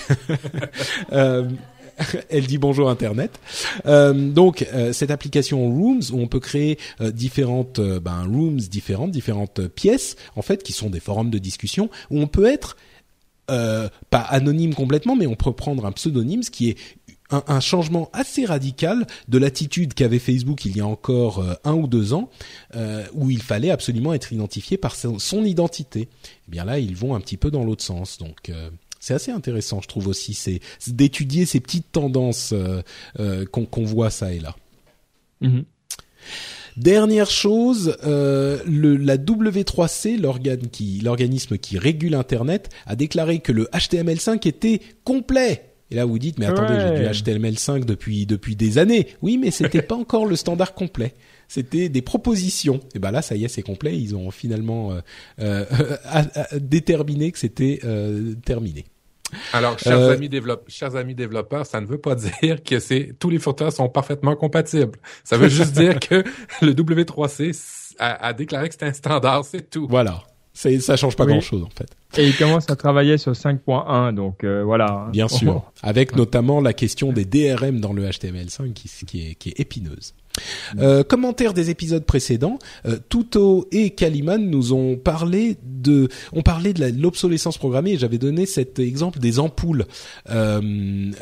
[1.13, 1.49] euh,
[2.31, 3.39] elle dit bonjour Internet.
[3.87, 9.67] Euh, donc euh, cette application Rooms où on peut créer différentes ben, rooms différentes, différentes
[9.67, 12.77] pièces en fait qui sont des forums de discussion où on peut être
[13.47, 16.79] pas anonyme complètement, mais on peut prendre un pseudonyme, ce qui est
[17.31, 21.87] un, changement assez radical de l'attitude qu'avait Facebook il y a encore euh, un ou
[21.87, 22.31] deux ans,
[22.77, 26.01] euh, où il fallait absolument être identifié par son, identité.
[26.01, 26.09] Et
[26.49, 28.19] eh bien là, ils vont un petit peu dans l'autre sens.
[28.19, 28.71] Donc euh,
[29.01, 32.55] c'est assez intéressant, je trouve aussi, c'est d'étudier ces petites tendances
[33.51, 34.57] qu'on voit ça et là.
[35.43, 35.65] Mm-hmm.
[36.79, 43.65] Dernière chose, le, la W3C, l'organe qui, l'organisme qui régule Internet, a déclaré que le
[43.75, 45.74] HTML5 était complet.
[45.91, 49.09] Et là, vous dites, mais attendez, j'ai du HTML5 depuis depuis des années.
[49.23, 51.15] Oui, mais c'était pas encore le standard complet.
[51.49, 52.81] C'était des propositions.
[52.95, 53.97] Et ben là, ça y est, c'est complet.
[53.99, 55.01] Ils ont finalement euh,
[55.41, 55.65] euh,
[56.59, 58.87] déterminé que c'était euh, terminé.
[59.53, 63.31] Alors, chers amis développeurs, chers amis développeurs, ça ne veut pas dire que c'est tous
[63.31, 64.99] les fournisseurs sont parfaitement compatibles.
[65.23, 66.25] Ça veut juste dire que
[66.63, 69.87] le W3C à, déclarer que c'était un standard, c'est tout.
[69.89, 70.25] Voilà.
[70.55, 71.89] Ça change pas grand chose en fait.
[72.17, 75.09] Et il commence à travailler sur 5.1, donc euh, voilà.
[75.13, 79.49] Bien sûr, avec notamment la question des DRM dans le HTML5 qui, qui, est, qui
[79.51, 80.15] est épineuse.
[80.79, 86.73] Euh, commentaire des épisodes précédents, euh, Tuto et Kaliman nous ont parlé de, ont parlé
[86.73, 87.97] de l'obsolescence programmée.
[87.97, 89.87] J'avais donné cet exemple des ampoules
[90.31, 90.61] euh,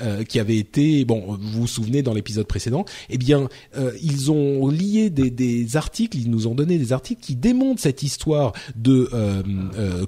[0.00, 2.84] euh, qui avaient été, bon, vous vous souvenez dans l'épisode précédent.
[3.10, 7.22] Eh bien, euh, ils ont lié des, des, articles, ils nous ont donné des articles
[7.22, 9.10] qui démontrent cette histoire de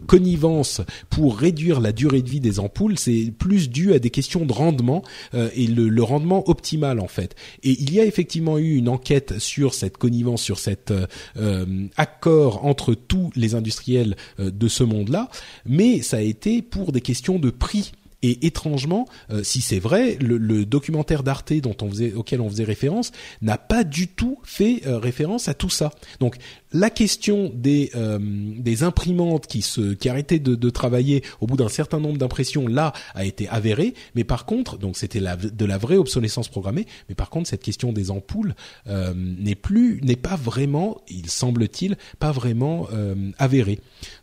[0.06, 2.98] connivence pour réduire la durée de vie des ampoules.
[2.98, 5.02] C'est plus dû à des questions de rendement
[5.32, 7.34] et le, le rendement optimal en fait.
[7.62, 11.06] Et il y a effectivement eu une enquête sur cette connivence, sur cet euh,
[11.36, 15.28] euh, accord entre tous les industriels euh, de ce monde-là,
[15.66, 17.92] mais ça a été pour des questions de prix
[18.24, 22.64] et étrangement, euh, si c'est vrai, le, documentaire d'Arte dont on faisait, auquel on faisait
[22.64, 25.90] référence n'a pas du tout fait euh, référence à tout ça.
[26.20, 26.36] Donc
[26.72, 31.68] la question des euh, des imprimantes qui se qui arrêtaient de, travailler au bout d'un
[31.68, 35.98] certain nombre d'impressions là a été avérée, mais par contre donc c'était de la vraie
[35.98, 38.54] obsolescence programmée, mais par contre cette question des ampoules
[38.86, 42.88] n'est plus n'est pas vraiment, il semble-t-il, pas vraiment
[43.38, 43.78] avérée.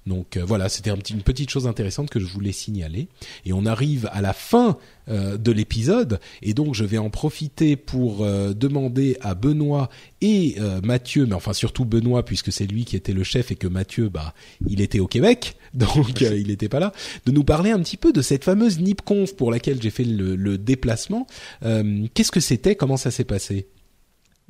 [0.08, 3.08] Donc voilà, c'était une petite chose intéressante que je voulais signaler.
[3.46, 4.78] Et on arrive à la fin
[5.10, 6.20] euh, de l'épisode.
[6.42, 9.90] Et donc je vais en profiter pour euh, demander à Benoît
[10.22, 13.56] et euh, Mathieu, mais enfin surtout Benoît puisque c'est lui qui était le chef et
[13.56, 14.34] que Mathieu, bah,
[14.68, 16.94] il était au Québec, donc il n'était pas là,
[17.26, 20.58] de nous parler un petit peu de cette fameuse NipConf pour laquelle j'ai fait le
[20.58, 21.28] déplacement.
[21.62, 22.76] Qu'est-ce que c'était?
[22.76, 23.68] Comment ça s'est passé?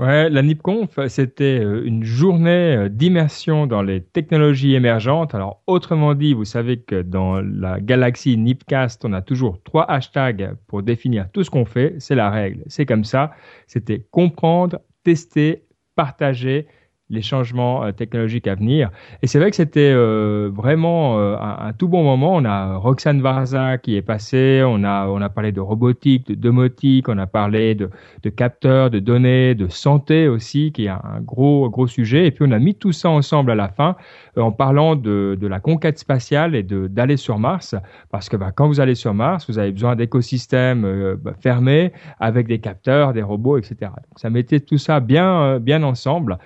[0.01, 5.35] Ouais, la NipConf, c'était euh, une journée euh, d'immersion dans les technologies émergentes.
[5.35, 10.55] Alors, autrement dit, vous savez que dans la galaxie Nipcast, on a toujours trois hashtags
[10.65, 11.93] pour définir tout ce qu'on fait.
[11.99, 12.63] C'est la règle.
[12.65, 13.31] C'est comme ça.
[13.67, 15.65] C'était comprendre, tester,
[15.95, 16.65] partager
[17.11, 18.89] les changements euh, technologiques à venir.
[19.21, 22.35] Et c'est vrai que c'était euh, vraiment euh, un, tout bon moment.
[22.35, 26.35] On a Roxane Varza qui est passée, on a on a parlé de robotique, de
[26.35, 27.89] domotique, on a parlé de,
[28.23, 32.27] de capteurs, de données, de santé aussi, qui est un gros gros sujet.
[32.27, 33.95] Et puis on a mis tout ça ensemble à la fin
[34.37, 37.75] en parlant de, de la conquête spatiale et d'aller sur Mars,
[38.09, 42.47] parce que bah, quand vous allez sur Mars, vous avez besoin d'écosystèmes bah, fermés avec
[42.47, 43.75] des capteurs, des robots, etc.
[43.81, 46.37] Donc ça mettait tout ça bien bien ensemble.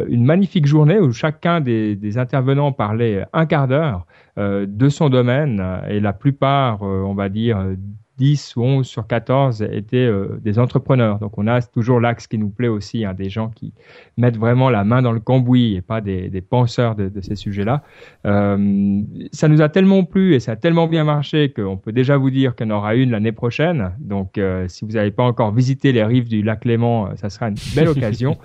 [0.00, 4.06] Euh, une magnifique journée où chacun des, intervenants parlait un quart d'heure
[4.38, 7.64] euh, de son domaine et la plupart, euh, on va dire,
[8.20, 11.18] 10 ou 11 sur 14 étaient euh, des entrepreneurs.
[11.18, 13.72] Donc on a toujours l'axe qui nous plaît aussi, hein, des gens qui
[14.18, 17.34] mettent vraiment la main dans le cambouis et pas des, des penseurs de, de ces
[17.34, 17.82] sujets-là.
[18.26, 19.00] Euh,
[19.32, 22.30] ça nous a tellement plu et ça a tellement bien marché qu'on peut déjà vous
[22.30, 23.92] dire qu'il y en aura une l'année prochaine.
[23.98, 27.48] Donc euh, si vous n'avez pas encore visité les rives du lac Léman, ça sera
[27.48, 28.36] une belle occasion.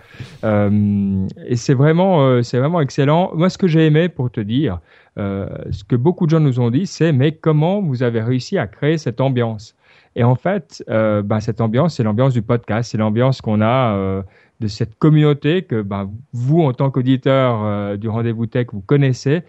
[0.43, 3.31] et c'est vraiment, c'est vraiment excellent.
[3.35, 4.79] Moi, ce que j'ai aimé, pour te dire,
[5.17, 8.57] euh, ce que beaucoup de gens nous ont dit, c'est mais comment vous avez réussi
[8.57, 9.75] à créer cette ambiance?
[10.17, 14.21] Et en fait, bah, cette ambiance, c'est l'ambiance du podcast, c'est l'ambiance qu'on a euh,
[14.61, 19.43] de cette communauté que bah, vous, en tant qu'auditeur du rendez-vous tech, vous connaissez,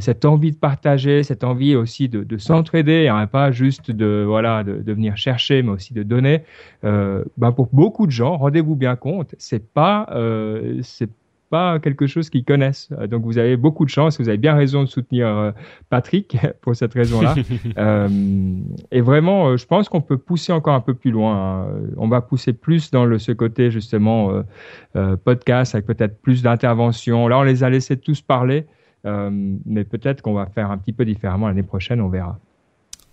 [0.00, 4.62] cette envie de partager, cette envie aussi de, de s'entraider, hein, pas juste de voilà
[4.62, 6.42] de, venir chercher, mais aussi de donner.
[6.82, 10.06] Bah, pour beaucoup de gens, rendez-vous bien compte, c'est pas
[10.82, 11.08] c'est
[11.50, 12.88] pas quelque chose qu'ils connaissent.
[12.92, 15.50] Euh, donc vous avez beaucoup de chance, vous avez bien raison de soutenir euh,
[15.90, 17.34] Patrick pour cette raison-là.
[17.78, 18.08] euh,
[18.90, 21.66] et vraiment, je pense qu'on peut pousser encore un peu plus loin.
[21.66, 21.66] Hein.
[21.96, 24.42] On va pousser plus dans le, ce côté justement
[24.96, 27.28] euh, podcast avec peut-être plus d'interventions.
[27.28, 28.66] Là, on les a laissés tous parler,
[29.04, 32.38] mais peut-être qu'on va faire un petit peu différemment l'année prochaine, on verra.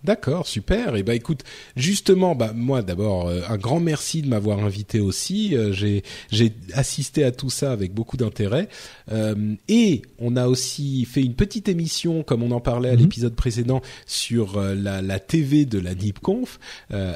[0.04, 0.96] D'accord, super.
[0.96, 1.44] Et eh bah ben, écoute,
[1.76, 5.56] justement, bah moi d'abord euh, un grand merci de m'avoir invité aussi.
[5.56, 8.70] Euh, j'ai j'ai assisté à tout ça avec beaucoup d'intérêt.
[9.12, 13.00] Euh, et on a aussi fait une petite émission, comme on en parlait à mhm.
[13.00, 16.60] l'épisode précédent, sur la, la TV de la NipConf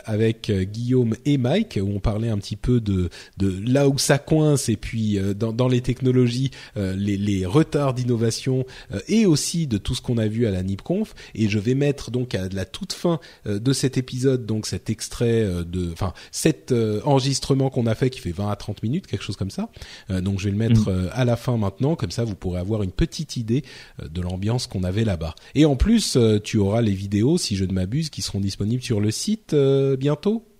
[0.05, 4.17] avec Guillaume et Mike, où on parlait un petit peu de de là où ça
[4.17, 8.65] coince et puis dans, dans les technologies, les, les retards d'innovation
[9.07, 11.13] et aussi de tout ce qu'on a vu à la NipConf.
[11.35, 14.89] Et je vais mettre donc à la toute fin euh, de cet épisode, donc cet
[14.89, 18.83] extrait euh, de, enfin, cet euh, enregistrement qu'on a fait qui fait 20 à 30
[18.83, 19.69] minutes, quelque chose comme ça.
[20.09, 21.09] donc je vais le mettre mm.
[21.13, 23.63] à la fin maintenant, comme ça vous pourrez avoir une petite idée
[24.03, 25.35] de l'ambiance qu'on avait là-bas.
[25.55, 28.99] Et en plus, tu auras les vidéos, si je ne m'abuse, qui seront disponibles sur
[28.99, 29.55] le site
[29.97, 30.50] bientôt?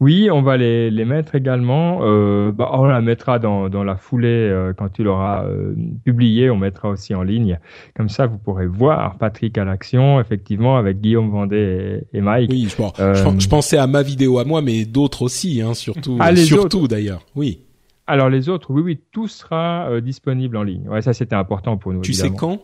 [0.00, 2.00] Oui, on va les, les mettre également.
[2.02, 5.74] Euh, bah, on la mettra dans, dans la foulée euh, quand tu l'auras euh,
[6.04, 6.50] publié.
[6.50, 7.58] On mettra aussi en ligne.
[7.96, 12.50] Comme ça, vous pourrez voir Patrick à l'action, effectivement, avec Guillaume Vendée et, Mike.
[12.50, 16.34] Oui, je, je, pensais à ma vidéo à moi, mais d'autres aussi, hein, surtout, ah,
[16.36, 17.24] surtout d'ailleurs.
[17.34, 17.60] Oui.
[18.06, 20.86] Alors les autres, oui, oui, tout sera disponible en ligne.
[20.88, 22.02] Ouais, ça c'était important pour nous.
[22.02, 22.60] Tu sais quand?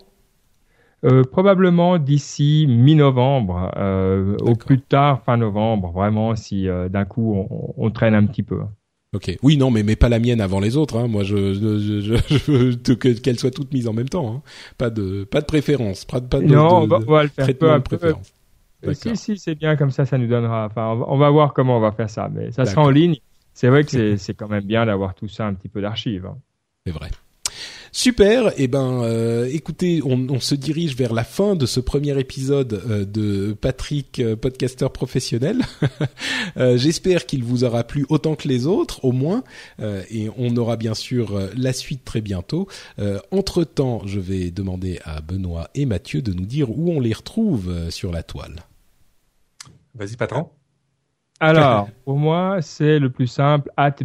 [1.05, 7.35] Euh, probablement d'ici mi-novembre, euh, au plus tard fin novembre, vraiment si euh, d'un coup
[7.35, 8.61] on, on, traîne un petit peu.
[9.15, 9.35] Ok.
[9.43, 10.99] Oui, non, mais mais pas la mienne avant les autres.
[10.99, 11.09] Hein.
[11.09, 14.31] Moi, je je, je, je veux qu'elles soient toutes mises en même temps.
[14.31, 14.43] Hein.
[14.77, 16.05] Pas de pas de préférence.
[16.05, 18.15] Pas, pas de, non, de, on, va, on va, le faire peu à peu.
[18.93, 20.67] Si si, c'est bien comme ça, ça nous donnera.
[20.67, 23.17] Enfin, on va voir comment on va faire ça, mais ça sera en ligne.
[23.55, 26.27] C'est vrai que c'est quand même bien d'avoir tout ça un petit peu d'archives.
[26.27, 26.37] Hein.
[26.87, 27.09] C'est vrai.
[27.93, 28.53] Super.
[28.57, 33.05] Eh ben, euh, écoutez, on, se dirige vers la fin de ce premier épisode euh,
[33.05, 35.63] de Patrick, euh, podcasteur professionnel.
[36.57, 39.45] Euh, j'espère qu'il vous aura plu autant que les autres, au moins.
[39.79, 42.67] et on aura bien sûr la suite très bientôt.
[43.31, 47.13] entre temps, je vais demander à Benoît et Mathieu de nous dire où on les
[47.13, 48.65] retrouve sur la toile.
[49.95, 50.51] Vas-y, patron.
[51.41, 53.71] Alors, pour moi, c'est le plus simple.
[53.77, 53.97] At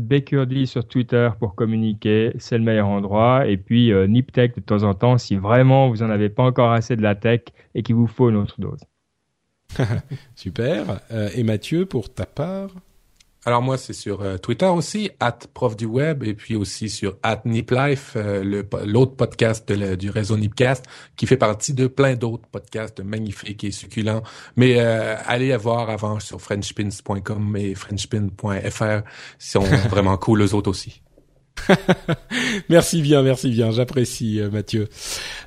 [0.66, 3.46] sur Twitter pour communiquer, c'est le meilleur endroit.
[3.48, 6.72] Et puis euh, Niptech de temps en temps, si vraiment vous en avez pas encore
[6.72, 7.42] assez de la tech
[7.76, 8.80] et qu'il vous faut une autre dose.
[10.36, 11.02] Super.
[11.12, 12.70] Euh, et Mathieu, pour ta part?
[13.48, 17.18] Alors moi, c'est sur euh, Twitter aussi, at prof du web, et puis aussi sur
[17.22, 20.84] at Niplife, euh, l'autre podcast du réseau Nipcast,
[21.16, 24.24] qui fait partie de plein d'autres podcasts magnifiques et succulents.
[24.56, 29.04] Mais euh, allez voir avant sur frenchpins.com et frenchpin.fr, ils
[29.38, 29.60] sont
[29.90, 31.05] vraiment cool les autres aussi.
[32.70, 34.88] merci bien, merci bien, j'apprécie euh, Mathieu.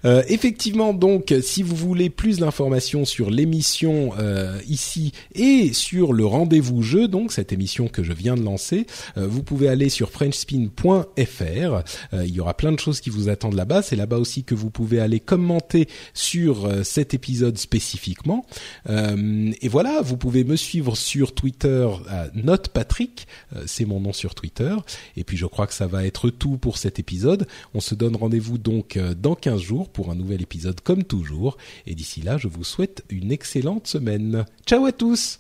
[0.05, 6.25] Euh, effectivement, donc, si vous voulez plus d'informations sur l'émission euh, ici et sur le
[6.25, 8.87] rendez-vous jeu, donc cette émission que je viens de lancer,
[9.17, 11.03] euh, vous pouvez aller sur frenchspin.fr.
[11.15, 11.83] Euh,
[12.25, 13.83] il y aura plein de choses qui vous attendent là-bas.
[13.83, 18.47] C'est là-bas aussi que vous pouvez aller commenter sur cet épisode spécifiquement.
[18.89, 21.89] et voilà, vous pouvez me suivre sur Twitter,
[22.35, 23.27] NotePatrick,
[23.67, 24.75] c'est mon nom sur Twitter.
[25.17, 27.47] Et puis je crois que ça va être tout pour cet épisode.
[27.75, 31.57] On se donne rendez-vous donc euh, dans 15 jours pour un nouvel épisode comme toujours.
[31.87, 34.45] Et d'ici là, je vous souhaite une excellente semaine.
[34.67, 35.39] Ciao à tous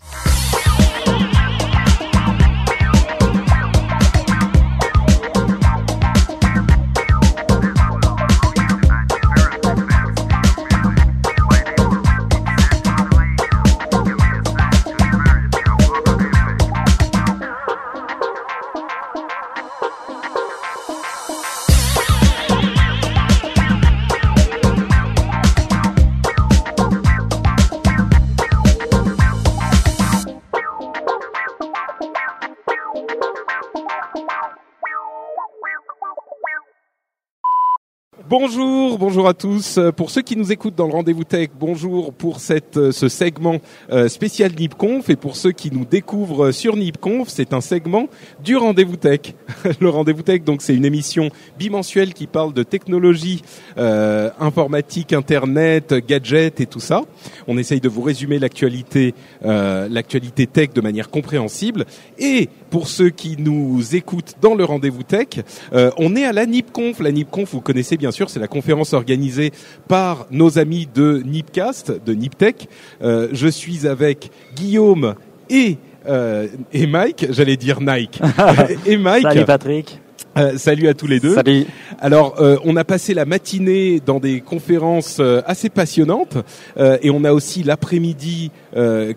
[38.31, 39.79] Bonjour, bonjour à tous.
[39.79, 43.09] Euh, pour ceux qui nous écoutent dans le rendez-vous tech, bonjour pour cette, euh, ce
[43.09, 43.57] segment
[43.91, 48.07] euh, spécial NipConf et pour ceux qui nous découvrent sur NipConf, c'est un segment
[48.45, 49.33] du rendez-vous tech.
[49.81, 53.41] le rendez-vous tech, donc c'est une émission bimensuelle qui parle de technologie,
[53.79, 57.05] euh, informatique, internet, gadgets et tout ça.
[57.47, 61.87] On essaye de vous résumer l'actualité, l'actualité tech de manière compréhensible.
[62.19, 65.29] Et pour ceux qui nous écoutent dans le rendez-vous tech,
[65.73, 67.01] euh, on est à la NipConf.
[67.01, 69.53] La NipConf, vous connaissez bien sûr, c'est la conférence organisée
[69.87, 72.69] par nos amis de Nipcast, de Niptech.
[73.03, 75.15] Euh, je suis avec Guillaume
[75.51, 75.79] et
[76.09, 78.21] euh, et Mike, j'allais dire Nike.
[78.87, 79.23] et Mike.
[79.23, 80.01] Salut Patrick.
[80.39, 81.35] Euh, salut à tous les deux.
[81.35, 81.67] Salut.
[81.99, 86.37] Alors, euh, on a passé la matinée dans des conférences euh, assez passionnantes
[86.77, 88.51] et on a aussi l'après-midi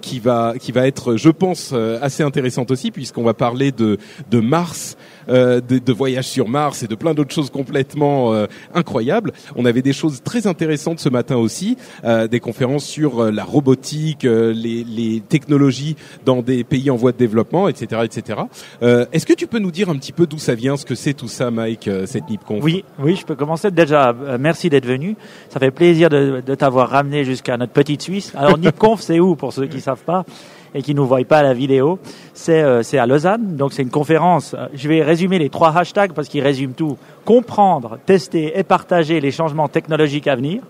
[0.01, 3.97] qui va qui va être, je pense, assez intéressante aussi puisqu'on va parler de
[4.31, 8.47] de Mars euh, de, de, voyages sur Mars et de plein d'autres choses complètement euh,
[8.73, 9.33] incroyables.
[9.55, 14.23] On avait des choses très intéressantes ce matin aussi, euh, des conférences sur la robotique,
[14.23, 15.95] les, les, technologies
[16.25, 18.39] dans des pays en voie de développement, etc., etc.
[18.81, 21.13] Est-ce que tu peux nous dire un petit peu d'où ça vient, ce que c'est
[21.13, 22.63] tout ça, Mike, cette NipConf?
[22.63, 24.15] Oui, oui, je peux commencer déjà.
[24.39, 25.15] merci d'être venu.
[25.49, 28.33] Ça fait plaisir de, de t'avoir ramené jusqu'à notre petite Suisse.
[28.35, 30.25] Alors NipConf, c'est où pour ceux qui savent pas?
[30.73, 31.99] Et qui nous voient pas à la vidéo,
[32.33, 33.55] c'est euh, c'est à Lausanne.
[33.55, 34.55] Donc c'est une conférence.
[34.73, 36.97] Je vais résumer les trois hashtags parce qu'ils résument tout.
[37.25, 40.61] Comprendre, tester et partager les changements technologiques à venir.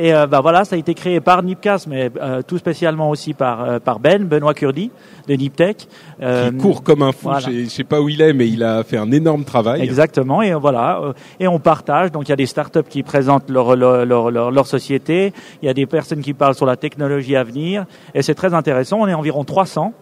[0.00, 3.34] Et euh, bah voilà, ça a été créé par Nipcast, mais euh, tout spécialement aussi
[3.34, 4.92] par euh, par Ben Benoît Curdi
[5.26, 5.88] de Niptech.
[6.20, 7.30] qui court comme un fou.
[7.40, 9.82] Je, sais pas où il est, mais il a fait un énorme travail.
[9.82, 10.40] Exactement.
[10.40, 11.00] Et voilà,
[11.40, 12.12] et on partage.
[12.12, 15.32] Donc il y a des startups qui présentent leur leur, leur, leur société.
[15.62, 17.84] Il y a des personnes qui parlent sur la technologie à venir.
[18.14, 18.98] Et c'est très intéressant.
[19.00, 19.94] On est environ 300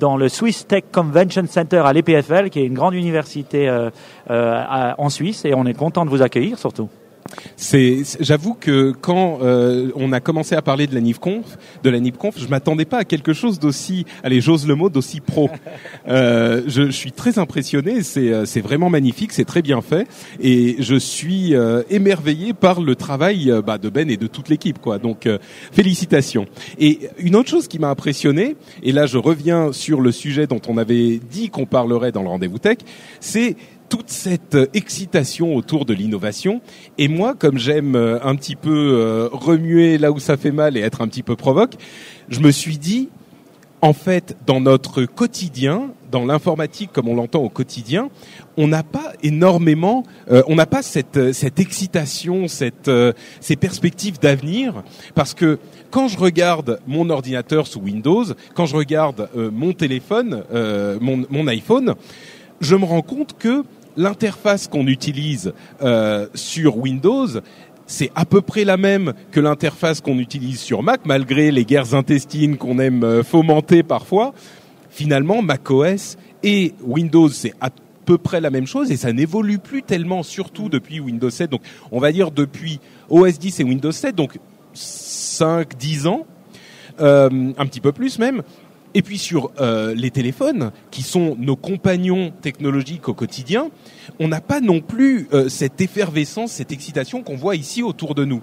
[0.00, 3.70] dans le Swiss Tech Convention Center à l'EPFL, qui est une grande université
[4.28, 5.44] en Suisse.
[5.44, 6.88] Et on est content de vous accueillir surtout.
[7.56, 11.44] C'est, j'avoue que quand euh, on a commencé à parler de la NIPConf,
[11.82, 15.20] de la NIPConf, je m'attendais pas à quelque chose d'aussi, allez, j'ose le mot, d'aussi
[15.20, 15.50] pro.
[16.08, 18.02] Euh, je, je, suis très impressionné.
[18.02, 20.06] C'est, euh, c'est vraiment magnifique, c'est très bien fait,
[20.40, 24.48] et je suis euh, émerveillé par le travail euh, bah, de Ben et de toute
[24.48, 24.98] l'équipe, quoi.
[24.98, 25.28] Donc,
[25.72, 26.46] félicitations.
[26.78, 30.60] Et une autre chose qui m'a impressionné, et là je reviens sur le sujet dont
[30.68, 32.78] on avait dit qu'on parlerait dans le rendez-vous tech,
[33.20, 33.56] c'est
[33.88, 36.60] toute cette euh, excitation autour de l'innovation.
[36.98, 40.76] Et moi, comme j'aime euh, un petit peu euh, remuer là où ça fait mal
[40.76, 41.74] et être un petit peu provoque,
[42.28, 43.08] je me suis dit,
[43.82, 48.08] en fait, dans notre quotidien, dans l'informatique comme on l'entend au quotidien,
[48.56, 52.90] on n'a pas énormément, on n'a pas cette, cette excitation, cette,
[53.40, 54.82] ces perspectives d'avenir,
[55.14, 55.58] parce que
[55.90, 60.42] quand je regarde mon ordinateur sous Windows, quand je regarde mon téléphone,
[61.00, 61.94] mon, mon iPhone,
[62.60, 63.64] je me rends compte que
[63.96, 65.52] l'interface qu'on utilise
[65.82, 67.28] euh, sur Windows,
[67.86, 71.94] c'est à peu près la même que l'interface qu'on utilise sur Mac, malgré les guerres
[71.94, 74.34] intestines qu'on aime euh, fomenter parfois.
[74.90, 77.70] Finalement, macOS et Windows, c'est à
[78.04, 81.50] peu près la même chose et ça n'évolue plus tellement, surtout depuis Windows 7.
[81.50, 81.62] Donc,
[81.92, 82.80] on va dire depuis
[83.10, 84.38] OS 10 et Windows 7, donc
[84.72, 86.26] 5, 10 ans,
[87.00, 88.42] euh, un petit peu plus même.
[88.96, 93.68] Et puis sur euh, les téléphones, qui sont nos compagnons technologiques au quotidien,
[94.18, 98.24] on n'a pas non plus euh, cette effervescence, cette excitation qu'on voit ici autour de
[98.24, 98.40] nous.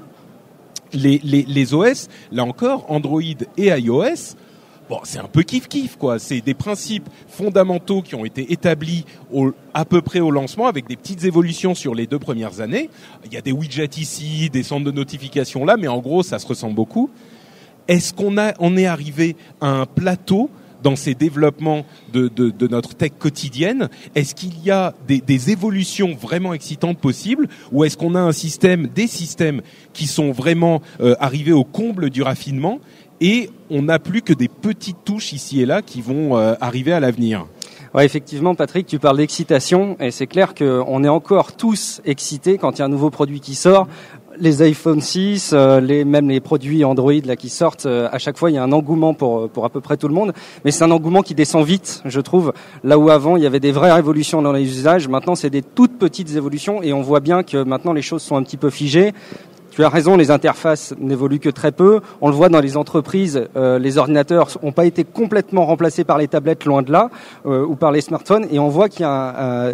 [0.94, 3.24] Les, OS, là encore, Android
[3.58, 4.36] et iOS,
[4.92, 6.20] bon, c'est un peu kiff kiff quoi.
[6.20, 9.06] C'est des principes fondamentaux qui ont été établis
[9.74, 12.92] à peu près au lancement, avec des petites évolutions sur les deux premières années.
[13.26, 16.38] Il y a des widgets ici, des centres de notification là, mais en gros, ça
[16.38, 17.10] se ressemble beaucoup.
[17.88, 20.50] Est-ce qu'on a, est arrivé à un plateau
[20.82, 23.90] dans ces développements de, de, de notre tech quotidienne?
[24.16, 27.48] Est-ce qu'il y a des, des, évolutions vraiment excitantes possibles?
[27.72, 29.62] Ou est-ce qu'on a un système, des systèmes
[29.94, 32.80] qui sont vraiment euh, arrivés au comble du raffinement
[33.22, 36.94] et on n'a plus que des petites touches ici et là qui vont euh, arriver
[36.94, 37.48] à l'avenir?
[37.94, 42.72] Ouais, effectivement, Patrick, tu parles d'excitation et c'est clair qu'on est encore tous excités quand
[42.72, 43.88] il y a un nouveau produit qui sort
[44.40, 48.38] les iPhone 6, euh, les, même les produits Android là qui sortent, euh, à chaque
[48.38, 50.34] fois il y a un engouement pour pour à peu près tout le monde,
[50.64, 52.54] mais c'est un engouement qui descend vite, je trouve.
[52.84, 55.62] Là où avant il y avait des vraies révolutions dans les usages, maintenant c'est des
[55.62, 58.70] toutes petites évolutions et on voit bien que maintenant les choses sont un petit peu
[58.70, 59.14] figées.
[59.74, 62.02] Tu as raison, les interfaces n'évoluent que très peu.
[62.22, 66.20] On le voit dans les entreprises, euh, les ordinateurs n'ont pas été complètement remplacés par
[66.20, 67.10] les tablettes, loin de là,
[67.48, 69.70] euh, ou par les smartphones, et on voit qu'il y a un,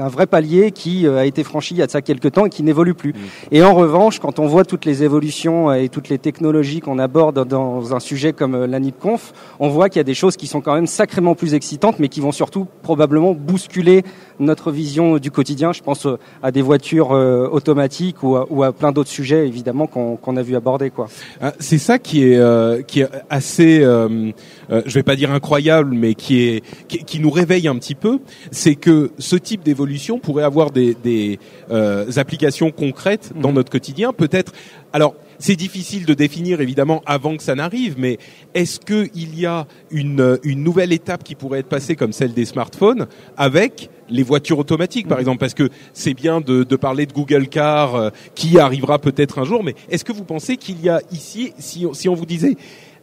[0.00, 2.46] un, vrai palier qui euh, a été franchi il y a de ça quelques temps
[2.46, 3.12] et qui n'évolue plus.
[3.12, 3.16] Mmh.
[3.52, 7.46] Et en revanche, quand on voit toutes les évolutions et toutes les technologies qu'on aborde
[7.46, 10.60] dans un sujet comme la NIPConf, on voit qu'il y a des choses qui sont
[10.60, 14.02] quand même sacrément plus excitantes, mais qui vont surtout probablement bousculer
[14.40, 15.72] notre vision du quotidien.
[15.72, 16.06] Je pense
[16.42, 20.56] à des voitures automatiques ou à, ou à plein d'autres sujets évidemment qu'on a vu
[20.56, 21.08] aborder quoi.
[21.40, 24.32] Ah, c'est ça qui est euh, qui est assez, euh,
[24.70, 27.94] euh, je vais pas dire incroyable, mais qui est qui, qui nous réveille un petit
[27.94, 28.18] peu,
[28.50, 31.38] c'est que ce type d'évolution pourrait avoir des, des
[31.70, 33.54] euh, applications concrètes dans mmh.
[33.54, 34.52] notre quotidien, peut-être.
[34.92, 38.18] Alors c'est difficile de définir évidemment avant que ça n'arrive, mais
[38.54, 42.44] est-ce qu'il y a une, une nouvelle étape qui pourrait être passée comme celle des
[42.44, 43.06] smartphones
[43.36, 45.38] avec les voitures automatiques par exemple?
[45.38, 49.44] Parce que c'est bien de, de, parler de Google Car euh, qui arrivera peut-être un
[49.44, 52.56] jour, mais est-ce que vous pensez qu'il y a ici, si, si on vous disait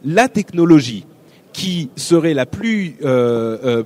[0.04, 1.04] la technologie
[1.52, 3.82] qui serait la plus euh, euh,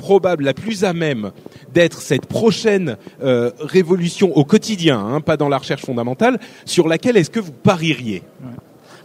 [0.00, 1.30] probable, la plus à même
[1.72, 7.16] d'être cette prochaine euh, révolution au quotidien, hein, pas dans la recherche fondamentale, sur laquelle
[7.16, 8.22] est-ce que vous parieriez?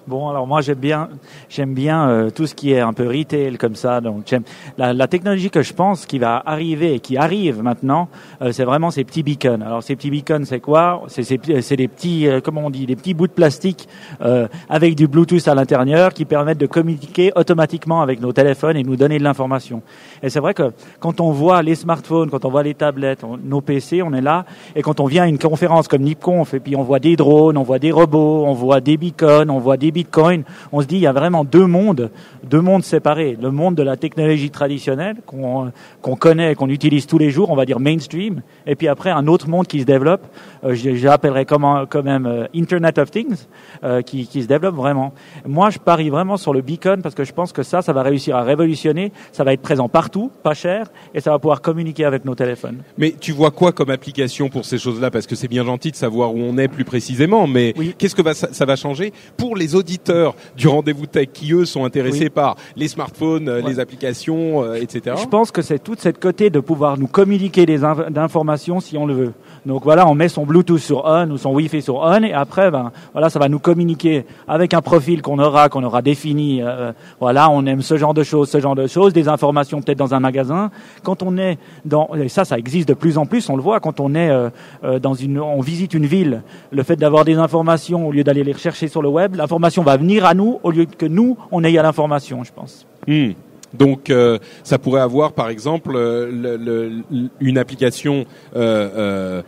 [0.07, 1.10] Bon, alors moi j'aime bien,
[1.49, 4.02] j'aime bien euh, tout ce qui est un peu retail comme ça.
[4.02, 4.44] Donc j'aime
[4.77, 8.07] la, la, technologie que je pense qui va arriver et qui arrive maintenant,
[8.44, 9.61] euh, c'est vraiment ces petits beacons.
[9.65, 11.02] Alors ces petits beacons, c'est quoi?
[11.07, 13.88] C'est c'est des petits, euh, comment on dit, des petits bouts de plastique
[14.22, 18.84] euh, avec du Bluetooth à l'intérieur qui permettent de communiquer automatiquement avec nos téléphones et
[18.84, 19.82] nous donner de l'information.
[20.22, 23.61] Et c'est vrai que quand on voit les smartphones, quand on voit les tablettes, nos
[23.61, 24.45] PC, on est là.
[24.76, 27.57] Et quand on vient à une conférence comme NipConf et puis on voit des drones,
[27.57, 30.97] on voit des robots, on voit des beacons, on voit des Bitcoin, on se dit
[30.97, 32.11] il y a vraiment deux mondes,
[32.43, 33.38] deux mondes séparés.
[33.41, 37.55] Le monde de la technologie traditionnelle qu'on qu'on connaît, qu'on utilise tous les jours, on
[37.55, 40.23] va dire mainstream, et puis après un autre monde qui se développe.
[40.63, 43.47] Euh, J'appellerais quand même euh, Internet of Things,
[43.84, 45.13] euh, qui, qui se développe vraiment.
[45.45, 48.03] Moi, je parie vraiment sur le beacon parce que je pense que ça, ça va
[48.03, 49.11] réussir à révolutionner.
[49.31, 52.80] Ça va être présent partout, pas cher, et ça va pouvoir communiquer avec nos téléphones.
[52.97, 55.09] Mais tu vois quoi comme application pour ces choses-là?
[55.09, 57.95] Parce que c'est bien gentil de savoir où on est plus précisément, mais oui.
[57.97, 59.13] qu'est-ce que va, ça, ça va changer?
[59.38, 63.61] Pour les autres auditeurs du rendez-vous tech qui eux sont intéressés par les smartphones, euh,
[63.61, 65.15] les applications, euh, etc.
[65.21, 68.97] Je pense que c'est toute cette côté de pouvoir nous communiquer des inf- informations si
[68.97, 69.33] on le veut.
[69.65, 72.69] Donc voilà, on met son Bluetooth sur on ou son Wi-Fi sur on et après,
[72.69, 76.61] ben voilà, ça va nous communiquer avec un profil qu'on aura, qu'on aura défini.
[76.61, 79.97] euh, voilà, on aime ce genre de choses, ce genre de choses, des informations peut-être
[79.97, 80.69] dans un magasin.
[81.03, 83.79] Quand on est dans, et ça, ça existe de plus en plus, on le voit
[83.79, 84.49] quand on est euh,
[84.83, 88.43] euh, dans une, on visite une ville, le fait d'avoir des informations au lieu d'aller
[88.43, 91.63] les rechercher sur le web, l'information va venir à nous au lieu que nous on
[91.63, 92.85] aille à l'information, je pense.
[93.07, 93.31] Hmm.
[93.77, 97.02] Donc, euh, ça pourrait avoir, par exemple, euh,
[97.39, 98.26] une application
[98.56, 99.41] euh,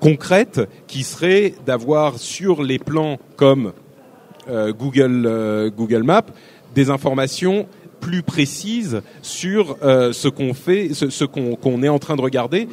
[0.00, 3.72] concrète qui serait d'avoir sur les plans comme
[4.48, 6.26] Google Google Maps
[6.74, 7.66] des informations
[8.02, 12.68] plus précises sur euh, ce qu'on fait, ce, ce qu'on est en train de regarder.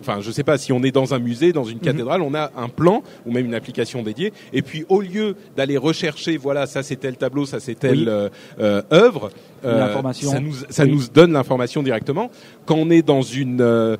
[0.00, 2.50] Enfin, je sais pas si on est dans un musée, dans une cathédrale, on a
[2.56, 4.32] un plan ou même une application dédiée.
[4.54, 8.04] Et puis, au lieu d'aller rechercher, voilà, ça c'est tel tableau, ça c'est telle Oui.
[8.08, 8.28] euh,
[8.60, 9.30] euh, œuvre,
[9.62, 10.90] ça nous ça Oui.
[10.90, 12.30] nous donne l'information directement.
[12.64, 13.96] Quand on est dans une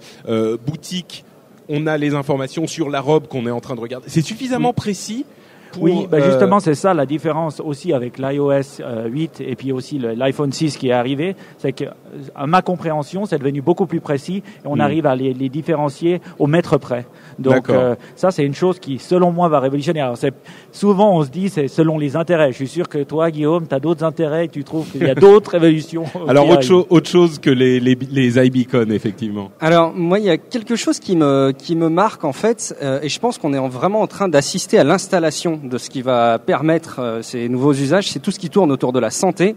[0.67, 1.25] boutique,
[1.69, 4.07] on a les informations sur la robe qu'on est en train de regarder.
[4.09, 5.25] C'est suffisamment précis.
[5.73, 9.57] Pour, Oui, ben euh, justement, c'est ça la différence aussi avec l'iOS euh, 8 et
[9.57, 11.35] puis aussi l'iPhone 6 qui est arrivé.
[11.59, 11.89] C'est que, euh,
[12.35, 14.81] à ma compréhension, c'est devenu beaucoup plus précis et on Mm.
[14.81, 17.07] arrive à les, les différencier au mètre près.
[17.39, 17.77] Donc, D'accord.
[17.79, 20.01] euh, ça, c'est une chose qui, selon moi, va révolutionner.
[20.01, 20.35] Alors, c'est,
[20.73, 22.53] souvent, on se dit, c'est selon les intérêts.
[22.53, 25.11] Je suis sûr que toi, Guillaume, tu as d'autres intérêts et tu trouves qu'il y
[25.11, 26.05] a d'autres révolutions.
[26.29, 29.51] Alors autre, chose autre chose que les, les, les iBeacon, effectivement.
[29.61, 33.01] Alors moi, il y a quelque chose qui me qui me marque en fait, euh,
[33.03, 36.03] et je pense qu'on est en- vraiment en train d'assister à l'installation de ce qui
[36.03, 38.11] va permettre euh, ces nouveaux usages.
[38.11, 39.55] C'est tout ce qui tourne autour de la santé.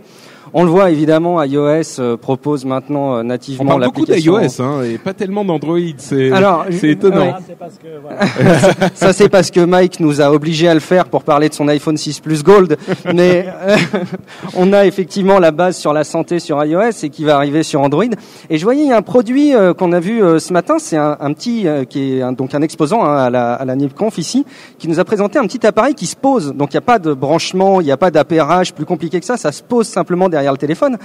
[0.53, 4.83] On le voit évidemment, iOS euh, propose maintenant euh, On nativement parle beaucoup d'iOS hein,
[4.83, 5.77] et pas tellement d'Android.
[5.97, 7.25] C'est Alors, c'est étonnant.
[7.25, 7.33] ouais.
[7.47, 8.89] C'est parce que, voilà.
[8.95, 11.67] Ça c'est parce que Mike nous a obligés à le faire pour parler de son
[11.67, 12.77] iPhone 6 Plus Gold.
[13.13, 13.75] Mais euh,
[14.55, 17.81] on a effectivement la base sur la santé sur iOS et qui va arriver sur
[17.81, 18.03] Android.
[18.49, 20.75] Et je voyais il y a un produit euh, qu'on a vu euh, ce matin,
[20.79, 23.65] c'est un, un petit euh, qui est un- donc un exposant hein, à la, à
[23.65, 24.45] la NIPConf ici,
[24.77, 26.53] qui nous a présenté un petit appareil qui se pose.
[26.53, 29.25] Donc il n'y a pas de branchement, il n'y a pas d'appairage plus compliqué que
[29.25, 29.37] ça.
[29.37, 30.97] Ça se pose simplement derrière le téléphone.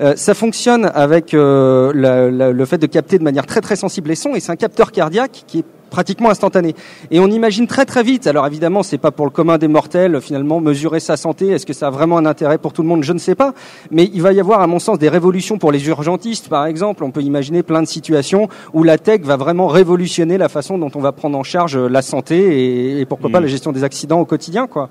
[0.00, 3.76] Euh, ça fonctionne avec euh, la- la- le fait de capter de manière très très
[3.76, 6.74] sensible les sons et c'est un capteur cardiaque qui est pratiquement instantané.
[7.10, 8.26] Et on imagine très très vite.
[8.26, 11.48] Alors évidemment, c'est pas pour le commun des mortels finalement mesurer sa santé.
[11.48, 13.02] Est-ce que ça a vraiment un intérêt pour tout le monde?
[13.04, 13.54] Je ne sais pas.
[13.90, 17.04] Mais il va y avoir, à mon sens, des révolutions pour les urgentistes, par exemple.
[17.04, 20.90] On peut imaginer plein de situations où la tech va vraiment révolutionner la façon dont
[20.94, 23.44] on va prendre en charge la santé et, et pourquoi pas Mm.
[23.44, 24.90] la gestion des accidents au quotidien, quoi.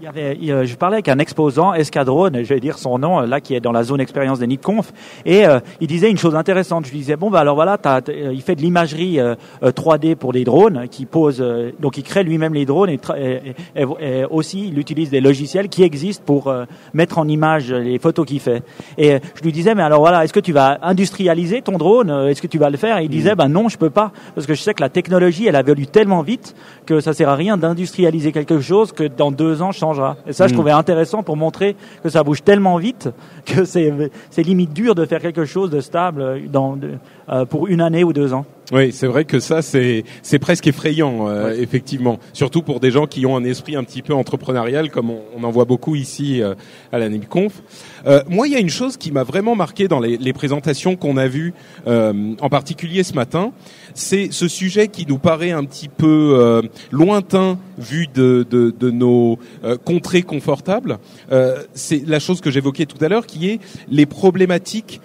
[0.00, 3.26] Il y avait, je parlais avec un exposant, Escadrone, je vais dire son nom, euh,
[3.26, 4.92] là qui est dans la zone expérience des NIPConf,
[5.26, 6.86] et euh, il disait une chose intéressante.
[6.86, 9.34] Je lui disais bon bah alors voilà, t'as- t'as- euh, il fait de l'imagerie euh,
[9.62, 13.00] euh, 3D pour des drones, qui pose, euh, donc il crée lui-même les drones et,
[13.18, 13.86] et- et-
[14.20, 16.64] et aussi il utilise des logiciels qui existent pour euh,
[16.94, 18.62] mettre en image les photos qu'il fait.
[18.96, 22.10] Et euh, je lui disais mais alors voilà, est-ce que tu vas industrialiser ton drone
[22.10, 22.98] Euh, Est-ce que tu vas le faire?
[22.98, 25.46] Et il disait ben non, je peux pas parce que je sais que la technologie
[25.46, 26.54] elle a évolue tellement vite
[26.86, 30.16] que ça sert à rien d'industrialiser quelque chose que dans deux ans changera.
[30.26, 30.56] Et ça, je Mm.
[30.56, 33.08] trouvais intéressant pour montrer que ça bouge tellement vite
[33.46, 33.92] que c'est
[34.38, 36.92] limite dur de faire quelque chose de stable dans de-
[37.30, 38.44] euh, pour une année ou deux ans.
[38.70, 42.18] Oui, c'est vrai que ça, c'est c'est presque effrayant, euh, effectivement.
[42.34, 45.42] Surtout pour des gens qui ont un esprit un petit peu entrepreneurial, comme on, on
[45.44, 46.54] en voit beaucoup ici euh,
[46.92, 47.62] à la NIMConf.
[48.06, 50.96] Euh, moi, il y a une chose qui m'a vraiment marqué dans les, les présentations
[50.96, 51.54] qu'on a vues,
[51.86, 53.52] euh, en particulier ce matin,
[53.98, 56.62] c'est ce sujet qui nous paraît un petit peu euh,
[56.92, 58.46] lointain vu de,
[58.90, 60.98] nos euh, contrées confortables.
[61.32, 65.00] Euh, c'est la chose que j'évoquais tout à l'heure, qui est les problématiques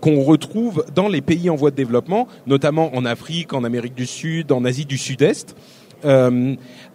[0.00, 4.06] qu'on retrouve dans les pays en voie de développement, notamment en Afrique, en Amérique du
[4.06, 5.54] Sud, en Asie du Sud-Est,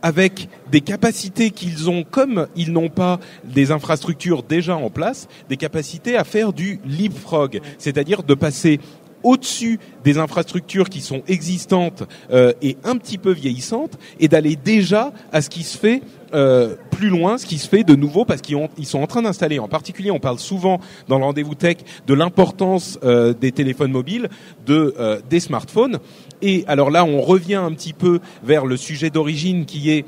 [0.02, 5.58] avec des capacités qu'ils ont, comme ils n'ont pas des infrastructures déjà en place, des
[5.58, 8.80] capacités à faire du leapfrog, c'est-à-dire de passer
[9.24, 15.12] au-dessus des infrastructures qui sont existantes euh, et un petit peu vieillissantes et d'aller déjà
[15.32, 16.02] à ce qui se fait
[16.34, 19.08] euh, plus loin, ce qui se fait de nouveau parce qu'ils ont- ils sont en
[19.08, 19.60] train d'installer.
[19.60, 24.30] En particulier, on parle souvent dans le rendez-vous tech de l'importance euh, des téléphones mobiles,
[24.66, 24.94] de
[25.30, 26.00] des smartphones.
[26.42, 30.06] Et alors là, on revient un petit peu vers le sujet d'origine qui est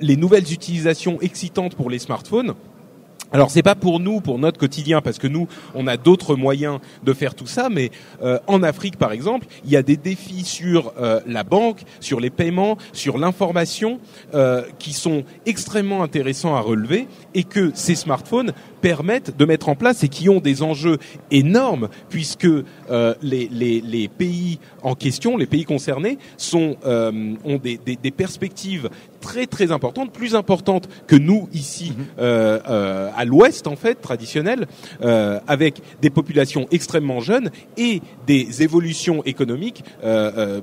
[0.00, 2.54] les nouvelles utilisations excitantes pour les smartphones.
[3.34, 6.78] Alors c'est pas pour nous, pour notre quotidien, parce que nous, on a d'autres moyens
[7.02, 7.68] de faire tout ça.
[7.68, 7.90] Mais
[8.22, 12.20] euh, en Afrique, par exemple, il y a des défis sur euh, la banque, sur
[12.20, 13.98] les paiements, sur l'information,
[14.34, 18.52] euh, qui sont extrêmement intéressants à relever, et que ces smartphones
[18.84, 20.98] permettent de mettre en place et qui ont des enjeux
[21.30, 27.56] énormes puisque euh, les, les, les, pays en question, les pays concernés, sont, euh, ont
[27.56, 28.90] des, des, des, perspectives
[29.22, 32.04] très très importantes, plus importantes que nous ici mhm.
[32.18, 34.66] euh, à l'Ouest en fait traditionnel,
[35.00, 37.48] avec des populations extrêmement jeunes
[37.78, 39.82] et des évolutions économiques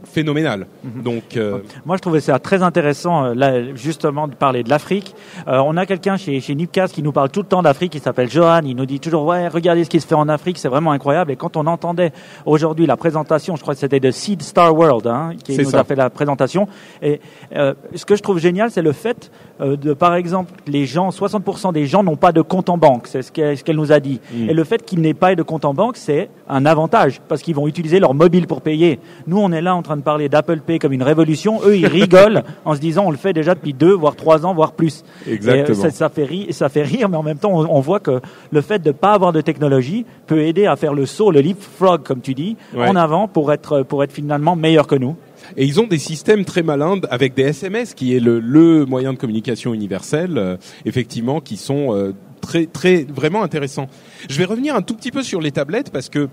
[0.03, 0.68] phénoménales.
[0.84, 1.02] Mhm.
[1.02, 1.39] Donc,
[1.88, 5.15] moi je trouvais ça très intéressant là justement de parler de l'Afrique.
[5.48, 8.10] on a quelqu'un chez chez Nipcast qui nous parle tout le temps d'Afrique, qui s'appelle
[8.27, 8.61] Johan.
[8.65, 11.31] Il nous dit toujours ouais regardez ce qui se fait en Afrique, c'est vraiment incroyable.
[11.31, 12.11] Et quand on entendait
[12.45, 15.83] aujourd'hui la présentation, je crois que c'était de Seed Star World hein, qui nous a
[15.83, 16.67] fait la présentation.
[17.01, 17.19] Et
[17.51, 19.31] ce que je trouve génial, c'est le fait
[19.61, 23.07] euh, de, par exemple, les gens, 60% des gens n'ont pas de compte en banque,
[23.07, 24.19] c'est ce qu'elle nous a dit.
[24.33, 24.49] Mm.
[24.49, 27.55] Et le fait qu'ils n'aient pas de compte en banque, c'est un avantage parce qu'ils
[27.55, 28.99] vont utiliser leur mobile pour payer.
[29.27, 31.59] Nous, on est là en train de parler d'Apple Pay comme une révolution.
[31.63, 34.53] Eux, ils rigolent en se disant, on le fait déjà depuis deux, voire trois ans,
[34.53, 35.03] voire plus.
[35.27, 35.89] Exactement.
[35.91, 38.21] ça, fait rire, ça fait rire, mais en même temps, on, voit que
[38.51, 41.41] le fait de ne pas avoir de technologie peut aider à faire le saut, le
[41.41, 45.15] leapfrog, comme tu dis, en avant pour être, pour être finalement meilleur que nous.
[45.57, 49.13] Et ils ont des systèmes très malins avec des SMS, qui est le, le moyen
[49.13, 53.87] de communication universel, euh, effectivement, qui sont euh, très, très, vraiment intéressants.
[54.29, 56.29] Je vais revenir un tout petit peu sur les tablettes parce que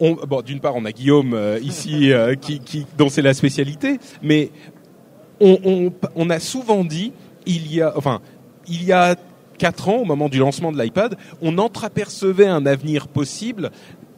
[0.00, 3.98] on, bon, d'une part, on a Guillaume euh, ici qui, qui, dont c'est la spécialité,
[4.22, 4.50] mais
[5.40, 7.12] on, on, on, a souvent dit,
[7.46, 8.20] il y a, enfin,
[8.68, 9.16] il y a
[9.58, 13.70] quatre ans, au moment du lancement de l'iPad, on entreapercevait un avenir possible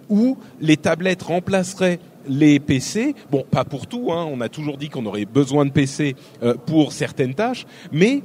[0.08, 1.98] où les tablettes remplaceraient
[2.28, 5.70] les PC, bon, pas pour tout, hein, on a toujours dit qu'on aurait besoin de
[5.70, 8.22] PC euh, pour certaines tâches, mais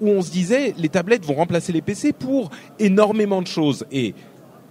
[0.00, 3.86] où on se disait les tablettes vont remplacer les PC pour énormément de choses.
[3.90, 4.14] Et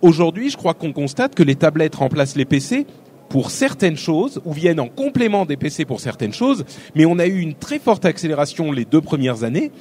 [0.02, 2.86] aujourd'hui, je crois qu'on constate que les tablettes remplacent les PC
[3.30, 7.26] pour certaines choses, ou viennent en complément des PC pour certaines choses, mais on a
[7.26, 9.72] eu une très forte accélération les deux premières années,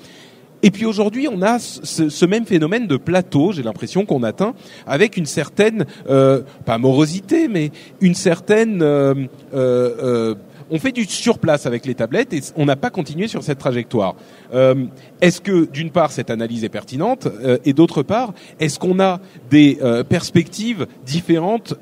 [0.63, 4.55] et puis aujourd'hui, on a ce, ce, même phénomène de plateau, j'ai l'impression qu'on atteint,
[4.87, 7.71] avec une certaine, euh, pas morosité, mais
[8.01, 8.83] une certaine...
[8.83, 9.15] Euh,
[9.55, 10.35] euh, euh
[10.75, 14.15] on fait du surplace avec les tablettes et on n'a pas continué sur cette trajectoire.
[14.55, 14.87] Euh,
[15.21, 19.21] est-ce que d'une part cette analyse est pertinente euh, et d'autre part est-ce qu'on a
[19.51, 19.79] des
[20.09, 21.75] perspectives différentes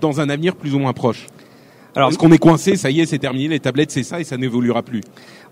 [0.00, 1.26] dans un avenir plus ou moins proche?
[1.96, 3.48] Alors, est-ce qu'on est coincé Ça y est, c'est terminé.
[3.48, 5.00] Les tablettes, c'est ça et ça n'évoluera plus?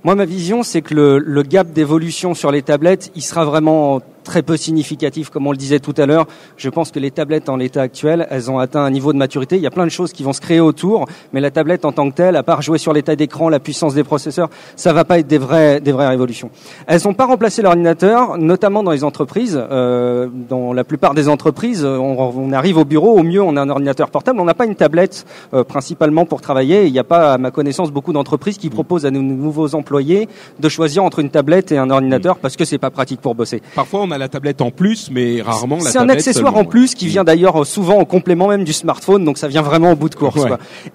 [0.07, 4.43] Moi, ma vision, c'est que le, gap d'évolution sur les tablettes, il sera vraiment très
[4.43, 6.27] peu significatif, comme on le disait tout à l'heure.
[6.59, 9.57] Je pense que les tablettes en l'état actuel, elles ont atteint un niveau de maturité.
[9.57, 11.93] Il y a plein de choses qui vont se créer autour, mais la tablette en
[11.93, 15.05] tant que telle, à part jouer sur l'état d'écran, la puissance des processeurs, ça va
[15.05, 16.51] pas être des vraies, des vraies révolutions.
[16.87, 19.59] Elles n'ont pas remplacé l'ordinateur, notamment dans les entreprises.
[19.59, 23.71] Euh, dans la plupart des entreprises, on, arrive au bureau, au mieux, on a un
[23.71, 24.41] ordinateur portable.
[24.41, 25.25] On n'a pas une tablette
[25.55, 26.87] euh, principalement pour travailler.
[26.87, 30.29] Il n'y a pas, à ma connaissance, beaucoup d'entreprises qui proposent à nos nouveaux employés
[30.59, 33.63] de choisir entre une tablette et un ordinateur parce que c'est pas pratique pour bosser.
[33.75, 37.25] Parfois, la tablette en plus, mais rarement la C'est un accessoire en plus qui vient
[37.25, 40.45] d'ailleurs souvent en complément même du smartphone, donc ça vient vraiment au bout de course.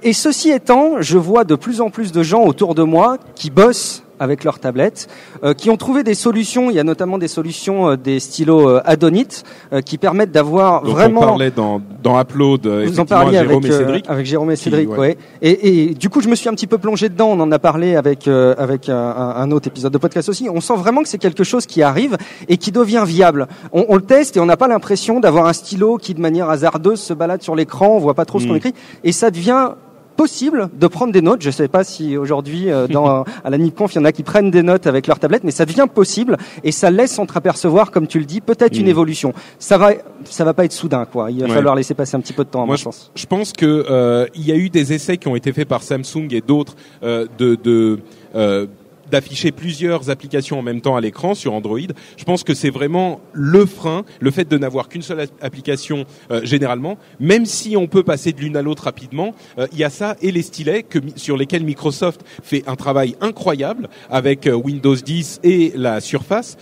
[0.03, 3.49] Et ceci étant, je vois de plus en plus de gens autour de moi qui
[3.49, 5.09] bossent avec leurs tablettes,
[5.43, 6.69] euh, qui ont trouvé des solutions.
[6.69, 9.43] Il y a notamment des solutions euh, des stylos euh, Adonit
[9.85, 11.21] qui permettent d'avoir vraiment.
[11.21, 12.67] On parlait dans, dans Upload.
[12.67, 14.05] Vous en parliez Jérôme avec, et Cédric.
[14.07, 15.17] avec Jérôme et Cédric, ouais.
[15.41, 17.29] Et, et, du coup, je me suis un petit peu plongé dedans.
[17.31, 20.47] On en a parlé avec avec un, un, autre épisode de podcast aussi.
[20.49, 22.17] On sent vraiment que c'est quelque chose qui arrive
[22.47, 23.47] et qui devient viable.
[23.73, 26.49] On, on le teste et on n'a pas l'impression d'avoir un stylo qui, de manière
[26.49, 27.87] hasardeuse, se balade sur l'écran.
[27.95, 28.57] On voit pas trop ce qu'on mm.
[28.57, 28.73] écrit
[29.03, 29.71] et ça devient
[30.21, 31.41] possible de prendre des notes.
[31.41, 34.11] Je ne sais pas si aujourd'hui, euh, dans à la NIPConf, il y en a
[34.11, 37.89] qui prennent des notes avec leur tablette, mais ça devient possible et ça laisse entreapercevoir,
[37.89, 38.95] comme tu le dis, peut-être une mm.
[38.95, 39.33] évolution.
[39.57, 39.93] Ça va,
[40.25, 41.31] ça va pas être soudain, quoi.
[41.31, 42.67] Il va falloir laisser passer un petit peu de temps.
[42.67, 43.11] Moi, je pense.
[43.15, 45.81] Je pense que euh, il y a eu des essais qui ont été faits par
[45.81, 47.99] Samsung et d'autres euh, de, de
[48.35, 48.67] euh,
[49.11, 51.79] d'afficher plusieurs applications en même temps à l'écran sur Android.
[52.17, 56.41] Je pense que c'est vraiment le frein, le fait de n'avoir qu'une seule application euh,
[56.43, 59.89] généralement, même si on peut passer de l'une à l'autre rapidement, euh, il y a
[59.89, 64.95] ça et les stylets que, sur lesquels Microsoft fait un travail incroyable avec euh, Windows
[64.95, 66.57] 10 et la Surface,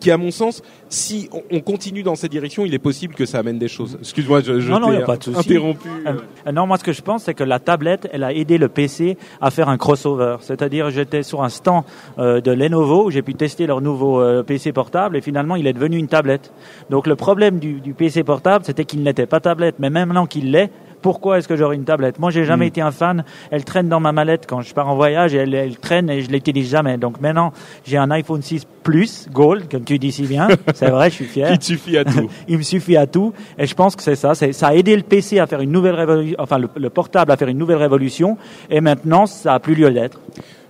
[0.00, 3.38] qui à mon sens si on continue dans cette direction, il est possible que ça
[3.38, 3.96] amène des choses.
[4.00, 5.88] Excuse-moi, je, je non, non, pas de interrompu.
[6.04, 8.68] Euh, non, moi ce que je pense, c'est que la tablette, elle a aidé le
[8.68, 10.38] PC à faire un crossover.
[10.40, 11.84] C'est-à-dire, j'étais sur un stand
[12.18, 15.68] euh, de Lenovo, où j'ai pu tester leur nouveau euh, PC portable, et finalement, il
[15.68, 16.52] est devenu une tablette.
[16.90, 20.26] Donc le problème du, du PC portable, c'était qu'il n'était pas tablette, mais même maintenant
[20.26, 22.18] qu'il l'est, pourquoi est-ce que j'aurais une tablette?
[22.18, 22.68] Moi, j'ai jamais hmm.
[22.68, 23.24] été un fan.
[23.50, 26.30] Elle traîne dans ma mallette quand je pars en voyage elle, elle traîne et je
[26.30, 26.98] l'utilise jamais.
[26.98, 27.52] Donc maintenant,
[27.84, 30.48] j'ai un iPhone 6 Plus Gold, comme tu dis si bien.
[30.74, 31.50] C'est vrai, je suis fier.
[31.52, 32.30] Il te suffit à tout.
[32.48, 33.32] Il me suffit à tout.
[33.58, 34.34] Et je pense que c'est ça.
[34.34, 37.48] Ça a aidé le PC à faire une nouvelle révolution, enfin le, portable à faire
[37.48, 38.36] une nouvelle révolution.
[38.70, 40.20] Et maintenant, ça a plus lieu d'être.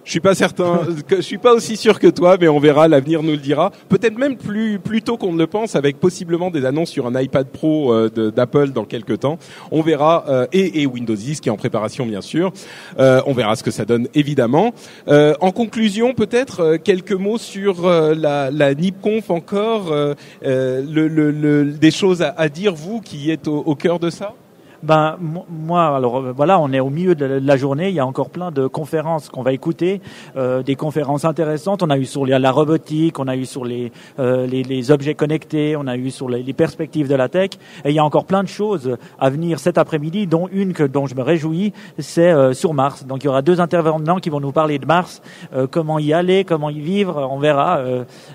[0.05, 3.23] Je suis pas certain, je suis pas aussi sûr que toi, mais on verra, l'avenir
[3.23, 3.71] nous le dira.
[3.89, 7.21] Peut-être même plus plus tôt qu'on ne le pense, avec possiblement des annonces sur un
[7.21, 9.39] iPad Pro euh, d'Apple dans quelques temps.
[9.71, 12.53] On verra euh, et, et, Windows 10 qui est en préparation bien sûr.
[12.99, 14.73] Euh, on verra ce que ça donne évidemment.
[15.07, 19.95] en conclusion, peut-être quelques mots sur la, la NipConf encore,
[20.43, 24.35] le, le, des choses à, à, dire vous qui êtes au, au cœur de ça?
[24.83, 27.91] Ben moi, alors euh, voilà, on est au milieu de la journée.
[27.91, 30.01] Il y a encore plein de conférences qu'on va écouter,
[30.37, 31.83] euh, des conférences intéressantes.
[31.83, 35.15] On a eu sur la robotique, on a eu sur les euh, les, les, objets
[35.15, 37.51] connectés, on a eu sur les, les, perspectives de la tech.
[37.85, 40.83] Et il y a encore plein de choses à venir cet après-midi, dont une que
[40.83, 43.07] dont je me réjouis, c'est euh, sur Mars.
[43.07, 45.23] Donc il y aura deux intervenants qui vont nous parler de Mars,
[45.55, 47.29] euh, comment y aller, comment y vivre.
[47.31, 47.81] On verra.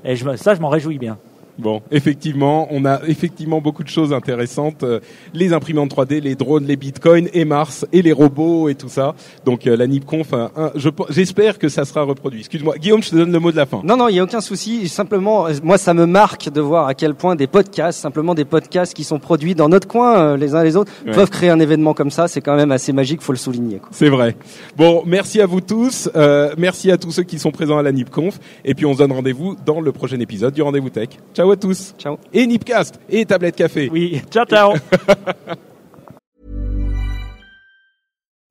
[0.04, 1.18] et je, ça, je m'en réjouis bien.
[1.58, 4.84] Bon, effectivement, on a effectivement beaucoup de choses intéressantes.
[4.84, 5.00] Euh,
[5.34, 9.16] les imprimantes 3D, les drones, les bitcoins et Mars et les robots et tout ça.
[9.46, 10.34] Donc euh, la NipConf,
[11.10, 12.40] j'espère que ça sera reproduit.
[12.40, 13.82] Excuse-moi, Guillaume, je te donne le mot de la fin.
[13.84, 14.90] Non, non, il y a aucun souci.
[14.90, 18.94] Simplement, moi, ça me marque de voir à quel point des podcasts, simplement des podcasts
[18.94, 21.94] qui sont produits dans notre coin, euh, les uns les autres, peuvent créer un événement
[21.94, 22.28] comme ça.
[22.28, 23.80] C'est quand même assez magique, faut le souligner.
[23.92, 24.36] C'est vrai.
[24.76, 26.10] Bon, merci à vous tous.
[26.58, 28.40] merci à tous ceux qui sont présents à la NipConf.
[28.66, 31.10] Et puis on se donne rendez-vous dans le prochain épisode du Rendez-vous Tech.
[31.34, 31.45] Ciao.
[31.46, 31.94] Ciao à tous.
[32.00, 32.18] Ciao.
[32.34, 33.88] Et Nipcast et Tablette Café.
[33.92, 34.74] Oui, ciao ciao.